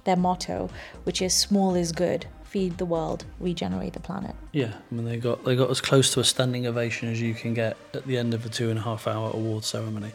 their 0.03 0.15
motto, 0.15 0.69
which 1.03 1.21
is 1.21 1.33
small 1.33 1.75
is 1.75 1.91
good, 1.91 2.25
feed 2.43 2.77
the 2.77 2.85
world, 2.85 3.25
regenerate 3.39 3.93
the 3.93 3.99
planet. 3.99 4.35
Yeah, 4.51 4.73
I 4.91 4.95
mean 4.95 5.05
they 5.05 5.17
got 5.17 5.43
they 5.45 5.55
got 5.55 5.69
as 5.69 5.81
close 5.81 6.13
to 6.13 6.19
a 6.19 6.23
standing 6.23 6.67
ovation 6.67 7.09
as 7.09 7.21
you 7.21 7.33
can 7.33 7.53
get 7.53 7.77
at 7.93 8.05
the 8.05 8.17
end 8.17 8.33
of 8.33 8.45
a 8.45 8.49
two 8.49 8.69
and 8.69 8.79
a 8.79 8.81
half 8.81 9.07
hour 9.07 9.31
award 9.33 9.63
ceremony. 9.63 10.11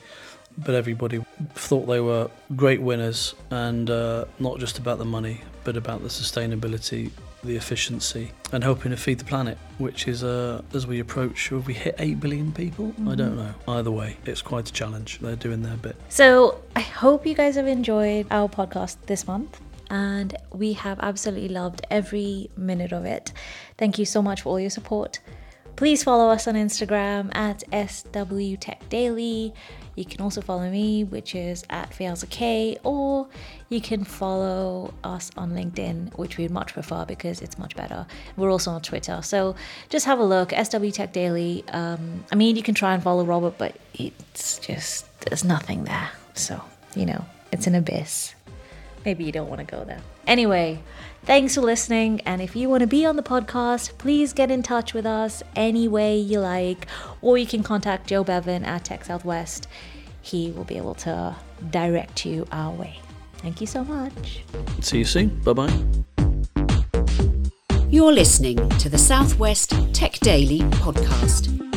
But 0.56 0.76
everybody 0.76 1.24
thought 1.54 1.86
they 1.86 1.98
were 1.98 2.30
great 2.54 2.80
winners, 2.80 3.34
and 3.50 3.90
uh, 3.90 4.26
not 4.38 4.60
just 4.60 4.78
about 4.78 4.98
the 4.98 5.04
money, 5.04 5.40
but 5.64 5.76
about 5.76 6.02
the 6.02 6.08
sustainability, 6.08 7.10
the 7.42 7.56
efficiency, 7.56 8.32
and 8.52 8.62
helping 8.62 8.90
to 8.90 8.96
feed 8.96 9.18
the 9.18 9.24
planet. 9.24 9.58
Which 9.78 10.06
is, 10.06 10.22
uh, 10.22 10.62
as 10.72 10.86
we 10.86 11.00
approach, 11.00 11.48
have 11.48 11.66
we 11.66 11.74
hit 11.74 11.96
eight 11.98 12.20
billion 12.20 12.52
people? 12.52 12.94
I 13.08 13.14
don't 13.14 13.36
know. 13.36 13.54
Either 13.66 13.90
way, 13.90 14.16
it's 14.24 14.42
quite 14.42 14.68
a 14.68 14.72
challenge. 14.72 15.18
They're 15.20 15.36
doing 15.36 15.62
their 15.62 15.76
bit. 15.76 15.96
So 16.08 16.60
I 16.76 16.80
hope 16.80 17.26
you 17.26 17.34
guys 17.34 17.56
have 17.56 17.66
enjoyed 17.66 18.26
our 18.30 18.48
podcast 18.48 18.96
this 19.06 19.26
month. 19.26 19.60
And 19.90 20.34
we 20.52 20.72
have 20.72 20.98
absolutely 21.00 21.48
loved 21.48 21.86
every 21.90 22.50
minute 22.56 22.92
of 22.92 23.04
it. 23.04 23.32
Thank 23.76 23.98
you 23.98 24.04
so 24.06 24.22
much 24.22 24.42
for 24.42 24.48
all 24.48 24.60
your 24.60 24.70
support. 24.70 25.20
Please 25.76 26.04
follow 26.04 26.30
us 26.30 26.46
on 26.46 26.54
Instagram 26.54 27.34
at 27.34 27.64
SW 27.72 28.56
Tech 28.60 28.88
Daily. 28.88 29.52
You 29.96 30.04
can 30.04 30.20
also 30.20 30.40
follow 30.40 30.68
me, 30.70 31.04
which 31.04 31.34
is 31.34 31.64
at 31.70 31.90
Fialza 31.90 32.28
K, 32.28 32.78
or 32.82 33.28
you 33.68 33.80
can 33.80 34.04
follow 34.04 34.92
us 35.04 35.30
on 35.36 35.52
LinkedIn, 35.52 36.16
which 36.18 36.36
we'd 36.36 36.50
much 36.50 36.72
prefer 36.72 37.04
because 37.04 37.40
it's 37.40 37.58
much 37.58 37.76
better. 37.76 38.06
We're 38.36 38.50
also 38.50 38.72
on 38.72 38.82
Twitter, 38.82 39.20
so 39.22 39.54
just 39.88 40.06
have 40.06 40.18
a 40.18 40.24
look. 40.24 40.52
SW 40.52 40.90
Tech 40.90 41.12
Daily. 41.12 41.64
Um, 41.68 42.24
I 42.32 42.34
mean, 42.34 42.56
you 42.56 42.62
can 42.62 42.74
try 42.74 42.94
and 42.94 43.02
follow 43.02 43.24
Robert, 43.24 43.56
but 43.58 43.76
it's 43.94 44.58
just 44.58 45.06
there's 45.20 45.44
nothing 45.44 45.84
there. 45.84 46.10
So 46.34 46.60
you 46.96 47.06
know, 47.06 47.24
it's 47.52 47.66
an 47.66 47.74
abyss. 47.74 48.34
Maybe 49.04 49.24
you 49.24 49.32
don't 49.32 49.48
want 49.48 49.60
to 49.60 49.66
go 49.66 49.84
there. 49.84 50.00
Anyway, 50.26 50.82
thanks 51.24 51.54
for 51.54 51.60
listening. 51.60 52.20
And 52.22 52.40
if 52.40 52.54
you 52.54 52.68
want 52.68 52.82
to 52.82 52.86
be 52.86 53.04
on 53.06 53.16
the 53.16 53.22
podcast, 53.22 53.96
please 53.98 54.32
get 54.32 54.50
in 54.50 54.62
touch 54.62 54.94
with 54.94 55.06
us 55.06 55.42
any 55.56 55.88
way 55.88 56.16
you 56.18 56.40
like, 56.40 56.86
or 57.22 57.38
you 57.38 57.46
can 57.46 57.62
contact 57.62 58.06
Joe 58.06 58.24
Bevan 58.24 58.64
at 58.64 58.84
Tech 58.84 59.04
Southwest. 59.04 59.66
He 60.22 60.50
will 60.52 60.64
be 60.64 60.76
able 60.76 60.94
to 60.96 61.36
direct 61.70 62.24
you 62.24 62.46
our 62.52 62.72
way. 62.72 62.98
Thank 63.38 63.60
you 63.60 63.66
so 63.66 63.84
much. 63.84 64.42
See 64.80 64.98
you 64.98 65.04
soon. 65.04 65.28
Bye 65.42 65.52
bye. 65.52 65.84
You're 67.90 68.12
listening 68.12 68.68
to 68.78 68.88
the 68.88 68.98
Southwest 68.98 69.70
Tech 69.92 70.18
Daily 70.20 70.60
podcast. 70.60 71.73